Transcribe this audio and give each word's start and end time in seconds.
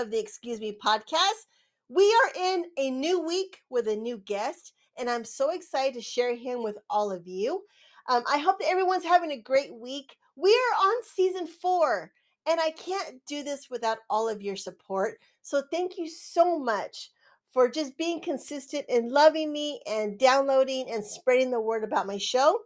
of 0.00 0.10
the 0.10 0.18
Excuse 0.18 0.60
Me 0.60 0.76
podcast. 0.82 1.46
We 1.90 2.04
are 2.04 2.54
in 2.54 2.64
a 2.78 2.90
new 2.90 3.20
week 3.20 3.60
with 3.68 3.86
a 3.86 3.94
new 3.94 4.16
guest, 4.16 4.72
and 4.98 5.10
I'm 5.10 5.24
so 5.24 5.50
excited 5.50 5.92
to 5.92 6.00
share 6.00 6.34
him 6.34 6.62
with 6.62 6.78
all 6.88 7.12
of 7.12 7.26
you. 7.28 7.64
Um, 8.08 8.22
I 8.26 8.38
hope 8.38 8.58
that 8.60 8.70
everyone's 8.70 9.04
having 9.04 9.32
a 9.32 9.36
great 9.36 9.74
week. 9.74 10.16
We 10.36 10.50
are 10.52 10.86
on 10.86 11.02
season 11.02 11.46
four, 11.46 12.10
and 12.48 12.58
I 12.58 12.70
can't 12.70 13.16
do 13.26 13.42
this 13.42 13.68
without 13.68 13.98
all 14.08 14.26
of 14.26 14.40
your 14.40 14.56
support. 14.56 15.18
So 15.42 15.62
thank 15.70 15.98
you 15.98 16.08
so 16.08 16.58
much 16.58 17.10
for 17.52 17.68
just 17.68 17.98
being 17.98 18.22
consistent 18.22 18.86
in 18.88 19.10
loving 19.10 19.52
me 19.52 19.82
and 19.86 20.18
downloading 20.18 20.90
and 20.90 21.04
spreading 21.04 21.50
the 21.50 21.60
word 21.60 21.84
about 21.84 22.06
my 22.06 22.16
show. 22.16 22.58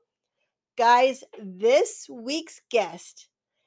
Guys, 0.76 1.24
this 1.42 2.06
week's 2.08 2.60
guest 2.70 3.26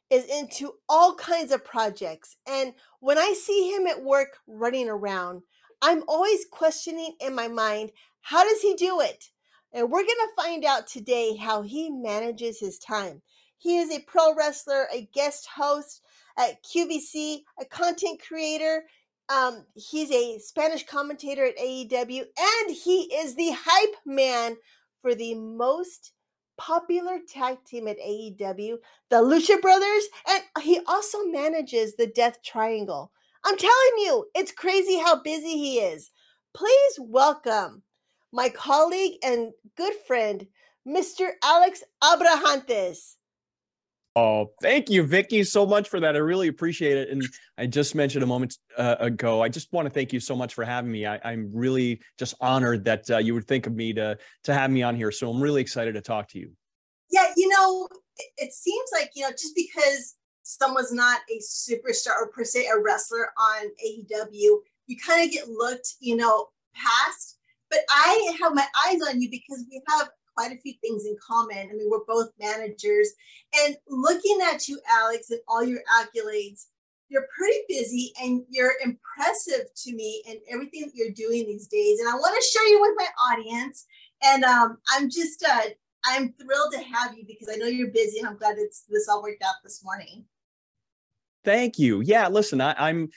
is 0.10 0.26
into 0.26 0.74
all 0.88 1.16
kinds 1.16 1.52
of 1.52 1.66
projects. 1.66 2.38
And 2.48 2.74
when 3.00 3.18
I 3.18 3.34
see 3.34 3.74
him 3.74 3.88
at 3.88 4.04
work 4.04 4.38
running 4.48 4.90
around, 4.90 5.42
I'm 5.82 6.04
always 6.08 6.46
questioning 6.52 7.16
in 7.20 7.36
my 7.36 7.48
mind, 7.48 7.92
how 8.22 8.44
does 8.44 8.62
he 8.62 8.76
do 8.76 9.02
it? 9.02 9.26
And 9.74 9.92
we're 9.92 10.00
going 10.00 10.08
to 10.08 10.42
find 10.42 10.66
out 10.66 10.88
today 10.88 11.36
how 11.36 11.62
he 11.62 11.90
manages 11.90 12.60
his 12.60 12.80
time. 12.80 13.22
He 13.58 13.78
is 13.78 13.92
a 13.92 14.02
pro 14.02 14.34
wrestler, 14.34 14.88
a 14.94 15.10
guest 15.14 15.48
host 15.54 16.02
at 16.38 16.64
QVC, 16.64 17.44
a 17.60 17.66
content 17.66 18.22
creator. 18.26 18.84
Um, 19.30 19.66
he's 19.76 20.12
a 20.12 20.40
Spanish 20.40 20.86
commentator 20.86 21.46
at 21.46 21.58
AEW, 21.58 22.22
and 22.22 22.76
he 22.76 23.14
is 23.14 23.36
the 23.36 23.52
hype 23.52 23.96
man 24.06 24.56
for 25.02 25.16
the 25.16 25.36
most 25.36 26.14
popular 26.58 27.20
tag 27.28 27.64
team 27.66 27.88
at 27.88 28.00
AEW, 28.00 28.78
the 29.10 29.18
Lucha 29.18 29.62
Brothers, 29.62 30.04
and 30.30 30.44
he 30.64 30.80
also 30.88 31.24
manages 31.26 31.96
the 31.96 32.08
Death 32.08 32.42
Triangle. 32.44 33.12
I'm 33.46 33.58
telling 33.58 33.98
you, 33.98 34.26
it's 34.36 34.52
crazy 34.52 34.98
how 34.98 35.22
busy 35.22 35.58
he 35.58 35.80
is. 35.80 36.12
Please 36.54 37.00
welcome 37.00 37.84
my 38.32 38.50
colleague 38.50 39.14
and 39.23 39.52
good 39.76 39.94
friend, 40.08 40.48
Mr. 40.88 41.32
Alex 41.44 41.84
Abrahantes. 42.04 43.17
Oh, 44.20 44.52
thank 44.64 44.89
you, 44.89 45.04
Vicki, 45.04 45.44
so 45.44 45.64
much 45.64 45.89
for 45.89 46.00
that. 46.00 46.16
I 46.16 46.17
really 46.17 46.48
appreciate 46.48 46.98
it. 46.98 47.10
And 47.10 47.23
I 47.60 47.67
just 47.67 47.94
mentioned 47.94 48.23
a 48.23 48.26
moment 48.26 48.58
uh, 48.76 48.95
ago. 49.00 49.44
I 49.44 49.50
just 49.50 49.72
want 49.72 49.86
to 49.86 49.92
thank 49.92 50.11
you 50.11 50.20
so 50.20 50.36
much 50.36 50.55
for 50.55 50.66
having 50.66 50.92
me. 50.92 51.05
I, 51.05 51.17
am 51.32 51.52
really 51.54 52.02
just 52.17 52.33
honored 52.42 52.83
that 52.86 53.08
uh, 53.11 53.20
you 53.20 53.36
would 53.36 53.45
think 53.45 53.67
of 53.67 53.76
me 53.76 53.94
to 53.94 54.17
to 54.45 54.54
have 54.55 54.72
me 54.72 54.82
on 54.82 54.95
here. 54.95 55.11
So 55.11 55.30
I'm 55.30 55.39
really 55.39 55.61
excited 55.61 55.94
to 55.94 56.02
talk 56.02 56.30
to 56.30 56.39
you. 56.39 56.50
Yeah, 57.11 57.28
you 57.36 57.48
know, 57.48 57.88
it, 58.17 58.48
it 58.48 58.54
seems 58.54 58.89
like 58.92 59.11
you 59.14 59.22
know 59.22 59.30
just 59.30 59.55
because 59.55 60.16
someone's 60.42 60.92
not 60.92 61.20
a 61.30 61.39
superstar 61.39 62.20
or 62.20 62.32
per 62.32 62.44
se 62.44 62.66
a 62.73 62.82
wrestler 62.82 63.30
on 63.38 63.67
AEW, 63.86 64.58
you 64.88 64.98
kind 65.05 65.23
of 65.23 65.32
get 65.32 65.48
looked, 65.48 65.94
you 65.99 66.16
know, 66.16 66.48
past. 66.73 67.38
But 67.70 67.82
I 67.92 68.36
have 68.42 68.55
my 68.55 68.66
eyes 68.88 68.99
on 69.08 69.22
you 69.22 69.30
because 69.30 69.64
we 69.70 69.80
have 69.89 70.10
quite 70.37 70.52
a 70.52 70.61
few 70.61 70.73
things 70.81 71.05
in 71.05 71.17
common. 71.25 71.58
I 71.58 71.73
mean, 71.73 71.89
we're 71.89 72.05
both 72.05 72.30
managers. 72.39 73.09
And 73.64 73.75
looking 73.89 74.37
at 74.53 74.67
you, 74.67 74.80
Alex, 74.89 75.31
and 75.31 75.39
all 75.48 75.64
your 75.64 75.81
accolades, 75.99 76.65
you're 77.09 77.27
pretty 77.36 77.59
busy 77.67 78.14
and 78.21 78.43
you're 78.49 78.73
impressive 78.83 79.73
to 79.75 79.95
me 79.95 80.23
and 80.30 80.37
everything 80.52 80.81
that 80.81 80.95
you're 80.95 81.11
doing 81.11 81.45
these 81.45 81.67
days. 81.67 81.99
And 81.99 82.09
I 82.09 82.14
want 82.14 82.36
to 82.36 82.48
share 82.48 82.67
you 82.67 82.81
with 82.81 82.93
my 82.98 83.08
audience. 83.33 83.86
And 84.23 84.43
um, 84.43 84.77
I'm 84.92 85.09
just, 85.09 85.43
uh, 85.43 85.70
I'm 86.05 86.33
thrilled 86.33 86.73
to 86.73 86.80
have 86.80 87.17
you 87.17 87.23
because 87.25 87.49
I 87.52 87.55
know 87.55 87.65
you're 87.65 87.92
busy 87.92 88.19
and 88.19 88.27
I'm 88.27 88.37
glad 88.37 88.58
it's 88.58 88.83
this 88.89 89.08
all 89.09 89.23
worked 89.23 89.43
out 89.43 89.55
this 89.64 89.83
morning. 89.83 90.25
Thank 91.43 91.80
you. 91.80 92.02
Yeah, 92.02 92.27
listen, 92.27 92.61
I, 92.61 92.75
I'm 92.77 93.09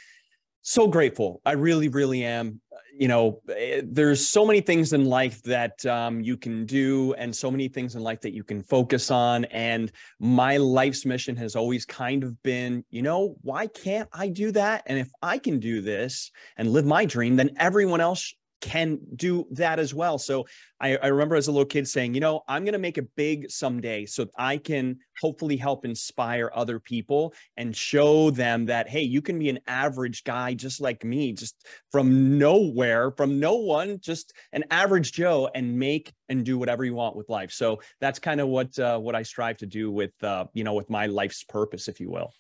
so 0.63 0.87
grateful. 0.87 1.43
I 1.45 1.53
really, 1.53 1.89
really 1.89 2.25
am 2.25 2.61
you 2.97 3.09
know, 3.09 3.41
eh, 3.55 3.83
there's 3.85 4.27
so 4.27 4.45
many 4.45 4.61
things 4.61 4.93
in 4.93 5.05
life 5.05 5.43
that 5.45 5.85
um, 5.87 6.21
you 6.21 6.37
can 6.37 6.67
do, 6.67 7.15
and 7.15 7.35
so 7.35 7.51
many 7.51 7.69
things 7.69 7.95
in 7.95 8.03
life 8.03 8.21
that 8.21 8.35
you 8.35 8.45
can 8.45 8.63
focus 8.63 9.11
on. 9.11 9.45
And 9.47 9.91
my 10.19 10.57
life's 10.57 11.07
mission 11.07 11.37
has 11.37 11.57
always 11.57 11.85
kind 11.85 12.25
of 12.25 12.41
been, 12.43 12.85
you 12.91 13.03
know, 13.03 13.37
why 13.43 13.67
can't 13.67 14.09
I 14.13 14.29
do 14.29 14.53
that? 14.53 14.83
And 14.87 14.99
if 14.99 15.11
I 15.23 15.39
can 15.39 15.59
do 15.61 15.81
this 15.81 16.31
and 16.57 16.71
live 16.71 16.85
my 16.85 17.05
dream, 17.05 17.37
then 17.37 17.51
everyone 17.57 18.01
else 18.01 18.35
can 18.61 18.99
do 19.17 19.47
that 19.53 19.79
as 19.79 19.95
well. 19.95 20.19
So 20.19 20.47
I, 20.81 20.97
I 20.97 21.09
remember 21.09 21.37
as 21.37 21.49
a 21.49 21.53
little 21.53 21.67
kid 21.67 21.89
saying, 21.89 22.15
you 22.15 22.21
know, 22.21 22.43
I'm 22.49 22.65
going 22.65 22.73
to 22.73 22.79
make 22.79 22.99
it 22.99 23.09
big 23.17 23.51
someday 23.51 24.07
so 24.07 24.27
I 24.37 24.57
can 24.57 24.99
hopefully 25.21 25.57
help 25.57 25.85
inspire 25.85 26.51
other 26.55 26.79
people 26.81 27.35
and 27.57 27.77
show 27.77 28.31
them 28.31 28.67
that, 28.67 28.89
hey, 28.89 29.03
you 29.03 29.23
can 29.23 29.39
be 29.39 29.49
an 29.49 29.61
average 29.67 30.25
guy 30.25 30.55
just 30.55 30.81
like 30.81 31.05
me, 31.05 31.33
just 31.33 31.67
from 31.93 32.39
nowhere, 32.39 33.11
from 33.13 33.41
no 33.41 33.57
one, 33.57 33.99
just 34.01 34.33
an 34.53 34.65
average 34.71 35.13
Joe 35.13 35.51
and 35.55 35.79
make 35.79 36.13
and 36.29 36.45
do 36.45 36.59
whatever 36.59 36.85
you 36.85 36.95
want 36.95 37.17
with 37.17 37.29
life. 37.29 37.53
So 37.53 37.81
that's 38.01 38.19
kind 38.19 38.41
of 38.41 38.49
what, 38.49 38.79
uh, 38.79 38.99
what 38.99 39.15
I 39.15 39.23
strive 39.23 39.59
to 39.59 39.67
do 39.67 39.91
with, 39.91 40.13
uh, 40.23 40.47
you 40.55 40.65
know, 40.65 40.75
with 40.75 40.89
my 40.89 41.07
life's 41.07 41.45
purpose, 41.45 41.89
if 41.89 42.01
you 42.01 42.11
will. 42.11 42.33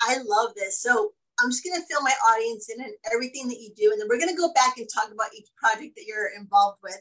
I 0.00 0.18
love 0.24 0.54
this. 0.54 0.80
So 0.80 1.12
I'm 1.40 1.50
just 1.50 1.64
going 1.64 1.80
to 1.80 1.86
fill 1.86 2.02
my 2.02 2.14
audience 2.30 2.70
in 2.70 2.82
and 2.82 2.94
everything 3.12 3.48
that 3.48 3.60
you 3.60 3.70
do. 3.76 3.90
And 3.90 4.00
then 4.00 4.08
we're 4.08 4.18
going 4.18 4.34
to 4.34 4.40
go 4.40 4.52
back 4.52 4.78
and 4.78 4.88
talk 4.88 5.10
about 5.12 5.34
each 5.36 5.48
project 5.56 5.96
that 5.96 6.06
you're 6.06 6.30
involved 6.38 6.78
with. 6.82 7.00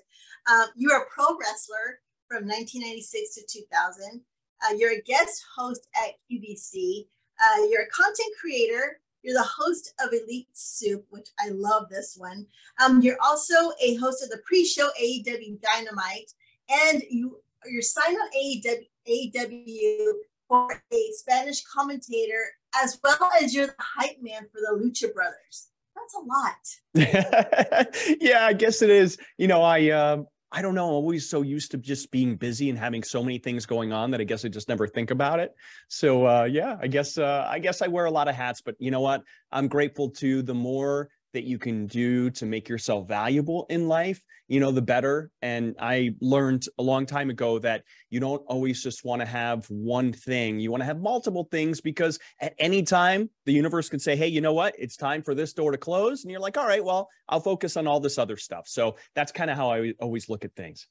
Um, 0.51 0.67
you're 0.75 1.01
a 1.01 1.05
pro 1.13 1.37
wrestler 1.37 2.01
from 2.27 2.47
1996 2.47 3.35
to 3.35 3.59
2000. 3.61 4.21
Uh, 4.63 4.73
you're 4.75 4.93
a 4.93 5.01
guest 5.01 5.43
host 5.55 5.87
at 5.95 6.15
QVC. 6.31 7.05
Uh, 7.41 7.65
you're 7.69 7.83
a 7.83 7.89
content 7.89 8.33
creator. 8.39 8.99
You're 9.21 9.35
the 9.35 9.49
host 9.57 9.93
of 10.03 10.13
Elite 10.13 10.49
Soup, 10.53 11.05
which 11.09 11.29
I 11.39 11.49
love 11.49 11.89
this 11.89 12.15
one. 12.17 12.45
Um, 12.83 13.01
you're 13.01 13.21
also 13.23 13.71
a 13.81 13.95
host 13.95 14.23
of 14.23 14.29
the 14.29 14.41
pre-show 14.45 14.89
AEW 15.01 15.61
Dynamite, 15.61 16.33
and 16.69 17.01
you 17.09 17.39
you're 17.65 17.81
signed 17.81 18.17
on 18.17 18.29
AEW, 18.37 18.87
AEW 19.07 20.13
for 20.49 20.83
a 20.91 21.11
Spanish 21.13 21.63
commentator 21.63 22.43
as 22.81 22.99
well 23.03 23.31
as 23.41 23.53
you're 23.53 23.67
the 23.67 23.73
hype 23.79 24.17
man 24.21 24.43
for 24.51 24.59
the 24.61 24.79
Lucha 24.79 25.13
Brothers. 25.13 25.69
That's 25.95 26.15
a 26.15 26.19
lot. 26.19 27.95
yeah, 28.19 28.45
I 28.45 28.53
guess 28.53 28.81
it 28.81 28.89
is. 28.89 29.17
You 29.37 29.47
know, 29.47 29.61
I 29.61 29.89
um 29.89 30.27
I 30.55 30.61
don't 30.61 30.75
know. 30.75 30.87
I'm 30.87 30.93
always 30.93 31.27
so 31.27 31.41
used 31.41 31.71
to 31.71 31.77
just 31.77 32.11
being 32.11 32.35
busy 32.35 32.69
and 32.69 32.77
having 32.77 33.01
so 33.01 33.23
many 33.23 33.39
things 33.39 33.65
going 33.65 33.91
on 33.91 34.11
that 34.11 34.21
I 34.21 34.23
guess 34.23 34.45
I 34.45 34.49
just 34.49 34.69
never 34.69 34.87
think 34.87 35.09
about 35.09 35.39
it. 35.39 35.51
So 35.87 36.27
uh, 36.27 36.43
yeah, 36.43 36.77
I 36.79 36.87
guess 36.87 37.17
uh, 37.17 37.47
I 37.49 37.57
guess 37.57 37.81
I 37.81 37.87
wear 37.87 38.05
a 38.05 38.11
lot 38.11 38.27
of 38.27 38.35
hats, 38.35 38.61
but 38.61 38.75
you 38.77 38.91
know 38.91 39.01
what? 39.01 39.23
I'm 39.51 39.67
grateful 39.67 40.11
to 40.11 40.43
the 40.43 40.53
more 40.53 41.09
that 41.33 41.43
you 41.43 41.57
can 41.57 41.87
do 41.87 42.29
to 42.31 42.45
make 42.45 42.69
yourself 42.69 43.07
valuable 43.07 43.65
in 43.69 43.87
life, 43.87 44.23
you 44.47 44.59
know, 44.59 44.71
the 44.71 44.81
better. 44.81 45.31
And 45.41 45.75
I 45.79 46.15
learned 46.21 46.65
a 46.77 46.83
long 46.83 47.05
time 47.05 47.29
ago 47.29 47.59
that 47.59 47.83
you 48.09 48.19
don't 48.19 48.43
always 48.47 48.81
just 48.81 49.03
want 49.03 49.21
to 49.21 49.25
have 49.25 49.65
one 49.67 50.13
thing. 50.13 50.59
You 50.59 50.71
want 50.71 50.81
to 50.81 50.85
have 50.85 51.01
multiple 51.01 51.47
things 51.51 51.81
because 51.81 52.19
at 52.39 52.53
any 52.59 52.83
time 52.83 53.29
the 53.45 53.53
universe 53.53 53.89
can 53.89 53.99
say, 53.99 54.15
hey, 54.15 54.27
you 54.27 54.41
know 54.41 54.53
what? 54.53 54.75
It's 54.77 54.95
time 54.95 55.23
for 55.23 55.33
this 55.33 55.53
door 55.53 55.71
to 55.71 55.77
close. 55.77 56.23
And 56.23 56.31
you're 56.31 56.39
like, 56.39 56.57
all 56.57 56.67
right, 56.67 56.83
well, 56.83 57.09
I'll 57.27 57.39
focus 57.39 57.77
on 57.77 57.87
all 57.87 57.99
this 57.99 58.17
other 58.17 58.37
stuff. 58.37 58.67
So 58.67 58.95
that's 59.15 59.31
kind 59.31 59.49
of 59.49 59.57
how 59.57 59.71
I 59.71 59.93
always 59.99 60.29
look 60.29 60.45
at 60.45 60.55
things. 60.55 60.87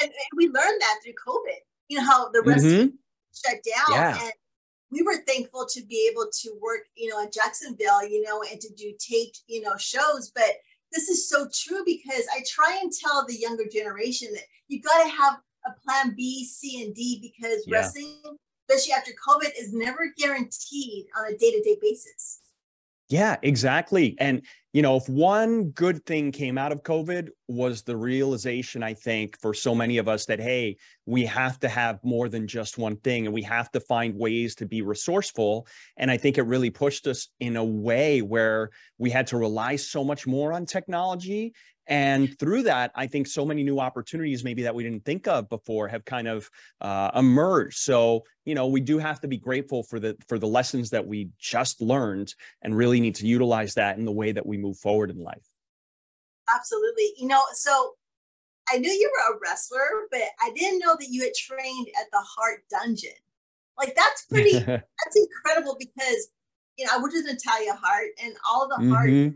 And, 0.00 0.10
we 0.36 0.46
learned 0.46 0.80
that 0.80 0.98
through 1.02 1.14
COVID. 1.26 1.58
You 1.88 1.98
know, 1.98 2.06
how 2.06 2.30
the 2.30 2.42
rest 2.46 2.64
mm-hmm. 2.64 2.88
shut 3.34 3.58
down. 3.64 3.84
Yeah. 3.90 4.22
And 4.22 4.32
we 4.90 5.02
were 5.02 5.24
thankful 5.26 5.66
to 5.70 5.82
be 5.84 6.08
able 6.10 6.26
to 6.30 6.50
work, 6.60 6.86
you 6.96 7.08
know, 7.08 7.20
in 7.20 7.30
Jacksonville, 7.32 8.06
you 8.08 8.22
know, 8.22 8.42
and 8.50 8.60
to 8.60 8.72
do 8.74 8.92
taped, 8.98 9.42
you 9.46 9.62
know, 9.62 9.76
shows. 9.76 10.32
But 10.34 10.50
this 10.92 11.08
is 11.08 11.28
so 11.28 11.48
true 11.54 11.82
because 11.84 12.26
I 12.34 12.42
try 12.48 12.78
and 12.82 12.92
tell 12.92 13.24
the 13.26 13.38
younger 13.38 13.66
generation 13.70 14.28
that 14.32 14.44
you 14.68 14.82
got 14.82 15.04
to 15.04 15.08
have 15.08 15.40
a 15.66 15.72
plan 15.84 16.14
B, 16.16 16.44
C, 16.44 16.82
and 16.84 16.94
D 16.94 17.18
because 17.20 17.64
yeah. 17.66 17.76
wrestling, 17.76 18.20
especially 18.68 18.92
after 18.92 19.12
COVID, 19.26 19.50
is 19.58 19.72
never 19.72 20.12
guaranteed 20.16 21.06
on 21.16 21.32
a 21.32 21.36
day 21.36 21.52
to 21.52 21.62
day 21.62 21.76
basis. 21.80 22.40
Yeah, 23.08 23.36
exactly. 23.42 24.16
And, 24.18 24.42
you 24.72 24.82
know, 24.82 24.96
if 24.96 25.08
one 25.08 25.70
good 25.70 26.06
thing 26.06 26.30
came 26.30 26.56
out 26.56 26.70
of 26.70 26.84
COVID 26.84 27.30
was 27.48 27.82
the 27.82 27.96
realization, 27.96 28.84
I 28.84 28.94
think, 28.94 29.36
for 29.40 29.52
so 29.52 29.74
many 29.74 29.98
of 29.98 30.06
us 30.06 30.26
that, 30.26 30.38
hey, 30.38 30.76
we 31.06 31.24
have 31.24 31.58
to 31.60 31.68
have 31.68 31.98
more 32.04 32.28
than 32.28 32.46
just 32.46 32.78
one 32.78 32.96
thing 32.96 33.26
and 33.26 33.34
we 33.34 33.42
have 33.42 33.70
to 33.72 33.80
find 33.80 34.14
ways 34.14 34.54
to 34.56 34.66
be 34.66 34.82
resourceful. 34.82 35.66
And 35.96 36.08
I 36.08 36.16
think 36.16 36.38
it 36.38 36.42
really 36.42 36.70
pushed 36.70 37.08
us 37.08 37.28
in 37.40 37.56
a 37.56 37.64
way 37.64 38.22
where 38.22 38.70
we 38.96 39.10
had 39.10 39.26
to 39.28 39.36
rely 39.36 39.74
so 39.74 40.04
much 40.04 40.26
more 40.28 40.52
on 40.52 40.66
technology 40.66 41.52
and 41.90 42.38
through 42.38 42.62
that 42.62 42.90
i 42.94 43.06
think 43.06 43.26
so 43.26 43.44
many 43.44 43.62
new 43.62 43.78
opportunities 43.78 44.42
maybe 44.42 44.62
that 44.62 44.74
we 44.74 44.82
didn't 44.82 45.04
think 45.04 45.28
of 45.28 45.48
before 45.48 45.88
have 45.88 46.04
kind 46.04 46.28
of 46.28 46.50
uh, 46.80 47.10
emerged. 47.14 47.78
So 47.78 48.24
you 48.44 48.54
know 48.54 48.66
we 48.66 48.80
do 48.80 48.98
have 48.98 49.20
to 49.20 49.28
be 49.28 49.36
grateful 49.36 49.82
for 49.82 50.00
the 50.00 50.16
for 50.28 50.38
the 50.38 50.46
lessons 50.46 50.90
that 50.90 51.06
we 51.06 51.30
just 51.38 51.80
learned 51.80 52.34
and 52.62 52.76
really 52.76 53.00
need 53.00 53.16
to 53.16 53.26
utilize 53.26 53.74
that 53.74 53.98
in 53.98 54.04
the 54.04 54.12
way 54.12 54.32
that 54.32 54.46
we 54.46 54.56
move 54.56 54.78
forward 54.78 55.10
in 55.10 55.22
life. 55.22 55.46
Absolutely. 56.54 57.12
You 57.18 57.28
know 57.28 57.42
so 57.52 57.94
i 58.72 58.78
knew 58.78 58.90
you 58.90 59.10
were 59.10 59.34
a 59.34 59.38
wrestler 59.42 60.06
but 60.10 60.20
i 60.42 60.50
didn't 60.54 60.78
know 60.78 60.94
that 60.98 61.08
you 61.08 61.22
had 61.22 61.34
trained 61.34 61.88
at 62.00 62.06
the 62.12 62.22
Hart 62.36 62.64
dungeon. 62.70 63.10
Like 63.78 63.94
that's 63.96 64.26
pretty, 64.26 64.58
that's 64.58 65.16
incredible 65.16 65.76
because, 65.78 66.28
you 66.76 66.84
know, 66.84 66.92
I 66.94 66.98
went 66.98 67.14
to 67.14 67.22
Natalia 67.22 67.72
Hart 67.82 68.10
and 68.22 68.34
all 68.48 68.68
the 68.68 68.76
mm-hmm. 68.76 68.92
Hart, 68.92 69.32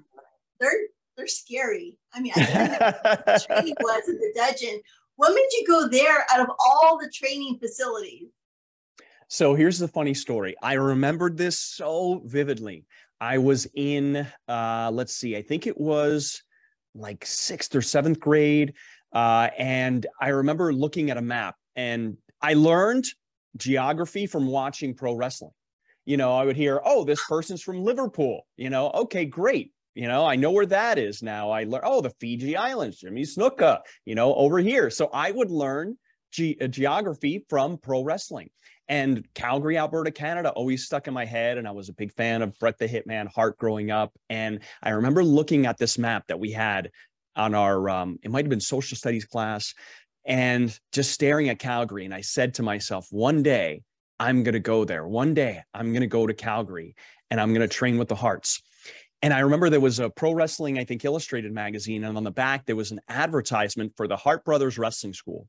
they're, 0.60 0.70
they're 1.16 1.26
scary. 1.26 1.96
I 2.12 2.20
mean, 2.20 2.32
I 2.36 2.44
think 2.44 2.78
the 3.26 3.44
training 3.46 3.74
was 3.80 4.08
in 4.08 4.16
the 4.16 4.32
dungeon. 4.34 4.80
What 5.16 5.34
made 5.34 5.48
you 5.52 5.64
go 5.66 5.88
there 5.88 6.26
out 6.32 6.40
of 6.40 6.48
all 6.58 6.98
the 6.98 7.10
training 7.12 7.58
facilities? 7.60 8.28
So 9.28 9.54
here's 9.54 9.78
the 9.78 9.88
funny 9.88 10.14
story. 10.14 10.54
I 10.62 10.74
remembered 10.74 11.36
this 11.36 11.58
so 11.58 12.22
vividly. 12.24 12.84
I 13.20 13.38
was 13.38 13.66
in, 13.74 14.26
uh, 14.48 14.90
let's 14.92 15.16
see, 15.16 15.36
I 15.36 15.42
think 15.42 15.66
it 15.66 15.80
was 15.80 16.42
like 16.94 17.24
sixth 17.24 17.74
or 17.74 17.82
seventh 17.82 18.20
grade. 18.20 18.74
Uh, 19.12 19.48
and 19.56 20.06
I 20.20 20.28
remember 20.28 20.72
looking 20.72 21.10
at 21.10 21.16
a 21.16 21.22
map 21.22 21.56
and 21.76 22.16
I 22.42 22.54
learned 22.54 23.06
geography 23.56 24.26
from 24.26 24.46
watching 24.46 24.94
pro 24.94 25.14
wrestling. 25.14 25.52
You 26.04 26.16
know, 26.16 26.36
I 26.36 26.44
would 26.44 26.56
hear, 26.56 26.82
oh, 26.84 27.04
this 27.04 27.24
person's 27.26 27.62
from 27.62 27.82
Liverpool. 27.82 28.46
You 28.56 28.68
know, 28.68 28.90
okay, 28.90 29.24
great. 29.24 29.72
You 29.94 30.08
know, 30.08 30.26
I 30.26 30.36
know 30.36 30.50
where 30.50 30.66
that 30.66 30.98
is 30.98 31.22
now. 31.22 31.50
I 31.50 31.64
learned, 31.64 31.84
oh, 31.86 32.00
the 32.00 32.10
Fiji 32.20 32.56
Islands, 32.56 32.98
Jimmy 32.98 33.22
Snuka, 33.22 33.80
you 34.04 34.14
know, 34.14 34.34
over 34.34 34.58
here. 34.58 34.90
So 34.90 35.08
I 35.12 35.30
would 35.30 35.50
learn 35.50 35.96
ge- 36.32 36.56
uh, 36.60 36.66
geography 36.66 37.44
from 37.48 37.78
pro 37.78 38.02
wrestling. 38.02 38.50
And 38.88 39.26
Calgary, 39.34 39.78
Alberta, 39.78 40.10
Canada 40.10 40.50
always 40.50 40.84
stuck 40.84 41.06
in 41.06 41.14
my 41.14 41.24
head. 41.24 41.58
And 41.58 41.66
I 41.66 41.70
was 41.70 41.88
a 41.88 41.94
big 41.94 42.12
fan 42.12 42.42
of 42.42 42.58
Bret 42.58 42.76
the 42.76 42.88
Hitman 42.88 43.28
Hart 43.32 43.56
growing 43.56 43.90
up. 43.90 44.12
And 44.28 44.60
I 44.82 44.90
remember 44.90 45.24
looking 45.24 45.64
at 45.66 45.78
this 45.78 45.96
map 45.96 46.24
that 46.26 46.40
we 46.40 46.50
had 46.50 46.90
on 47.36 47.54
our, 47.54 47.88
um, 47.88 48.18
it 48.22 48.30
might 48.30 48.44
have 48.44 48.50
been 48.50 48.60
social 48.60 48.96
studies 48.96 49.24
class, 49.24 49.74
and 50.24 50.78
just 50.92 51.12
staring 51.12 51.48
at 51.48 51.58
Calgary. 51.58 52.04
And 52.04 52.14
I 52.14 52.20
said 52.20 52.54
to 52.54 52.62
myself, 52.62 53.06
one 53.10 53.42
day 53.42 53.82
I'm 54.18 54.42
going 54.42 54.54
to 54.54 54.60
go 54.60 54.84
there. 54.84 55.06
One 55.06 55.34
day 55.34 55.62
I'm 55.72 55.92
going 55.92 56.02
to 56.02 56.06
go 56.06 56.26
to 56.26 56.34
Calgary 56.34 56.94
and 57.30 57.40
I'm 57.40 57.52
going 57.52 57.68
to 57.68 57.74
train 57.74 57.98
with 57.98 58.08
the 58.08 58.14
Harts. 58.14 58.62
And 59.24 59.32
I 59.32 59.38
remember 59.38 59.70
there 59.70 59.80
was 59.80 60.00
a 60.00 60.10
pro 60.10 60.34
wrestling, 60.34 60.78
I 60.78 60.84
think, 60.84 61.02
illustrated 61.02 61.50
magazine. 61.50 62.04
And 62.04 62.18
on 62.18 62.24
the 62.24 62.30
back, 62.30 62.66
there 62.66 62.76
was 62.76 62.90
an 62.90 63.00
advertisement 63.08 63.94
for 63.96 64.06
the 64.06 64.18
Hart 64.18 64.44
Brothers 64.44 64.76
Wrestling 64.76 65.14
School. 65.14 65.48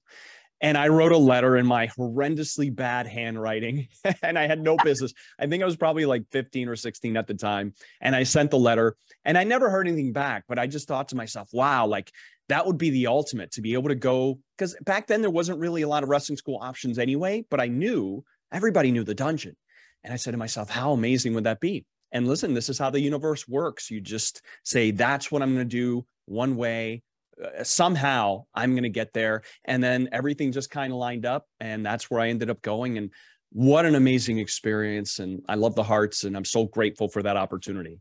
And 0.62 0.78
I 0.78 0.88
wrote 0.88 1.12
a 1.12 1.18
letter 1.18 1.58
in 1.58 1.66
my 1.66 1.88
horrendously 1.88 2.74
bad 2.74 3.06
handwriting, 3.06 3.90
and 4.24 4.40
I 4.40 4.48
had 4.48 4.62
no 4.62 4.78
business. 4.78 5.12
I 5.38 5.48
think 5.48 5.62
I 5.62 5.66
was 5.66 5.76
probably 5.76 6.06
like 6.06 6.24
15 6.32 6.70
or 6.70 6.78
16 6.78 7.18
at 7.18 7.28
the 7.28 7.34
time. 7.34 7.74
And 8.00 8.16
I 8.16 8.24
sent 8.24 8.52
the 8.52 8.58
letter, 8.58 8.96
and 9.26 9.38
I 9.38 9.44
never 9.44 9.70
heard 9.70 9.90
anything 9.90 10.14
back. 10.14 10.46
But 10.48 10.58
I 10.58 10.68
just 10.68 10.88
thought 10.88 11.10
to 11.10 11.18
myself, 11.18 11.50
wow, 11.52 11.86
like 11.86 12.14
that 12.48 12.66
would 12.66 12.78
be 12.78 12.92
the 12.92 13.08
ultimate 13.08 13.52
to 13.52 13.62
be 13.62 13.74
able 13.74 13.90
to 13.90 13.96
go. 13.96 14.40
Because 14.58 14.74
back 14.86 15.08
then, 15.08 15.20
there 15.20 15.30
wasn't 15.30 15.60
really 15.60 15.82
a 15.82 15.90
lot 15.90 16.04
of 16.04 16.08
wrestling 16.08 16.38
school 16.38 16.60
options 16.62 16.98
anyway. 16.98 17.44
But 17.50 17.60
I 17.60 17.68
knew 17.68 18.24
everybody 18.54 18.92
knew 18.92 19.04
the 19.04 19.14
dungeon. 19.14 19.58
And 20.02 20.14
I 20.14 20.16
said 20.16 20.32
to 20.32 20.38
myself, 20.38 20.70
how 20.70 20.94
amazing 20.94 21.34
would 21.34 21.44
that 21.44 21.60
be? 21.60 21.84
And 22.16 22.30
listen, 22.30 22.54
this 22.54 22.70
is 22.70 22.80
how 22.80 22.90
the 22.90 23.02
universe 23.02 23.46
works. 23.46 23.92
You 23.92 24.00
just 24.00 24.42
say, 24.64 24.92
that's 24.92 25.34
what 25.34 25.42
I'm 25.42 25.54
going 25.54 25.68
to 25.68 25.78
do 25.78 26.06
one 26.28 26.56
way 26.56 27.04
uh, 27.44 27.62
somehow 27.62 28.46
I'm 28.56 28.72
going 28.72 28.84
to 28.84 28.90
get 28.90 29.12
there. 29.12 29.44
And 29.66 29.84
then 29.84 30.08
everything 30.14 30.54
just 30.54 30.72
kind 30.72 30.94
of 30.94 30.98
lined 30.98 31.26
up. 31.26 31.46
And 31.60 31.86
that's 31.86 32.10
where 32.10 32.22
I 32.22 32.30
ended 32.30 32.50
up 32.50 32.62
going. 32.62 32.98
And 32.98 33.12
what 33.52 33.86
an 33.86 33.96
amazing 33.96 34.40
experience. 34.40 35.20
And 35.20 35.42
I 35.50 35.56
love 35.56 35.76
the 35.76 35.84
Harts. 35.84 36.24
And 36.24 36.38
I'm 36.38 36.46
so 36.46 36.64
grateful 36.64 37.10
for 37.10 37.22
that 37.22 37.36
opportunity. 37.36 38.00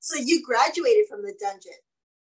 So 0.00 0.18
you 0.22 0.42
graduated 0.44 1.06
from 1.08 1.22
the 1.22 1.32
dungeon. 1.40 1.72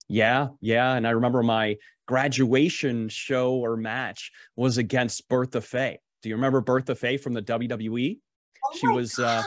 Yeah. 0.09 0.49
Yeah. 0.63 0.95
And 0.95 1.07
I 1.07 1.11
remember 1.11 1.43
my 1.43 1.77
graduation 2.09 3.11
show 3.11 3.53
or 3.53 3.77
match 3.77 4.33
was 4.57 4.79
against 4.79 5.29
Bertha 5.29 5.61
Faye. 5.61 6.01
Do 6.23 6.31
you 6.31 6.37
remember 6.37 6.63
Bertha 6.63 6.95
Faye 6.95 7.19
from 7.19 7.35
the 7.35 7.43
WWE? 7.43 8.19
Oh 8.65 8.77
she 8.79 8.87
was 8.87 9.19
uh, 9.19 9.43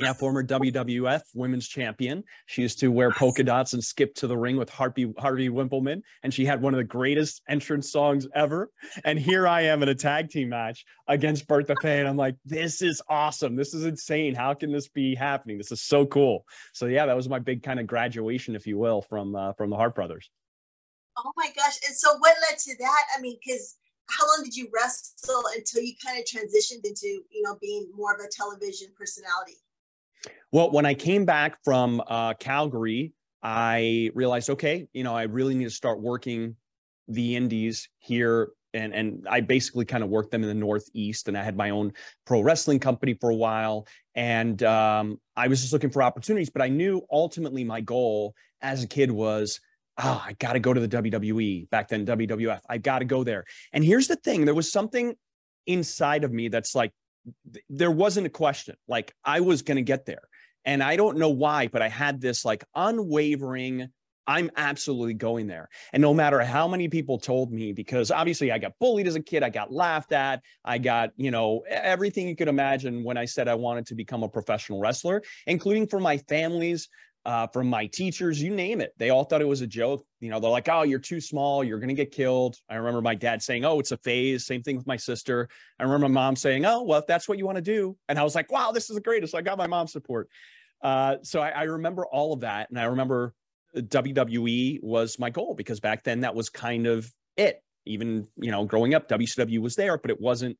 yeah, 0.00 0.12
former 0.12 0.42
WWF 0.42 1.20
women's 1.34 1.68
champion. 1.68 2.24
She 2.46 2.62
used 2.62 2.78
to 2.80 2.88
wear 2.88 3.10
polka 3.10 3.42
dots 3.42 3.74
and 3.74 3.84
skip 3.84 4.14
to 4.16 4.26
the 4.26 4.36
ring 4.36 4.56
with 4.56 4.70
Harvey 4.70 5.12
Harvey 5.18 5.48
Wippleman, 5.48 6.02
and 6.22 6.32
she 6.32 6.44
had 6.44 6.62
one 6.62 6.74
of 6.74 6.78
the 6.78 6.84
greatest 6.84 7.42
entrance 7.48 7.92
songs 7.92 8.26
ever. 8.34 8.70
And 9.04 9.18
here 9.18 9.46
I 9.46 9.62
am 9.62 9.82
in 9.82 9.88
a 9.88 9.94
tag 9.94 10.30
team 10.30 10.48
match 10.48 10.84
against 11.08 11.46
Bertha 11.46 11.74
Faye, 11.82 12.00
and 12.00 12.08
I'm 12.08 12.16
like, 12.16 12.36
this 12.44 12.82
is 12.82 13.02
awesome. 13.08 13.56
This 13.56 13.74
is 13.74 13.84
insane. 13.84 14.34
How 14.34 14.54
can 14.54 14.72
this 14.72 14.88
be 14.88 15.14
happening? 15.14 15.58
This 15.58 15.72
is 15.72 15.82
so 15.82 16.06
cool. 16.06 16.44
So 16.72 16.86
yeah, 16.86 17.06
that 17.06 17.16
was 17.16 17.28
my 17.28 17.38
big 17.38 17.62
kind 17.62 17.78
of 17.78 17.86
graduation, 17.86 18.56
if 18.56 18.66
you 18.66 18.78
will, 18.78 19.02
from 19.02 19.34
uh, 19.34 19.52
from 19.52 19.70
the 19.70 19.76
Hart 19.76 19.94
brothers. 19.94 20.30
Oh 21.18 21.32
my 21.36 21.50
gosh! 21.54 21.78
And 21.86 21.94
so, 21.94 22.16
what 22.18 22.34
led 22.48 22.58
to 22.58 22.76
that? 22.78 23.02
I 23.16 23.20
mean, 23.20 23.36
because 23.44 23.76
how 24.08 24.26
long 24.26 24.42
did 24.44 24.56
you 24.56 24.68
wrestle 24.72 25.42
until 25.54 25.82
you 25.82 25.94
kind 26.04 26.18
of 26.18 26.24
transitioned 26.24 26.84
into 26.84 27.06
you 27.06 27.42
know 27.42 27.58
being 27.60 27.90
more 27.94 28.14
of 28.14 28.20
a 28.20 28.28
television 28.30 28.88
personality? 28.96 29.58
Well, 30.52 30.70
when 30.70 30.86
I 30.86 30.94
came 30.94 31.24
back 31.24 31.58
from 31.64 32.02
uh, 32.06 32.34
Calgary, 32.34 33.12
I 33.42 34.10
realized, 34.14 34.50
okay, 34.50 34.88
you 34.92 35.04
know, 35.04 35.14
I 35.14 35.22
really 35.22 35.54
need 35.54 35.64
to 35.64 35.70
start 35.70 36.00
working 36.00 36.56
the 37.08 37.36
indies 37.36 37.88
here. 37.98 38.50
And, 38.72 38.94
and 38.94 39.26
I 39.28 39.40
basically 39.40 39.84
kind 39.84 40.04
of 40.04 40.10
worked 40.10 40.30
them 40.30 40.42
in 40.42 40.48
the 40.48 40.54
Northeast, 40.54 41.26
and 41.26 41.36
I 41.36 41.42
had 41.42 41.56
my 41.56 41.70
own 41.70 41.92
pro 42.24 42.40
wrestling 42.40 42.78
company 42.78 43.14
for 43.14 43.30
a 43.30 43.34
while. 43.34 43.86
And 44.14 44.62
um, 44.62 45.20
I 45.36 45.48
was 45.48 45.60
just 45.60 45.72
looking 45.72 45.90
for 45.90 46.02
opportunities, 46.02 46.50
but 46.50 46.62
I 46.62 46.68
knew 46.68 47.04
ultimately 47.10 47.64
my 47.64 47.80
goal 47.80 48.34
as 48.60 48.84
a 48.84 48.86
kid 48.86 49.10
was 49.10 49.60
oh, 50.02 50.22
I 50.24 50.32
got 50.34 50.54
to 50.54 50.60
go 50.60 50.72
to 50.72 50.80
the 50.80 50.88
WWE 50.88 51.68
back 51.70 51.88
then, 51.88 52.06
WWF. 52.06 52.60
I 52.68 52.78
got 52.78 53.00
to 53.00 53.04
go 53.04 53.24
there. 53.24 53.44
And 53.72 53.84
here's 53.84 54.08
the 54.08 54.16
thing 54.16 54.44
there 54.44 54.54
was 54.54 54.70
something 54.70 55.14
inside 55.66 56.24
of 56.24 56.32
me 56.32 56.48
that's 56.48 56.74
like, 56.74 56.92
there 57.68 57.90
wasn't 57.90 58.26
a 58.26 58.30
question. 58.30 58.76
Like 58.88 59.14
I 59.24 59.40
was 59.40 59.62
going 59.62 59.76
to 59.76 59.82
get 59.82 60.06
there. 60.06 60.22
And 60.64 60.82
I 60.82 60.96
don't 60.96 61.18
know 61.18 61.30
why, 61.30 61.68
but 61.68 61.82
I 61.82 61.88
had 61.88 62.20
this 62.20 62.44
like 62.44 62.64
unwavering, 62.74 63.88
I'm 64.26 64.50
absolutely 64.56 65.14
going 65.14 65.46
there. 65.46 65.68
And 65.92 66.00
no 66.00 66.14
matter 66.14 66.40
how 66.40 66.68
many 66.68 66.88
people 66.88 67.18
told 67.18 67.50
me, 67.50 67.72
because 67.72 68.10
obviously 68.10 68.52
I 68.52 68.58
got 68.58 68.74
bullied 68.78 69.08
as 69.08 69.16
a 69.16 69.22
kid, 69.22 69.42
I 69.42 69.48
got 69.48 69.72
laughed 69.72 70.12
at, 70.12 70.42
I 70.64 70.78
got, 70.78 71.10
you 71.16 71.30
know, 71.30 71.64
everything 71.68 72.28
you 72.28 72.36
could 72.36 72.48
imagine 72.48 73.02
when 73.02 73.16
I 73.16 73.24
said 73.24 73.48
I 73.48 73.54
wanted 73.54 73.86
to 73.86 73.94
become 73.94 74.22
a 74.22 74.28
professional 74.28 74.78
wrestler, 74.78 75.22
including 75.46 75.86
for 75.86 75.98
my 75.98 76.18
families, 76.18 76.88
uh, 77.30 77.46
from 77.46 77.70
my 77.70 77.86
teachers, 77.86 78.42
you 78.42 78.50
name 78.52 78.80
it. 78.80 78.92
They 78.98 79.10
all 79.10 79.22
thought 79.22 79.40
it 79.40 79.46
was 79.46 79.60
a 79.60 79.66
joke. 79.66 80.04
You 80.18 80.30
know, 80.30 80.40
they're 80.40 80.50
like, 80.50 80.68
oh, 80.68 80.82
you're 80.82 80.98
too 80.98 81.20
small. 81.20 81.62
You're 81.62 81.78
going 81.78 81.86
to 81.86 81.94
get 81.94 82.10
killed. 82.10 82.56
I 82.68 82.74
remember 82.74 83.00
my 83.00 83.14
dad 83.14 83.40
saying, 83.40 83.64
oh, 83.64 83.78
it's 83.78 83.92
a 83.92 83.98
phase. 83.98 84.46
Same 84.46 84.64
thing 84.64 84.76
with 84.76 84.88
my 84.88 84.96
sister. 84.96 85.48
I 85.78 85.84
remember 85.84 86.08
my 86.08 86.22
mom 86.22 86.34
saying, 86.34 86.66
oh, 86.66 86.82
well, 86.82 86.98
if 86.98 87.06
that's 87.06 87.28
what 87.28 87.38
you 87.38 87.46
want 87.46 87.54
to 87.54 87.62
do. 87.62 87.96
And 88.08 88.18
I 88.18 88.24
was 88.24 88.34
like, 88.34 88.50
wow, 88.50 88.72
this 88.72 88.90
is 88.90 88.96
the 88.96 89.00
greatest. 89.00 89.36
I 89.36 89.42
got 89.42 89.58
my 89.58 89.68
mom's 89.68 89.92
support. 89.92 90.28
Uh, 90.82 91.18
so 91.22 91.40
I, 91.40 91.50
I 91.50 91.62
remember 91.64 92.04
all 92.04 92.32
of 92.32 92.40
that. 92.40 92.68
And 92.68 92.80
I 92.80 92.86
remember 92.86 93.32
WWE 93.76 94.82
was 94.82 95.16
my 95.20 95.30
goal 95.30 95.54
because 95.54 95.78
back 95.78 96.02
then 96.02 96.22
that 96.22 96.34
was 96.34 96.48
kind 96.48 96.88
of 96.88 97.08
it. 97.36 97.62
Even, 97.86 98.26
you 98.38 98.50
know, 98.50 98.64
growing 98.64 98.92
up, 98.92 99.08
WCW 99.08 99.60
was 99.60 99.76
there, 99.76 99.96
but 99.98 100.10
it 100.10 100.20
wasn't 100.20 100.58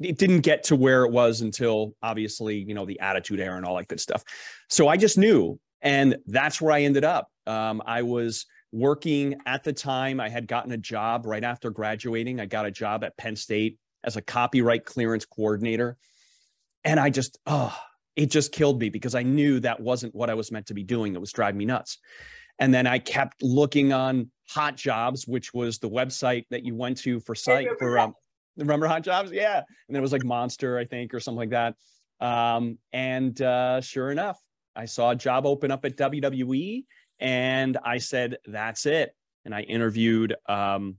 it 0.00 0.18
didn't 0.18 0.40
get 0.40 0.64
to 0.64 0.76
where 0.76 1.04
it 1.04 1.12
was 1.12 1.42
until 1.42 1.94
obviously 2.02 2.56
you 2.56 2.74
know 2.74 2.86
the 2.86 2.98
attitude 3.00 3.38
era 3.38 3.56
and 3.56 3.66
all 3.66 3.76
that 3.76 3.86
good 3.86 4.00
stuff 4.00 4.24
so 4.70 4.88
i 4.88 4.96
just 4.96 5.18
knew 5.18 5.60
and 5.82 6.16
that's 6.26 6.60
where 6.60 6.72
I 6.72 6.82
ended 6.82 7.04
up. 7.04 7.30
Um, 7.46 7.82
I 7.84 8.02
was 8.02 8.46
working 8.72 9.36
at 9.46 9.64
the 9.64 9.72
time, 9.72 10.20
I 10.20 10.28
had 10.28 10.46
gotten 10.46 10.72
a 10.72 10.76
job 10.76 11.26
right 11.26 11.42
after 11.42 11.70
graduating. 11.70 12.40
I 12.40 12.46
got 12.46 12.66
a 12.66 12.70
job 12.70 13.02
at 13.04 13.16
Penn 13.16 13.36
State 13.36 13.78
as 14.04 14.16
a 14.16 14.22
copyright 14.22 14.84
clearance 14.84 15.24
coordinator. 15.24 15.96
And 16.84 17.00
I 17.00 17.10
just, 17.10 17.38
oh, 17.46 17.76
it 18.16 18.30
just 18.30 18.52
killed 18.52 18.80
me 18.80 18.88
because 18.88 19.14
I 19.14 19.22
knew 19.22 19.60
that 19.60 19.80
wasn't 19.80 20.14
what 20.14 20.30
I 20.30 20.34
was 20.34 20.52
meant 20.52 20.66
to 20.66 20.74
be 20.74 20.82
doing. 20.82 21.14
It 21.14 21.20
was 21.20 21.32
driving 21.32 21.58
me 21.58 21.64
nuts. 21.64 21.98
And 22.58 22.72
then 22.72 22.86
I 22.86 22.98
kept 22.98 23.42
looking 23.42 23.92
on 23.92 24.30
Hot 24.50 24.76
Jobs, 24.76 25.26
which 25.26 25.54
was 25.54 25.78
the 25.78 25.88
website 25.88 26.44
that 26.50 26.64
you 26.64 26.74
went 26.74 26.98
to 26.98 27.20
for 27.20 27.34
site 27.34 27.68
for 27.78 27.98
um, 27.98 28.14
remember 28.56 28.86
Hot 28.86 29.02
Jobs? 29.02 29.32
Yeah. 29.32 29.62
And 29.88 29.96
it 29.96 30.00
was 30.00 30.12
like 30.12 30.24
Monster, 30.24 30.78
I 30.78 30.84
think, 30.84 31.14
or 31.14 31.20
something 31.20 31.38
like 31.38 31.50
that. 31.50 31.74
Um, 32.20 32.78
and 32.92 33.40
uh, 33.40 33.80
sure 33.80 34.10
enough, 34.10 34.38
I 34.74 34.84
saw 34.84 35.10
a 35.10 35.16
job 35.16 35.46
open 35.46 35.70
up 35.70 35.84
at 35.84 35.96
WWE 35.96 36.84
and 37.18 37.78
I 37.84 37.98
said, 37.98 38.38
that's 38.46 38.86
it. 38.86 39.14
And 39.44 39.54
I 39.54 39.62
interviewed, 39.62 40.34
um, 40.48 40.96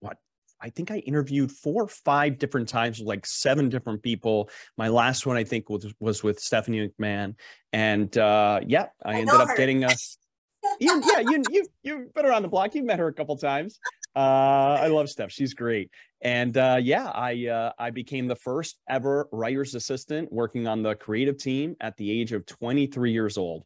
what? 0.00 0.18
I 0.60 0.70
think 0.70 0.90
I 0.90 0.98
interviewed 0.98 1.50
four 1.50 1.84
or 1.84 1.88
five 1.88 2.38
different 2.38 2.68
times, 2.68 3.00
like 3.00 3.26
seven 3.26 3.68
different 3.68 4.02
people. 4.02 4.50
My 4.76 4.88
last 4.88 5.26
one, 5.26 5.36
I 5.36 5.44
think, 5.44 5.68
was, 5.68 5.92
was 6.00 6.22
with 6.22 6.40
Stephanie 6.40 6.90
McMahon. 7.00 7.34
And 7.72 8.16
uh, 8.16 8.60
yeah, 8.66 8.86
I, 9.04 9.12
I 9.12 9.14
ended 9.16 9.34
up 9.34 9.48
her. 9.48 9.56
getting 9.56 9.84
a. 9.84 9.90
you, 10.80 11.02
yeah, 11.06 11.20
you, 11.20 11.42
you, 11.50 11.66
you've 11.82 12.14
been 12.14 12.26
around 12.26 12.42
the 12.42 12.48
block. 12.48 12.74
You've 12.74 12.86
met 12.86 12.98
her 12.98 13.08
a 13.08 13.12
couple 13.12 13.36
times. 13.36 13.78
Uh, 14.16 14.78
I 14.80 14.86
love 14.88 15.10
Steph. 15.10 15.32
She's 15.32 15.54
great. 15.54 15.90
And 16.20 16.56
uh, 16.56 16.78
yeah, 16.80 17.10
I 17.10 17.46
uh, 17.48 17.72
I 17.78 17.90
became 17.90 18.26
the 18.26 18.36
first 18.36 18.78
ever 18.88 19.28
writer's 19.32 19.74
assistant 19.74 20.32
working 20.32 20.66
on 20.66 20.82
the 20.82 20.94
creative 20.94 21.36
team 21.36 21.76
at 21.80 21.96
the 21.96 22.10
age 22.10 22.32
of 22.32 22.46
23 22.46 23.12
years 23.12 23.36
old. 23.36 23.64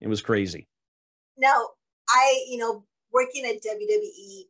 It 0.00 0.08
was 0.08 0.22
crazy. 0.22 0.66
Now, 1.36 1.68
I 2.08 2.44
you 2.48 2.58
know 2.58 2.84
working 3.12 3.44
at 3.44 3.62
WWE, 3.62 4.44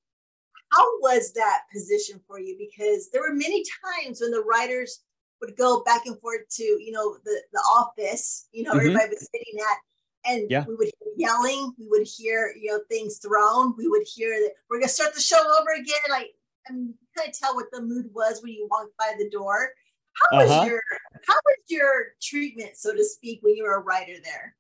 how 0.73 0.85
was 1.01 1.33
that 1.33 1.63
position 1.73 2.21
for 2.27 2.39
you? 2.39 2.57
Because 2.59 3.11
there 3.13 3.23
were 3.23 3.35
many 3.35 3.65
times 3.85 4.21
when 4.21 4.31
the 4.31 4.43
writers 4.43 5.01
would 5.41 5.57
go 5.57 5.83
back 5.83 6.07
and 6.07 6.19
forth 6.21 6.43
to, 6.51 6.63
you 6.63 6.93
know, 6.93 7.17
the, 7.25 7.43
the 7.53 7.59
office, 7.59 8.49
you 8.53 8.63
know, 8.63 8.73
mm-hmm. 8.73 8.81
everybody 8.81 9.09
was 9.09 9.29
sitting 9.33 9.61
at, 9.61 9.79
and 10.27 10.51
yeah. 10.51 10.65
we 10.67 10.75
would 10.75 10.91
hear 10.99 11.13
yelling, 11.17 11.73
we 11.79 11.87
would 11.89 12.07
hear, 12.07 12.55
you 12.61 12.71
know, 12.71 12.81
things 12.89 13.19
thrown, 13.19 13.75
we 13.77 13.89
would 13.89 14.07
hear 14.07 14.31
that 14.31 14.53
we're 14.69 14.79
gonna 14.79 14.89
start 14.89 15.15
the 15.15 15.21
show 15.21 15.41
over 15.61 15.71
again. 15.75 15.97
Like 16.09 16.31
I 16.69 16.73
mean, 16.73 16.95
kind 17.17 17.29
of 17.29 17.39
tell 17.39 17.55
what 17.55 17.67
the 17.73 17.83
mood 17.83 18.11
was 18.15 18.43
when 18.43 18.53
you 18.53 18.69
walked 18.71 18.97
by 18.99 19.15
the 19.19 19.29
door. 19.31 19.71
How 20.13 20.39
was 20.39 20.51
uh-huh. 20.51 20.67
your 20.67 20.83
how 21.27 21.35
was 21.35 21.59
your 21.69 21.93
treatment, 22.23 22.77
so 22.77 22.95
to 22.95 23.05
speak, 23.05 23.41
when 23.43 23.55
you 23.55 23.65
were 23.65 23.77
a 23.77 23.81
writer 23.81 24.17
there? 24.23 24.57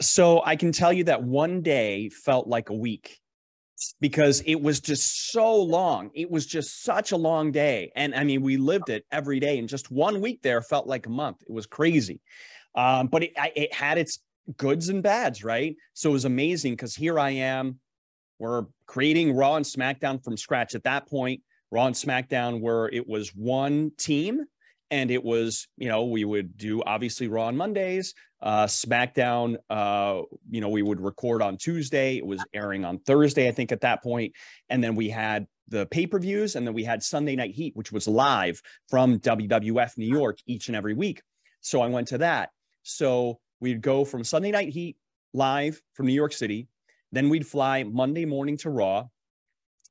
So 0.00 0.42
I 0.44 0.56
can 0.56 0.72
tell 0.72 0.92
you 0.92 1.04
that 1.04 1.22
one 1.22 1.62
day 1.62 2.08
felt 2.08 2.48
like 2.48 2.70
a 2.70 2.74
week 2.74 3.20
because 4.00 4.42
it 4.46 4.60
was 4.60 4.80
just 4.80 5.32
so 5.32 5.54
long. 5.56 6.10
It 6.14 6.30
was 6.30 6.46
just 6.46 6.82
such 6.82 7.12
a 7.12 7.16
long 7.16 7.52
day. 7.52 7.92
And 7.96 8.14
I 8.14 8.24
mean, 8.24 8.42
we 8.42 8.56
lived 8.56 8.88
it 8.88 9.04
every 9.10 9.40
day. 9.40 9.58
And 9.58 9.68
just 9.68 9.90
one 9.90 10.20
week 10.20 10.42
there 10.42 10.60
felt 10.62 10.86
like 10.86 11.06
a 11.06 11.10
month. 11.10 11.42
It 11.42 11.52
was 11.52 11.66
crazy. 11.66 12.20
Um, 12.74 13.08
but 13.08 13.22
it, 13.22 13.32
it 13.36 13.72
had 13.72 13.98
its 13.98 14.18
goods 14.56 14.88
and 14.88 15.02
bads, 15.02 15.44
right? 15.44 15.76
So 15.94 16.10
it 16.10 16.14
was 16.14 16.24
amazing 16.24 16.72
because 16.74 16.94
here 16.94 17.18
I 17.18 17.30
am. 17.30 17.78
We're 18.38 18.64
creating 18.86 19.34
Raw 19.34 19.56
and 19.56 19.64
SmackDown 19.64 20.22
from 20.22 20.36
scratch. 20.36 20.74
At 20.74 20.84
that 20.84 21.08
point, 21.08 21.42
Raw 21.70 21.86
and 21.86 21.94
SmackDown 21.94 22.60
where 22.60 22.88
it 22.88 23.08
was 23.08 23.30
one 23.34 23.92
team 23.98 24.44
and 24.92 25.10
it 25.10 25.24
was 25.24 25.66
you 25.76 25.88
know 25.88 26.04
we 26.04 26.24
would 26.24 26.56
do 26.56 26.82
obviously 26.84 27.26
raw 27.26 27.46
on 27.46 27.56
mondays 27.56 28.14
uh 28.42 28.66
smackdown 28.66 29.56
uh 29.70 30.20
you 30.50 30.60
know 30.60 30.68
we 30.68 30.82
would 30.82 31.00
record 31.00 31.42
on 31.42 31.56
tuesday 31.56 32.18
it 32.18 32.26
was 32.26 32.44
airing 32.54 32.84
on 32.84 32.98
thursday 33.00 33.48
i 33.48 33.50
think 33.50 33.72
at 33.72 33.80
that 33.80 34.02
point 34.02 34.32
and 34.68 34.84
then 34.84 34.94
we 34.94 35.08
had 35.08 35.46
the 35.68 35.86
pay-per-views 35.86 36.54
and 36.54 36.66
then 36.66 36.74
we 36.74 36.84
had 36.84 37.02
sunday 37.02 37.34
night 37.34 37.54
heat 37.54 37.74
which 37.74 37.90
was 37.90 38.06
live 38.06 38.60
from 38.88 39.18
wwf 39.18 39.96
new 39.96 40.06
york 40.06 40.38
each 40.46 40.68
and 40.68 40.76
every 40.76 40.94
week 40.94 41.22
so 41.62 41.80
i 41.80 41.86
went 41.86 42.06
to 42.06 42.18
that 42.18 42.50
so 42.82 43.40
we'd 43.62 43.80
go 43.80 44.04
from 44.04 44.22
sunday 44.22 44.50
night 44.50 44.68
heat 44.68 44.96
live 45.32 45.80
from 45.94 46.06
new 46.06 46.12
york 46.12 46.32
city 46.32 46.68
then 47.12 47.28
we'd 47.28 47.46
fly 47.46 47.82
monday 47.84 48.26
morning 48.26 48.56
to 48.56 48.68
raw 48.68 49.04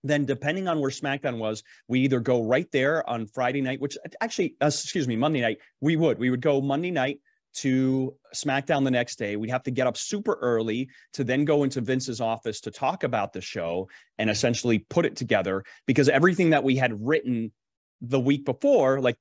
then 0.04 0.26
depending 0.26 0.68
on 0.68 0.80
where 0.80 0.90
SmackDown 0.90 1.38
was, 1.38 1.64
we 1.88 2.00
either 2.02 2.20
go 2.20 2.44
right 2.44 2.68
there 2.72 3.08
on 3.08 3.28
Friday 3.28 3.62
night, 3.62 3.80
which 3.80 3.98
actually, 4.20 4.56
uh, 4.62 4.68
excuse 4.68 5.08
me, 5.08 5.16
Monday 5.16 5.42
night, 5.42 5.60
we 5.80 5.96
would. 5.96 6.18
We 6.18 6.30
would 6.30 6.42
go 6.42 6.60
Monday 6.60 6.92
night 6.92 7.20
to 7.54 8.16
SmackDown 8.34 8.84
the 8.84 8.92
next 8.92 9.18
day. 9.18 9.36
We'd 9.36 9.52
have 9.52 9.64
to 9.64 9.72
get 9.72 9.88
up 9.88 9.98
super 9.98 10.36
early 10.42 10.90
to 11.14 11.24
then 11.24 11.46
go 11.46 11.64
into 11.64 11.82
Vince's 11.82 12.22
office 12.22 12.62
to 12.62 12.72
talk 12.72 13.04
about 13.04 13.34
the 13.34 13.42
show 13.42 13.90
and 14.18 14.30
essentially 14.30 14.80
put 14.80 15.06
it 15.06 15.16
together 15.16 15.64
because 15.86 16.10
everything 16.10 16.52
that 16.52 16.64
we 16.64 16.76
had 16.76 17.06
written 17.06 17.52
the 18.00 18.20
week 18.20 18.46
before, 18.46 19.02
like 19.02 19.18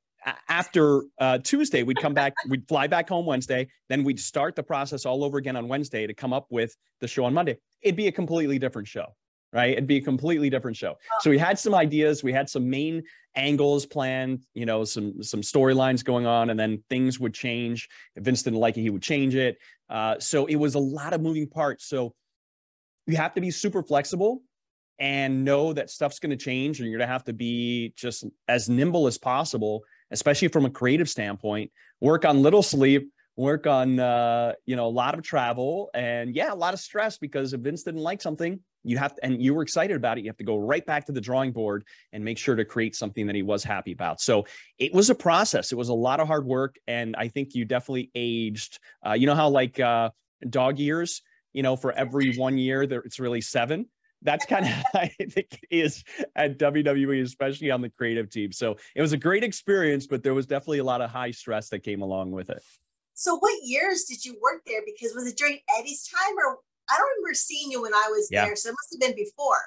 after 0.48 1.02
uh, 1.18 1.38
Tuesday, 1.38 1.82
we'd 1.82 1.98
come 1.98 2.14
back, 2.14 2.34
we'd 2.48 2.66
fly 2.68 2.86
back 2.86 3.08
home 3.08 3.26
Wednesday, 3.26 3.68
then 3.88 4.04
we'd 4.04 4.20
start 4.20 4.54
the 4.56 4.62
process 4.62 5.06
all 5.06 5.24
over 5.24 5.38
again 5.38 5.56
on 5.56 5.68
Wednesday 5.68 6.06
to 6.06 6.14
come 6.14 6.32
up 6.32 6.46
with 6.50 6.76
the 7.00 7.08
show 7.08 7.24
on 7.24 7.34
Monday. 7.34 7.56
It'd 7.82 7.96
be 7.96 8.08
a 8.08 8.12
completely 8.12 8.58
different 8.58 8.88
show 8.88 9.14
right? 9.52 9.72
It'd 9.72 9.86
be 9.86 9.96
a 9.96 10.02
completely 10.02 10.50
different 10.50 10.76
show. 10.76 10.96
So 11.20 11.30
we 11.30 11.38
had 11.38 11.58
some 11.58 11.74
ideas, 11.74 12.22
we 12.22 12.32
had 12.32 12.48
some 12.48 12.68
main 12.70 13.02
angles 13.34 13.86
planned, 13.86 14.44
you 14.54 14.66
know, 14.66 14.84
some 14.84 15.22
some 15.22 15.40
storylines 15.40 16.04
going 16.04 16.26
on, 16.26 16.50
and 16.50 16.58
then 16.58 16.82
things 16.88 17.18
would 17.18 17.34
change. 17.34 17.88
If 18.16 18.24
Vince 18.24 18.42
didn't 18.42 18.60
like 18.60 18.76
it, 18.76 18.82
he 18.82 18.90
would 18.90 19.02
change 19.02 19.34
it. 19.34 19.58
Uh, 19.88 20.18
so 20.18 20.46
it 20.46 20.56
was 20.56 20.74
a 20.74 20.78
lot 20.78 21.12
of 21.12 21.20
moving 21.20 21.48
parts. 21.48 21.86
So 21.86 22.14
you 23.06 23.16
have 23.16 23.34
to 23.34 23.40
be 23.40 23.50
super 23.50 23.82
flexible 23.82 24.42
and 24.98 25.44
know 25.44 25.72
that 25.72 25.90
stuff's 25.90 26.18
going 26.18 26.30
to 26.30 26.36
change, 26.36 26.78
and 26.78 26.88
you're 26.88 26.98
going 26.98 27.08
to 27.08 27.12
have 27.12 27.24
to 27.24 27.32
be 27.32 27.92
just 27.96 28.24
as 28.48 28.68
nimble 28.68 29.06
as 29.06 29.18
possible, 29.18 29.82
especially 30.10 30.48
from 30.48 30.64
a 30.64 30.70
creative 30.70 31.08
standpoint. 31.08 31.70
Work 32.00 32.24
on 32.24 32.42
little 32.42 32.62
sleep 32.62 33.10
work 33.40 33.66
on 33.66 33.98
uh, 33.98 34.52
you 34.66 34.76
know 34.76 34.86
a 34.86 34.88
lot 34.88 35.14
of 35.14 35.22
travel 35.22 35.90
and 35.94 36.34
yeah 36.34 36.52
a 36.52 36.54
lot 36.54 36.74
of 36.74 36.80
stress 36.80 37.16
because 37.16 37.52
if 37.52 37.60
vince 37.60 37.82
didn't 37.82 38.00
like 38.00 38.20
something 38.20 38.60
you 38.84 38.98
have 38.98 39.14
to, 39.14 39.24
and 39.24 39.42
you 39.42 39.54
were 39.54 39.62
excited 39.62 39.96
about 39.96 40.18
it 40.18 40.22
you 40.22 40.28
have 40.28 40.36
to 40.36 40.44
go 40.44 40.58
right 40.58 40.84
back 40.84 41.06
to 41.06 41.12
the 41.12 41.20
drawing 41.20 41.50
board 41.50 41.84
and 42.12 42.24
make 42.24 42.36
sure 42.36 42.54
to 42.54 42.64
create 42.64 42.94
something 42.94 43.26
that 43.26 43.34
he 43.34 43.42
was 43.42 43.64
happy 43.64 43.92
about 43.92 44.20
so 44.20 44.44
it 44.78 44.92
was 44.92 45.08
a 45.08 45.14
process 45.14 45.72
it 45.72 45.76
was 45.76 45.88
a 45.88 45.94
lot 45.94 46.20
of 46.20 46.26
hard 46.26 46.44
work 46.44 46.76
and 46.86 47.16
i 47.16 47.28
think 47.28 47.54
you 47.54 47.64
definitely 47.64 48.10
aged 48.14 48.78
uh, 49.06 49.12
you 49.12 49.26
know 49.26 49.34
how 49.34 49.48
like 49.48 49.80
uh, 49.80 50.10
dog 50.50 50.78
years 50.78 51.22
you 51.54 51.62
know 51.62 51.76
for 51.76 51.92
every 51.92 52.36
one 52.36 52.58
year 52.58 52.86
there 52.86 53.00
it's 53.00 53.18
really 53.18 53.40
seven 53.40 53.86
that's 54.22 54.46
kind 54.46 54.66
of 54.66 54.72
I 54.94 55.08
think 55.08 55.58
it 55.62 55.66
is 55.70 56.04
at 56.36 56.58
WWE, 56.58 57.22
especially 57.22 57.70
on 57.70 57.80
the 57.80 57.90
creative 57.90 58.30
team. 58.30 58.52
So 58.52 58.76
it 58.94 59.00
was 59.00 59.12
a 59.12 59.16
great 59.16 59.44
experience, 59.44 60.06
but 60.06 60.22
there 60.22 60.34
was 60.34 60.46
definitely 60.46 60.78
a 60.78 60.84
lot 60.84 61.00
of 61.00 61.10
high 61.10 61.30
stress 61.30 61.68
that 61.70 61.80
came 61.80 62.02
along 62.02 62.30
with 62.30 62.50
it. 62.50 62.62
So 63.14 63.36
what 63.36 63.52
years 63.62 64.04
did 64.04 64.24
you 64.24 64.36
work 64.42 64.62
there? 64.66 64.80
Because 64.84 65.14
was 65.14 65.26
it 65.26 65.36
during 65.36 65.58
Eddie's 65.78 66.08
time 66.08 66.34
or 66.38 66.58
I 66.90 66.96
don't 66.96 67.08
remember 67.18 67.34
seeing 67.34 67.70
you 67.70 67.82
when 67.82 67.94
I 67.94 68.08
was 68.10 68.28
yeah. 68.30 68.46
there. 68.46 68.56
So 68.56 68.70
it 68.70 68.72
must 68.72 68.92
have 68.92 69.00
been 69.00 69.16
before. 69.16 69.60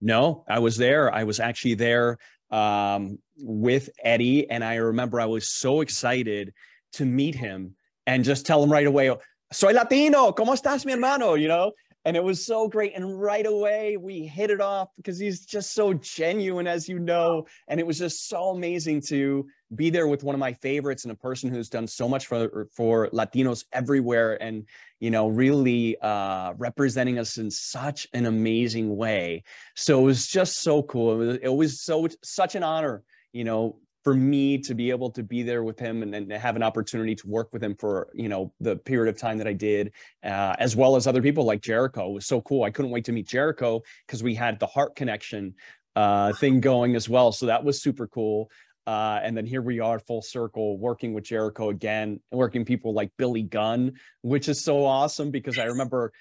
No, 0.00 0.44
I 0.48 0.58
was 0.58 0.76
there. 0.76 1.14
I 1.14 1.24
was 1.24 1.40
actually 1.40 1.74
there 1.74 2.18
um, 2.50 3.18
with 3.38 3.88
Eddie. 4.02 4.48
And 4.50 4.64
I 4.64 4.76
remember 4.76 5.20
I 5.20 5.26
was 5.26 5.48
so 5.48 5.80
excited 5.80 6.52
to 6.94 7.04
meet 7.04 7.34
him 7.34 7.76
and 8.06 8.24
just 8.24 8.46
tell 8.46 8.62
him 8.62 8.70
right 8.70 8.86
away, 8.86 9.14
soy 9.52 9.72
Latino, 9.72 10.32
¿cómo 10.32 10.54
estás, 10.54 10.84
mi 10.84 10.92
hermano? 10.92 11.34
You 11.34 11.48
know, 11.48 11.72
and 12.06 12.16
it 12.16 12.22
was 12.22 12.46
so 12.46 12.68
great. 12.68 12.94
And 12.94 13.20
right 13.20 13.44
away 13.44 13.96
we 13.96 14.20
hit 14.20 14.50
it 14.50 14.60
off 14.60 14.90
because 14.96 15.18
he's 15.18 15.44
just 15.44 15.74
so 15.74 15.92
genuine, 15.92 16.68
as 16.68 16.88
you 16.88 17.00
know. 17.00 17.46
And 17.66 17.80
it 17.80 17.86
was 17.86 17.98
just 17.98 18.28
so 18.28 18.50
amazing 18.50 19.00
to 19.08 19.44
be 19.74 19.90
there 19.90 20.06
with 20.06 20.22
one 20.22 20.32
of 20.32 20.38
my 20.38 20.52
favorites 20.52 21.04
and 21.04 21.10
a 21.10 21.16
person 21.16 21.50
who's 21.50 21.68
done 21.68 21.88
so 21.88 22.08
much 22.08 22.28
for 22.28 22.68
for 22.72 23.08
Latinos 23.08 23.64
everywhere 23.72 24.40
and 24.40 24.66
you 25.00 25.10
know 25.10 25.26
really 25.26 25.96
uh, 26.00 26.52
representing 26.58 27.18
us 27.18 27.38
in 27.38 27.50
such 27.50 28.06
an 28.12 28.26
amazing 28.26 28.96
way. 28.96 29.42
So 29.74 29.98
it 29.98 30.04
was 30.04 30.28
just 30.28 30.62
so 30.62 30.84
cool. 30.84 31.20
It 31.20 31.26
was, 31.26 31.38
it 31.42 31.54
was 31.54 31.82
so 31.82 32.06
such 32.22 32.54
an 32.54 32.62
honor, 32.62 33.02
you 33.32 33.42
know, 33.42 33.80
for 34.06 34.14
me 34.14 34.56
to 34.56 34.72
be 34.72 34.88
able 34.90 35.10
to 35.10 35.24
be 35.24 35.42
there 35.42 35.64
with 35.64 35.80
him 35.80 36.04
and, 36.04 36.14
and 36.14 36.30
have 36.30 36.54
an 36.54 36.62
opportunity 36.62 37.12
to 37.12 37.26
work 37.26 37.48
with 37.52 37.60
him 37.60 37.74
for 37.74 38.08
you 38.14 38.28
know 38.28 38.52
the 38.60 38.76
period 38.76 39.12
of 39.12 39.20
time 39.20 39.36
that 39.36 39.48
I 39.48 39.52
did, 39.52 39.92
uh, 40.22 40.54
as 40.60 40.76
well 40.76 40.94
as 40.94 41.08
other 41.08 41.20
people 41.20 41.42
like 41.42 41.60
Jericho. 41.60 42.10
It 42.10 42.14
was 42.14 42.26
so 42.26 42.40
cool. 42.40 42.62
I 42.62 42.70
couldn't 42.70 42.92
wait 42.92 43.04
to 43.06 43.12
meet 43.12 43.26
Jericho 43.26 43.82
because 44.06 44.22
we 44.22 44.32
had 44.32 44.60
the 44.60 44.66
Hart 44.68 44.94
connection 44.94 45.56
uh, 45.96 46.32
thing 46.34 46.60
going 46.60 46.94
as 46.94 47.08
well. 47.08 47.32
So 47.32 47.46
that 47.46 47.64
was 47.64 47.82
super 47.82 48.06
cool. 48.06 48.48
Uh, 48.86 49.18
and 49.24 49.36
then 49.36 49.44
here 49.44 49.60
we 49.60 49.80
are 49.80 49.98
full 49.98 50.22
circle 50.22 50.78
working 50.78 51.12
with 51.12 51.24
Jericho 51.24 51.70
again, 51.70 52.20
working 52.30 52.64
people 52.64 52.94
like 52.94 53.10
Billy 53.18 53.42
Gunn, 53.42 53.94
which 54.22 54.48
is 54.48 54.62
so 54.62 54.86
awesome 54.86 55.32
because 55.32 55.58
I 55.58 55.64
remember 55.64 56.12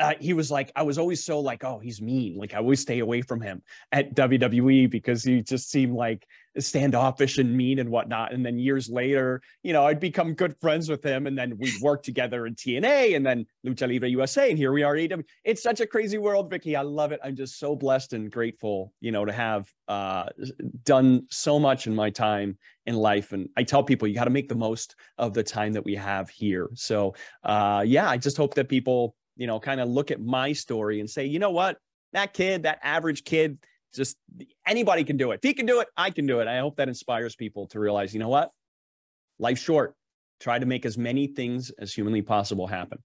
uh, 0.00 0.14
he 0.18 0.32
was 0.32 0.50
like, 0.50 0.72
I 0.74 0.82
was 0.82 0.98
always 0.98 1.24
so 1.24 1.38
like, 1.40 1.62
oh, 1.62 1.78
he's 1.78 2.00
mean. 2.00 2.36
Like 2.36 2.54
I 2.54 2.56
always 2.56 2.80
stay 2.80 3.00
away 3.00 3.22
from 3.22 3.40
him 3.40 3.62
at 3.92 4.16
WWE 4.16 4.90
because 4.90 5.22
he 5.22 5.42
just 5.42 5.70
seemed 5.70 5.94
like 5.94 6.26
standoffish 6.58 7.38
and 7.38 7.56
mean 7.56 7.78
and 7.78 7.88
whatnot. 7.90 8.32
And 8.32 8.44
then 8.44 8.58
years 8.58 8.88
later, 8.88 9.40
you 9.62 9.72
know, 9.72 9.86
I'd 9.86 10.00
become 10.00 10.34
good 10.34 10.56
friends 10.60 10.88
with 10.88 11.04
him, 11.04 11.26
and 11.26 11.36
then 11.36 11.56
we'd 11.58 11.80
work 11.80 12.02
together 12.02 12.46
in 12.46 12.54
TNA, 12.54 13.16
and 13.16 13.24
then 13.24 13.46
Lucha 13.66 13.88
Libre 13.88 14.08
USA, 14.08 14.50
and 14.50 14.58
here 14.58 14.72
we 14.72 14.82
are. 14.82 14.94
AEW. 14.94 15.24
It's 15.44 15.62
such 15.62 15.80
a 15.80 15.86
crazy 15.86 16.18
world, 16.18 16.50
Vicky. 16.50 16.76
I 16.76 16.82
love 16.82 17.12
it. 17.12 17.20
I'm 17.22 17.36
just 17.36 17.58
so 17.58 17.76
blessed 17.76 18.12
and 18.12 18.30
grateful, 18.30 18.92
you 19.00 19.12
know, 19.12 19.24
to 19.24 19.32
have 19.32 19.70
uh, 19.88 20.26
done 20.84 21.26
so 21.30 21.58
much 21.58 21.86
in 21.86 21.94
my 21.94 22.10
time 22.10 22.58
in 22.86 22.96
life. 22.96 23.32
And 23.32 23.48
I 23.56 23.62
tell 23.62 23.82
people 23.82 24.08
you 24.08 24.14
got 24.14 24.24
to 24.24 24.30
make 24.30 24.48
the 24.48 24.54
most 24.54 24.96
of 25.18 25.34
the 25.34 25.42
time 25.42 25.72
that 25.74 25.84
we 25.84 25.94
have 25.94 26.30
here. 26.30 26.68
So, 26.74 27.14
uh, 27.44 27.84
yeah, 27.86 28.08
I 28.08 28.16
just 28.16 28.36
hope 28.36 28.54
that 28.54 28.68
people 28.68 29.14
you 29.40 29.46
know, 29.46 29.58
kind 29.58 29.80
of 29.80 29.88
look 29.88 30.10
at 30.10 30.20
my 30.20 30.52
story 30.52 31.00
and 31.00 31.08
say, 31.08 31.24
you 31.24 31.38
know 31.38 31.50
what, 31.50 31.78
that 32.12 32.34
kid, 32.34 32.64
that 32.64 32.78
average 32.82 33.24
kid, 33.24 33.58
just 33.94 34.16
anybody 34.66 35.04
can 35.04 35.16
do 35.16 35.32
it. 35.32 35.40
If 35.42 35.48
he 35.48 35.54
can 35.54 35.66
do 35.66 35.80
it, 35.80 35.88
I 35.96 36.10
can 36.10 36.26
do 36.26 36.40
it. 36.40 36.48
I 36.48 36.58
hope 36.58 36.76
that 36.76 36.88
inspires 36.88 37.36
people 37.36 37.66
to 37.68 37.80
realize, 37.80 38.12
you 38.14 38.20
know 38.20 38.28
what, 38.28 38.50
life's 39.38 39.60
short. 39.60 39.94
Try 40.40 40.58
to 40.58 40.66
make 40.66 40.86
as 40.86 40.96
many 40.96 41.26
things 41.26 41.70
as 41.78 41.92
humanly 41.92 42.22
possible 42.22 42.66
happen. 42.66 42.98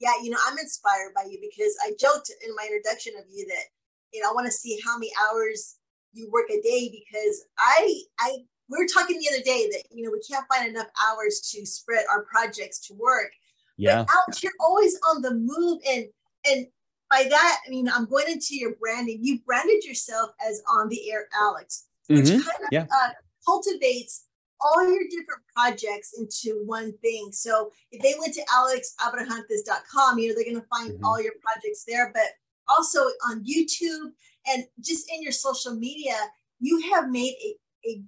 Yeah, 0.00 0.12
you 0.22 0.30
know, 0.30 0.38
I'm 0.46 0.58
inspired 0.58 1.12
by 1.14 1.24
you 1.28 1.38
because 1.40 1.74
I 1.82 1.92
joked 1.98 2.30
in 2.46 2.54
my 2.54 2.64
introduction 2.64 3.14
of 3.18 3.24
you 3.30 3.46
that, 3.46 3.64
you 4.12 4.22
know, 4.22 4.30
I 4.30 4.34
want 4.34 4.46
to 4.46 4.52
see 4.52 4.78
how 4.84 4.98
many 4.98 5.10
hours 5.22 5.76
you 6.12 6.30
work 6.30 6.48
a 6.50 6.60
day 6.62 6.90
because 6.90 7.44
I, 7.58 8.00
I, 8.20 8.36
we 8.70 8.78
were 8.78 8.86
talking 8.86 9.18
the 9.18 9.28
other 9.34 9.42
day 9.42 9.68
that, 9.70 9.84
you 9.90 10.04
know, 10.04 10.10
we 10.10 10.20
can't 10.20 10.46
find 10.52 10.68
enough 10.68 10.88
hours 11.06 11.50
to 11.52 11.66
spread 11.66 12.04
our 12.10 12.24
projects 12.24 12.80
to 12.88 12.94
work 12.94 13.32
yeah. 13.76 14.04
But 14.04 14.14
Alex, 14.14 14.42
you're 14.42 14.52
always 14.60 14.98
on 15.10 15.22
the 15.22 15.34
move. 15.34 15.80
And 15.88 16.06
and 16.50 16.66
by 17.10 17.26
that, 17.28 17.58
I 17.66 17.70
mean, 17.70 17.88
I'm 17.88 18.06
going 18.06 18.26
into 18.28 18.56
your 18.56 18.74
branding. 18.76 19.18
You 19.22 19.40
branded 19.46 19.84
yourself 19.84 20.30
as 20.46 20.62
on 20.68 20.88
the 20.88 21.10
air 21.10 21.28
Alex, 21.40 21.86
which 22.08 22.26
mm-hmm. 22.26 22.40
kind 22.40 22.58
of 22.62 22.68
yeah. 22.72 22.82
uh, 22.84 23.10
cultivates 23.46 24.24
all 24.60 24.84
your 24.84 25.04
different 25.04 25.42
projects 25.54 26.18
into 26.18 26.62
one 26.64 26.92
thing. 26.98 27.30
So 27.32 27.70
if 27.92 28.02
they 28.02 28.14
went 28.18 28.34
to 28.34 28.42
alexabrahantes.com, 28.52 30.18
you 30.18 30.28
know, 30.28 30.34
they're 30.34 30.44
going 30.44 30.60
to 30.60 30.66
find 30.68 30.92
mm-hmm. 30.92 31.04
all 31.04 31.20
your 31.20 31.34
projects 31.42 31.84
there, 31.86 32.10
but 32.12 32.26
also 32.68 33.00
on 33.30 33.44
YouTube 33.44 34.12
and 34.48 34.64
just 34.80 35.10
in 35.12 35.22
your 35.22 35.32
social 35.32 35.74
media, 35.74 36.14
you 36.58 36.80
have 36.92 37.10
made 37.10 37.34
a, 37.44 37.56
a 37.88 38.02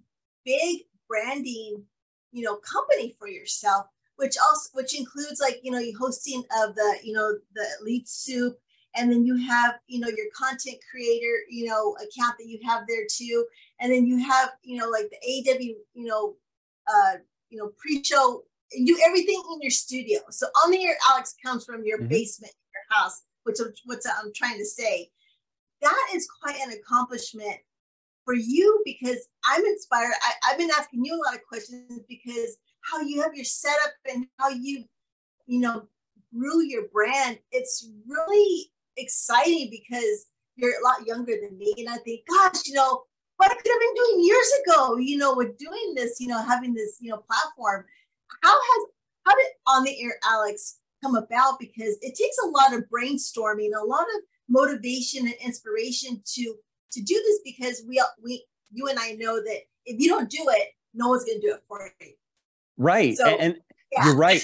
big 0.45 0.83
branding 1.09 1.83
you 2.33 2.43
know 2.45 2.57
company 2.57 3.15
for 3.19 3.29
yourself 3.29 3.87
which 4.17 4.37
also 4.39 4.69
which 4.75 4.99
includes 4.99 5.41
like 5.41 5.61
you 5.63 5.71
know 5.71 5.79
you 5.79 5.97
hosting 5.99 6.43
of 6.63 6.75
the 6.75 6.99
you 7.03 7.13
know 7.13 7.33
the 7.55 7.67
elite 7.81 8.09
soup 8.09 8.59
and 8.99 9.11
then 9.11 9.25
you 9.25 9.37
have 9.37 9.77
you 9.87 10.01
know 10.01 10.09
your 10.09 10.27
content 10.37 10.77
creator 10.91 11.43
you 11.49 11.67
know 11.67 11.97
account 11.97 12.37
that 12.39 12.47
you 12.47 12.59
have 12.65 12.85
there 12.89 13.07
too. 13.11 13.45
And 13.81 13.93
then 13.93 14.07
you 14.07 14.19
have 14.19 14.51
you 14.63 14.79
know 14.79 14.89
like 14.89 15.11
the 15.11 15.17
AEW 15.27 15.75
you 15.95 16.05
know 16.07 16.35
uh 16.89 17.19
you 17.51 17.59
know 17.59 17.71
pre-show 17.79 18.43
and 18.73 18.87
do 18.87 18.99
everything 19.07 19.43
in 19.53 19.63
your 19.63 19.71
studio. 19.71 20.21
So 20.31 20.47
on 20.65 20.71
the 20.71 20.85
air 20.85 20.97
alex 21.11 21.35
comes 21.45 21.65
from 21.65 21.85
your 21.85 21.99
mm-hmm. 21.99 22.09
basement 22.09 22.53
your 22.75 22.99
house 22.99 23.23
which 23.45 23.59
what's 23.85 24.07
i'm 24.07 24.33
trying 24.35 24.59
to 24.59 24.67
say. 24.67 25.11
That 25.81 26.09
is 26.13 26.29
quite 26.43 26.57
an 26.61 26.73
accomplishment 26.73 27.57
for 28.25 28.35
you 28.35 28.83
because 28.85 29.29
i'm 29.45 29.65
inspired. 29.65 30.13
I, 30.23 30.51
i've 30.51 30.59
been 30.59 30.71
asking 30.79 31.05
you 31.05 31.15
a 31.15 31.23
lot 31.25 31.35
of 31.35 31.45
questions 31.49 32.01
because 32.09 32.57
how 32.81 33.01
you 33.01 33.23
have 33.23 33.35
your 33.35 33.45
setup 33.45 33.93
and 34.13 34.27
how 34.39 34.49
you 34.51 34.85
you 35.47 35.61
know 35.61 35.89
grew 36.33 36.63
your 36.63 36.89
brand. 36.93 37.39
It's 37.53 37.89
really 38.07 38.71
exciting 38.99 39.71
because 39.71 40.27
you're 40.57 40.79
a 40.81 40.85
lot 40.85 41.07
younger 41.07 41.35
than 41.41 41.57
me. 41.57 41.75
And 41.79 41.89
I 41.89 41.97
think, 41.99 42.23
gosh, 42.29 42.67
you 42.67 42.75
know, 42.75 43.03
what 43.37 43.51
I 43.51 43.55
could 43.55 43.71
have 43.71 43.81
been 43.81 43.95
doing 43.95 44.25
years 44.27 44.53
ago, 44.65 44.97
you 44.97 45.17
know, 45.17 45.35
with 45.35 45.57
doing 45.59 45.95
this, 45.95 46.21
you 46.21 46.27
know, 46.27 46.43
having 46.43 46.75
this, 46.75 46.99
you 47.01 47.11
know, 47.11 47.19
platform. 47.19 47.85
How 48.43 48.53
has 48.53 48.87
how 49.25 49.35
did 49.35 49.47
on 49.67 49.85
the 49.85 50.03
air 50.03 50.19
Alex 50.25 50.79
come 51.03 51.15
about? 51.15 51.59
Because 51.59 51.97
it 52.03 52.17
takes 52.17 52.37
a 52.45 52.49
lot 52.49 52.75
of 52.75 52.85
brainstorming, 52.93 53.71
a 53.81 53.85
lot 53.85 54.03
of 54.03 54.23
motivation 54.49 55.27
and 55.27 55.35
inspiration 55.45 56.21
to 56.35 56.55
to 56.91 57.03
do 57.03 57.15
this 57.15 57.41
because 57.45 57.85
we 57.87 58.03
we 58.23 58.45
you 58.73 58.89
and 58.89 58.99
I 58.99 59.13
know 59.13 59.37
that 59.37 59.61
if 59.87 60.01
you 60.01 60.09
don't 60.09 60.29
do 60.29 60.45
it, 60.49 60.69
no 60.95 61.09
one's 61.09 61.25
gonna 61.25 61.41
do 61.41 61.55
it 61.55 61.63
for 61.69 61.91
you. 62.01 62.13
Right. 62.77 63.17
So, 63.17 63.27
and, 63.27 63.41
and 63.41 63.57
yeah. 63.93 64.07
you're 64.07 64.17
right 64.17 64.43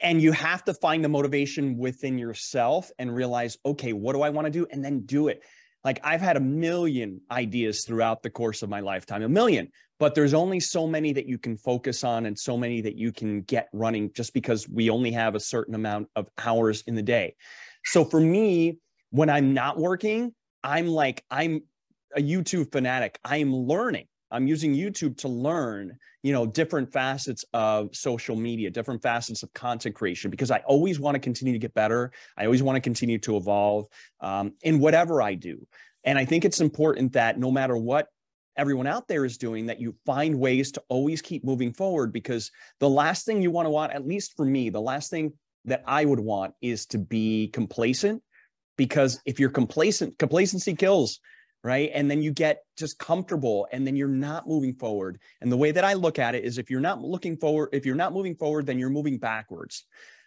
and 0.00 0.22
you 0.22 0.32
have 0.32 0.64
to 0.64 0.74
find 0.74 1.04
the 1.04 1.08
motivation 1.08 1.76
within 1.76 2.18
yourself 2.18 2.90
and 2.98 3.14
realize 3.14 3.58
okay 3.64 3.92
what 3.92 4.14
do 4.14 4.22
i 4.22 4.30
want 4.30 4.46
to 4.46 4.50
do? 4.50 4.66
And 4.70 4.84
then 4.84 5.00
do 5.00 5.28
it. 5.28 5.42
Like 5.84 6.00
i've 6.04 6.20
had 6.20 6.36
a 6.36 6.40
million 6.40 7.20
ideas 7.30 7.84
throughout 7.84 8.22
the 8.22 8.30
course 8.30 8.62
of 8.62 8.68
my 8.68 8.80
lifetime 8.80 9.22
a 9.22 9.28
million 9.28 9.70
but 9.98 10.14
there's 10.14 10.34
only 10.34 10.60
so 10.60 10.86
many 10.86 11.12
that 11.12 11.26
you 11.26 11.38
can 11.38 11.56
focus 11.56 12.04
on 12.04 12.26
and 12.26 12.38
so 12.38 12.56
many 12.56 12.80
that 12.80 12.96
you 12.96 13.12
can 13.12 13.42
get 13.42 13.68
running 13.72 14.12
just 14.12 14.32
because 14.32 14.68
we 14.68 14.90
only 14.90 15.10
have 15.10 15.34
a 15.34 15.40
certain 15.40 15.74
amount 15.74 16.08
of 16.14 16.28
hours 16.38 16.82
in 16.86 16.94
the 16.94 17.02
day. 17.02 17.34
So 17.84 18.04
for 18.04 18.20
me 18.20 18.78
when 19.10 19.30
i'm 19.30 19.54
not 19.54 19.78
working 19.78 20.34
i'm 20.62 20.86
like 20.86 21.24
i'm 21.30 21.62
a 22.16 22.20
youtube 22.20 22.72
fanatic. 22.72 23.18
I'm 23.24 23.54
learning 23.54 24.06
I'm 24.30 24.46
using 24.46 24.74
YouTube 24.74 25.16
to 25.18 25.28
learn, 25.28 25.96
you 26.22 26.32
know, 26.32 26.46
different 26.46 26.92
facets 26.92 27.44
of 27.52 27.94
social 27.94 28.36
media, 28.36 28.70
different 28.70 29.02
facets 29.02 29.42
of 29.42 29.52
content 29.54 29.94
creation, 29.94 30.30
because 30.30 30.50
I 30.50 30.58
always 30.66 31.00
want 31.00 31.14
to 31.14 31.18
continue 31.18 31.52
to 31.52 31.58
get 31.58 31.74
better. 31.74 32.12
I 32.36 32.44
always 32.44 32.62
want 32.62 32.76
to 32.76 32.80
continue 32.80 33.18
to 33.18 33.36
evolve 33.36 33.86
um, 34.20 34.52
in 34.62 34.78
whatever 34.78 35.22
I 35.22 35.34
do. 35.34 35.66
And 36.04 36.18
I 36.18 36.24
think 36.24 36.44
it's 36.44 36.60
important 36.60 37.12
that 37.14 37.38
no 37.38 37.50
matter 37.50 37.76
what 37.76 38.08
everyone 38.56 38.86
out 38.86 39.08
there 39.08 39.24
is 39.24 39.38
doing, 39.38 39.66
that 39.66 39.80
you 39.80 39.94
find 40.04 40.38
ways 40.38 40.72
to 40.72 40.82
always 40.88 41.22
keep 41.22 41.44
moving 41.44 41.72
forward, 41.72 42.12
because 42.12 42.50
the 42.80 42.90
last 42.90 43.24
thing 43.24 43.40
you 43.40 43.50
want 43.50 43.66
to 43.66 43.70
want, 43.70 43.92
at 43.92 44.06
least 44.06 44.34
for 44.36 44.44
me, 44.44 44.68
the 44.68 44.80
last 44.80 45.10
thing 45.10 45.32
that 45.64 45.82
I 45.86 46.04
would 46.04 46.20
want 46.20 46.54
is 46.60 46.86
to 46.86 46.98
be 46.98 47.48
complacent. 47.48 48.22
Because 48.76 49.20
if 49.26 49.40
you're 49.40 49.50
complacent, 49.50 50.18
complacency 50.18 50.74
kills 50.74 51.18
right? 51.64 51.90
And 51.92 52.10
then 52.10 52.22
you 52.22 52.32
get 52.32 52.62
just 52.76 52.98
comfortable 52.98 53.66
and 53.72 53.86
then 53.86 53.96
you're 53.96 54.08
not 54.08 54.46
moving 54.46 54.74
forward. 54.74 55.18
And 55.40 55.50
the 55.50 55.56
way 55.56 55.72
that 55.72 55.84
I 55.84 55.94
look 55.94 56.18
at 56.18 56.34
it 56.34 56.44
is 56.44 56.58
if 56.58 56.70
you're 56.70 56.80
not 56.80 57.02
looking 57.02 57.36
forward, 57.36 57.70
if 57.72 57.84
you're 57.84 57.96
not 57.96 58.12
moving 58.12 58.36
forward, 58.36 58.66
then 58.66 58.78
you're 58.78 58.90
moving 58.90 59.18
backwards 59.18 59.84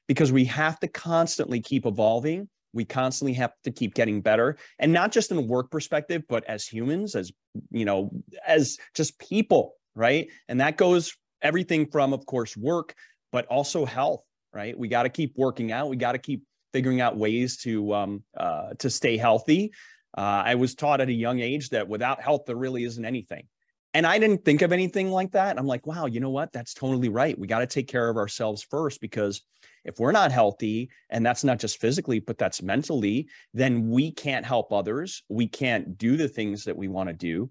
because 0.07 0.31
we 0.31 0.45
have 0.45 0.79
to 0.81 0.87
constantly 0.87 1.61
keep 1.61 1.85
evolving. 1.85 2.49
We 2.73 2.85
constantly 2.85 3.33
have 3.33 3.51
to 3.63 3.71
keep 3.71 3.93
getting 3.93 4.21
better 4.21 4.57
and 4.79 4.93
not 4.93 5.11
just 5.11 5.31
in 5.31 5.37
a 5.37 5.41
work 5.41 5.71
perspective, 5.71 6.23
but 6.29 6.43
as 6.45 6.65
humans, 6.65 7.15
as, 7.15 7.31
you 7.69 7.85
know, 7.85 8.11
as 8.45 8.77
just 8.93 9.19
people, 9.19 9.75
right? 9.95 10.29
And 10.47 10.59
that 10.61 10.77
goes 10.77 11.13
everything 11.41 11.85
from, 11.87 12.13
of 12.13 12.25
course, 12.25 12.55
work, 12.55 12.93
but 13.31 13.45
also 13.47 13.85
health, 13.85 14.23
right? 14.53 14.77
We 14.77 14.87
got 14.87 15.03
to 15.03 15.09
keep 15.09 15.33
working 15.37 15.71
out. 15.71 15.89
We 15.89 15.97
got 15.97 16.13
to 16.13 16.17
keep 16.17 16.43
figuring 16.71 17.01
out 17.01 17.17
ways 17.17 17.57
to 17.57 17.93
um, 17.93 18.23
uh, 18.37 18.69
to 18.79 18.89
stay 18.89 19.17
healthy 19.17 19.73
uh, 20.17 20.43
I 20.45 20.55
was 20.55 20.75
taught 20.75 21.01
at 21.01 21.09
a 21.09 21.13
young 21.13 21.39
age 21.39 21.69
that 21.69 21.87
without 21.87 22.21
health, 22.21 22.43
there 22.45 22.55
really 22.55 22.83
isn't 22.83 23.05
anything. 23.05 23.47
And 23.93 24.07
I 24.07 24.19
didn't 24.19 24.45
think 24.45 24.61
of 24.61 24.71
anything 24.71 25.11
like 25.11 25.31
that. 25.31 25.57
I'm 25.57 25.67
like, 25.67 25.85
wow, 25.85 26.05
you 26.05 26.21
know 26.21 26.29
what? 26.29 26.53
That's 26.53 26.73
totally 26.73 27.09
right. 27.09 27.37
We 27.37 27.47
got 27.47 27.59
to 27.59 27.67
take 27.67 27.87
care 27.87 28.09
of 28.09 28.15
ourselves 28.15 28.63
first 28.63 29.01
because 29.01 29.41
if 29.83 29.99
we're 29.99 30.13
not 30.13 30.31
healthy, 30.31 30.89
and 31.09 31.25
that's 31.25 31.43
not 31.43 31.59
just 31.59 31.81
physically, 31.81 32.19
but 32.19 32.37
that's 32.37 32.61
mentally, 32.61 33.27
then 33.53 33.89
we 33.89 34.11
can't 34.11 34.45
help 34.45 34.71
others. 34.71 35.23
We 35.27 35.47
can't 35.47 35.97
do 35.97 36.15
the 36.15 36.29
things 36.29 36.63
that 36.65 36.77
we 36.77 36.87
want 36.87 37.09
to 37.09 37.13
do. 37.13 37.49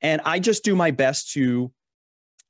And 0.00 0.22
I 0.24 0.38
just 0.38 0.64
do 0.64 0.74
my 0.74 0.92
best 0.92 1.32
to 1.32 1.72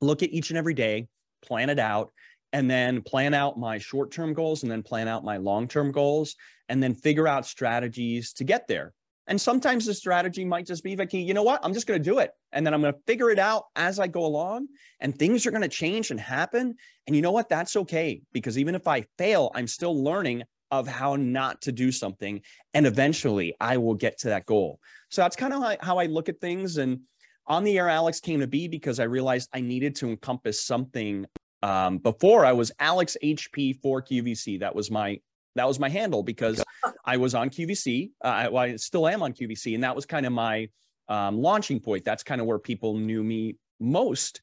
look 0.01 0.23
at 0.23 0.31
each 0.31 0.49
and 0.49 0.57
every 0.57 0.73
day, 0.73 1.07
plan 1.41 1.69
it 1.69 1.79
out, 1.79 2.13
and 2.53 2.69
then 2.69 3.01
plan 3.01 3.33
out 3.33 3.59
my 3.59 3.79
short 3.79 4.11
term 4.11 4.33
goals 4.33 4.63
and 4.63 4.71
then 4.71 4.83
plan 4.83 5.07
out 5.07 5.23
my 5.25 5.37
long 5.37 5.67
term 5.67 5.91
goals, 5.91 6.35
and 6.69 6.81
then 6.81 6.93
figure 6.93 7.27
out 7.27 7.45
strategies 7.45 8.33
to 8.33 8.43
get 8.43 8.67
there. 8.67 8.93
And 9.27 9.39
sometimes 9.39 9.85
the 9.85 9.93
strategy 9.93 10.43
might 10.43 10.65
just 10.65 10.83
be, 10.83 10.95
Vicky, 10.95 11.19
you 11.19 11.33
know 11.33 11.43
what? 11.43 11.61
I'm 11.63 11.73
just 11.73 11.87
going 11.87 12.01
to 12.01 12.09
do 12.09 12.19
it. 12.19 12.31
And 12.51 12.65
then 12.65 12.73
I'm 12.73 12.81
going 12.81 12.93
to 12.93 12.99
figure 13.07 13.29
it 13.29 13.39
out 13.39 13.65
as 13.75 13.99
I 13.99 14.07
go 14.07 14.25
along. 14.25 14.67
And 14.99 15.17
things 15.17 15.45
are 15.45 15.51
going 15.51 15.61
to 15.61 15.69
change 15.69 16.11
and 16.11 16.19
happen. 16.19 16.75
And 17.07 17.15
you 17.15 17.21
know 17.21 17.31
what? 17.31 17.47
That's 17.47 17.75
okay. 17.77 18.21
Because 18.33 18.57
even 18.57 18.75
if 18.75 18.87
I 18.87 19.05
fail, 19.17 19.51
I'm 19.55 19.67
still 19.67 20.03
learning 20.03 20.43
of 20.71 20.87
how 20.87 21.15
not 21.15 21.61
to 21.61 21.71
do 21.71 21.91
something. 21.91 22.41
And 22.73 22.85
eventually 22.85 23.55
I 23.61 23.77
will 23.77 23.93
get 23.93 24.17
to 24.19 24.29
that 24.29 24.45
goal. 24.45 24.79
So 25.09 25.21
that's 25.21 25.35
kind 25.35 25.53
of 25.53 25.77
how 25.81 25.99
I 25.99 26.07
look 26.07 26.29
at 26.29 26.41
things. 26.41 26.77
And 26.77 27.01
on 27.47 27.63
the 27.63 27.77
air, 27.77 27.89
Alex 27.89 28.19
came 28.19 28.39
to 28.39 28.47
be 28.47 28.67
because 28.67 28.99
I 28.99 29.03
realized 29.03 29.49
I 29.53 29.61
needed 29.61 29.95
to 29.97 30.09
encompass 30.09 30.65
something. 30.65 31.25
Um, 31.61 31.99
before 31.99 32.43
I 32.45 32.51
was 32.51 32.73
Alex 32.79 33.15
HP 33.23 33.79
for 33.81 34.01
QVC. 34.01 34.59
That 34.59 34.75
was 34.75 34.91
my 34.91 35.19
that 35.55 35.67
was 35.67 35.79
my 35.79 35.89
handle 35.89 36.23
because 36.23 36.63
I 37.05 37.17
was 37.17 37.35
on 37.35 37.49
QVC. 37.49 38.11
Uh, 38.23 38.27
I, 38.27 38.47
well, 38.49 38.63
I 38.63 38.75
still 38.75 39.07
am 39.07 39.21
on 39.21 39.33
QVC, 39.33 39.75
and 39.75 39.83
that 39.83 39.95
was 39.95 40.05
kind 40.05 40.25
of 40.25 40.33
my 40.33 40.69
um, 41.09 41.41
launching 41.41 41.79
point. 41.79 42.05
That's 42.05 42.23
kind 42.23 42.41
of 42.41 42.47
where 42.47 42.59
people 42.59 42.97
knew 42.97 43.23
me 43.23 43.57
most, 43.79 44.41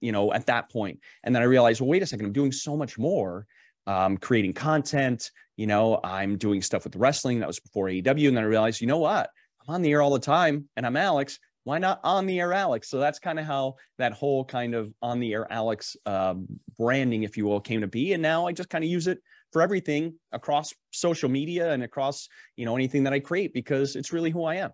you 0.00 0.12
know, 0.12 0.32
at 0.32 0.46
that 0.46 0.70
point. 0.70 1.00
And 1.24 1.34
then 1.34 1.42
I 1.42 1.46
realized, 1.46 1.80
well, 1.80 1.90
wait 1.90 2.02
a 2.02 2.06
second, 2.06 2.26
I'm 2.26 2.32
doing 2.32 2.52
so 2.52 2.76
much 2.76 2.98
more. 2.98 3.46
Um, 3.86 4.16
creating 4.16 4.52
content, 4.52 5.32
you 5.56 5.66
know, 5.66 5.98
I'm 6.04 6.36
doing 6.38 6.62
stuff 6.62 6.84
with 6.84 6.94
wrestling. 6.94 7.40
That 7.40 7.48
was 7.48 7.58
before 7.58 7.86
AEW, 7.86 8.28
and 8.28 8.36
then 8.36 8.44
I 8.44 8.46
realized, 8.46 8.80
you 8.80 8.86
know 8.86 8.98
what, 8.98 9.28
I'm 9.66 9.74
on 9.74 9.82
the 9.82 9.90
air 9.90 10.02
all 10.02 10.12
the 10.12 10.20
time, 10.20 10.68
and 10.76 10.86
I'm 10.86 10.96
Alex. 10.96 11.40
Why 11.64 11.78
not 11.78 12.00
on 12.04 12.26
the 12.26 12.40
air 12.40 12.52
Alex? 12.52 12.88
So 12.88 12.98
that's 12.98 13.18
kind 13.18 13.38
of 13.38 13.44
how 13.44 13.76
that 13.98 14.12
whole 14.12 14.44
kind 14.44 14.74
of 14.74 14.92
on 15.00 15.20
the 15.20 15.32
air 15.32 15.46
Alex 15.50 15.96
um, 16.06 16.46
branding, 16.76 17.22
if 17.22 17.36
you 17.36 17.44
will, 17.44 17.60
came 17.60 17.80
to 17.80 17.86
be. 17.86 18.12
And 18.12 18.22
now 18.22 18.46
I 18.46 18.52
just 18.52 18.68
kind 18.68 18.82
of 18.82 18.90
use 18.90 19.06
it 19.06 19.18
for 19.52 19.62
everything 19.62 20.14
across 20.32 20.74
social 20.90 21.28
media 21.28 21.72
and 21.72 21.82
across 21.82 22.28
you 22.56 22.64
know 22.64 22.74
anything 22.74 23.04
that 23.04 23.12
i 23.12 23.20
create 23.20 23.52
because 23.52 23.96
it's 23.96 24.12
really 24.12 24.30
who 24.30 24.44
i 24.44 24.56
am. 24.56 24.70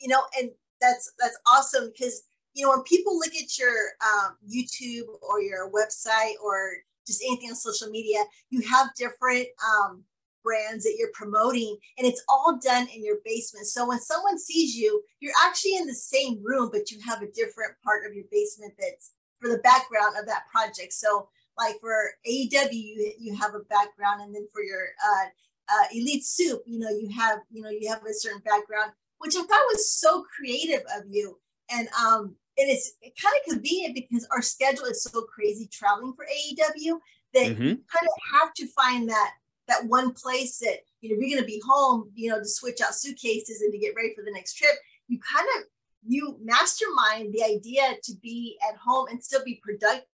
You 0.00 0.08
know 0.08 0.22
and 0.38 0.50
that's 0.80 1.12
that's 1.18 1.38
awesome 1.46 1.90
because 1.92 2.22
you 2.54 2.64
know 2.64 2.70
when 2.70 2.82
people 2.84 3.18
look 3.18 3.34
at 3.34 3.58
your 3.58 3.74
um, 4.02 4.36
youtube 4.48 5.06
or 5.22 5.40
your 5.40 5.70
website 5.70 6.34
or 6.42 6.72
just 7.06 7.22
anything 7.26 7.50
on 7.50 7.56
social 7.56 7.90
media 7.90 8.18
you 8.50 8.62
have 8.62 8.88
different 8.96 9.46
um, 9.66 10.04
brands 10.42 10.84
that 10.84 10.96
you're 10.98 11.12
promoting 11.12 11.76
and 11.98 12.06
it's 12.06 12.22
all 12.28 12.58
done 12.62 12.88
in 12.94 13.04
your 13.04 13.16
basement. 13.24 13.66
So 13.66 13.86
when 13.86 14.00
someone 14.00 14.38
sees 14.38 14.74
you 14.74 15.02
you're 15.20 15.34
actually 15.44 15.76
in 15.76 15.86
the 15.86 15.94
same 15.94 16.40
room 16.42 16.70
but 16.72 16.90
you 16.90 16.98
have 17.06 17.22
a 17.22 17.30
different 17.32 17.72
part 17.84 18.06
of 18.06 18.14
your 18.14 18.24
basement 18.30 18.72
that's 18.78 19.12
for 19.40 19.48
the 19.48 19.58
background 19.58 20.16
of 20.18 20.26
that 20.26 20.44
project. 20.50 20.92
So 20.92 21.28
like 21.58 21.76
for 21.80 21.94
AEW, 22.28 22.72
you, 22.72 23.12
you 23.18 23.34
have 23.36 23.54
a 23.54 23.60
background, 23.60 24.22
and 24.22 24.34
then 24.34 24.46
for 24.52 24.62
your 24.62 24.88
uh, 25.04 25.26
uh, 25.72 25.84
Elite 25.92 26.24
Soup, 26.24 26.60
you 26.66 26.78
know, 26.78 26.90
you 26.90 27.08
have 27.16 27.40
you 27.50 27.62
know 27.62 27.70
you 27.70 27.88
have 27.88 28.04
a 28.04 28.14
certain 28.14 28.42
background, 28.44 28.92
which 29.18 29.34
I 29.36 29.40
thought 29.40 29.72
was 29.72 29.92
so 29.92 30.24
creative 30.34 30.82
of 30.96 31.04
you, 31.08 31.38
and 31.70 31.88
um, 31.88 32.34
and 32.58 32.70
it's 32.70 32.92
kind 33.02 33.34
of 33.36 33.52
convenient 33.52 33.94
because 33.94 34.26
our 34.30 34.42
schedule 34.42 34.86
is 34.86 35.02
so 35.02 35.22
crazy 35.22 35.68
traveling 35.72 36.14
for 36.14 36.24
AEW 36.24 36.98
that 37.34 37.46
mm-hmm. 37.46 37.62
you 37.62 37.68
kind 37.76 38.06
of 38.06 38.40
have 38.40 38.54
to 38.54 38.66
find 38.68 39.08
that 39.08 39.32
that 39.68 39.86
one 39.86 40.12
place 40.12 40.58
that 40.58 40.78
you 41.00 41.10
know 41.10 41.16
you're 41.20 41.36
going 41.36 41.42
to 41.42 41.46
be 41.46 41.62
home, 41.66 42.10
you 42.14 42.30
know, 42.30 42.38
to 42.38 42.48
switch 42.48 42.80
out 42.80 42.94
suitcases 42.94 43.62
and 43.62 43.72
to 43.72 43.78
get 43.78 43.94
ready 43.96 44.14
for 44.14 44.24
the 44.24 44.32
next 44.32 44.54
trip. 44.54 44.74
You 45.08 45.18
kind 45.20 45.46
of 45.58 45.64
you 46.06 46.38
mastermind 46.42 47.32
the 47.32 47.44
idea 47.44 47.82
to 48.02 48.14
be 48.22 48.58
at 48.68 48.76
home 48.76 49.06
and 49.08 49.22
still 49.22 49.44
be 49.44 49.60
productive 49.62 50.06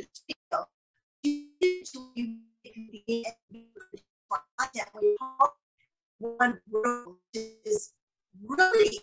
one 6.19 6.59
room 6.71 7.17
is 7.35 7.93
really 8.45 8.99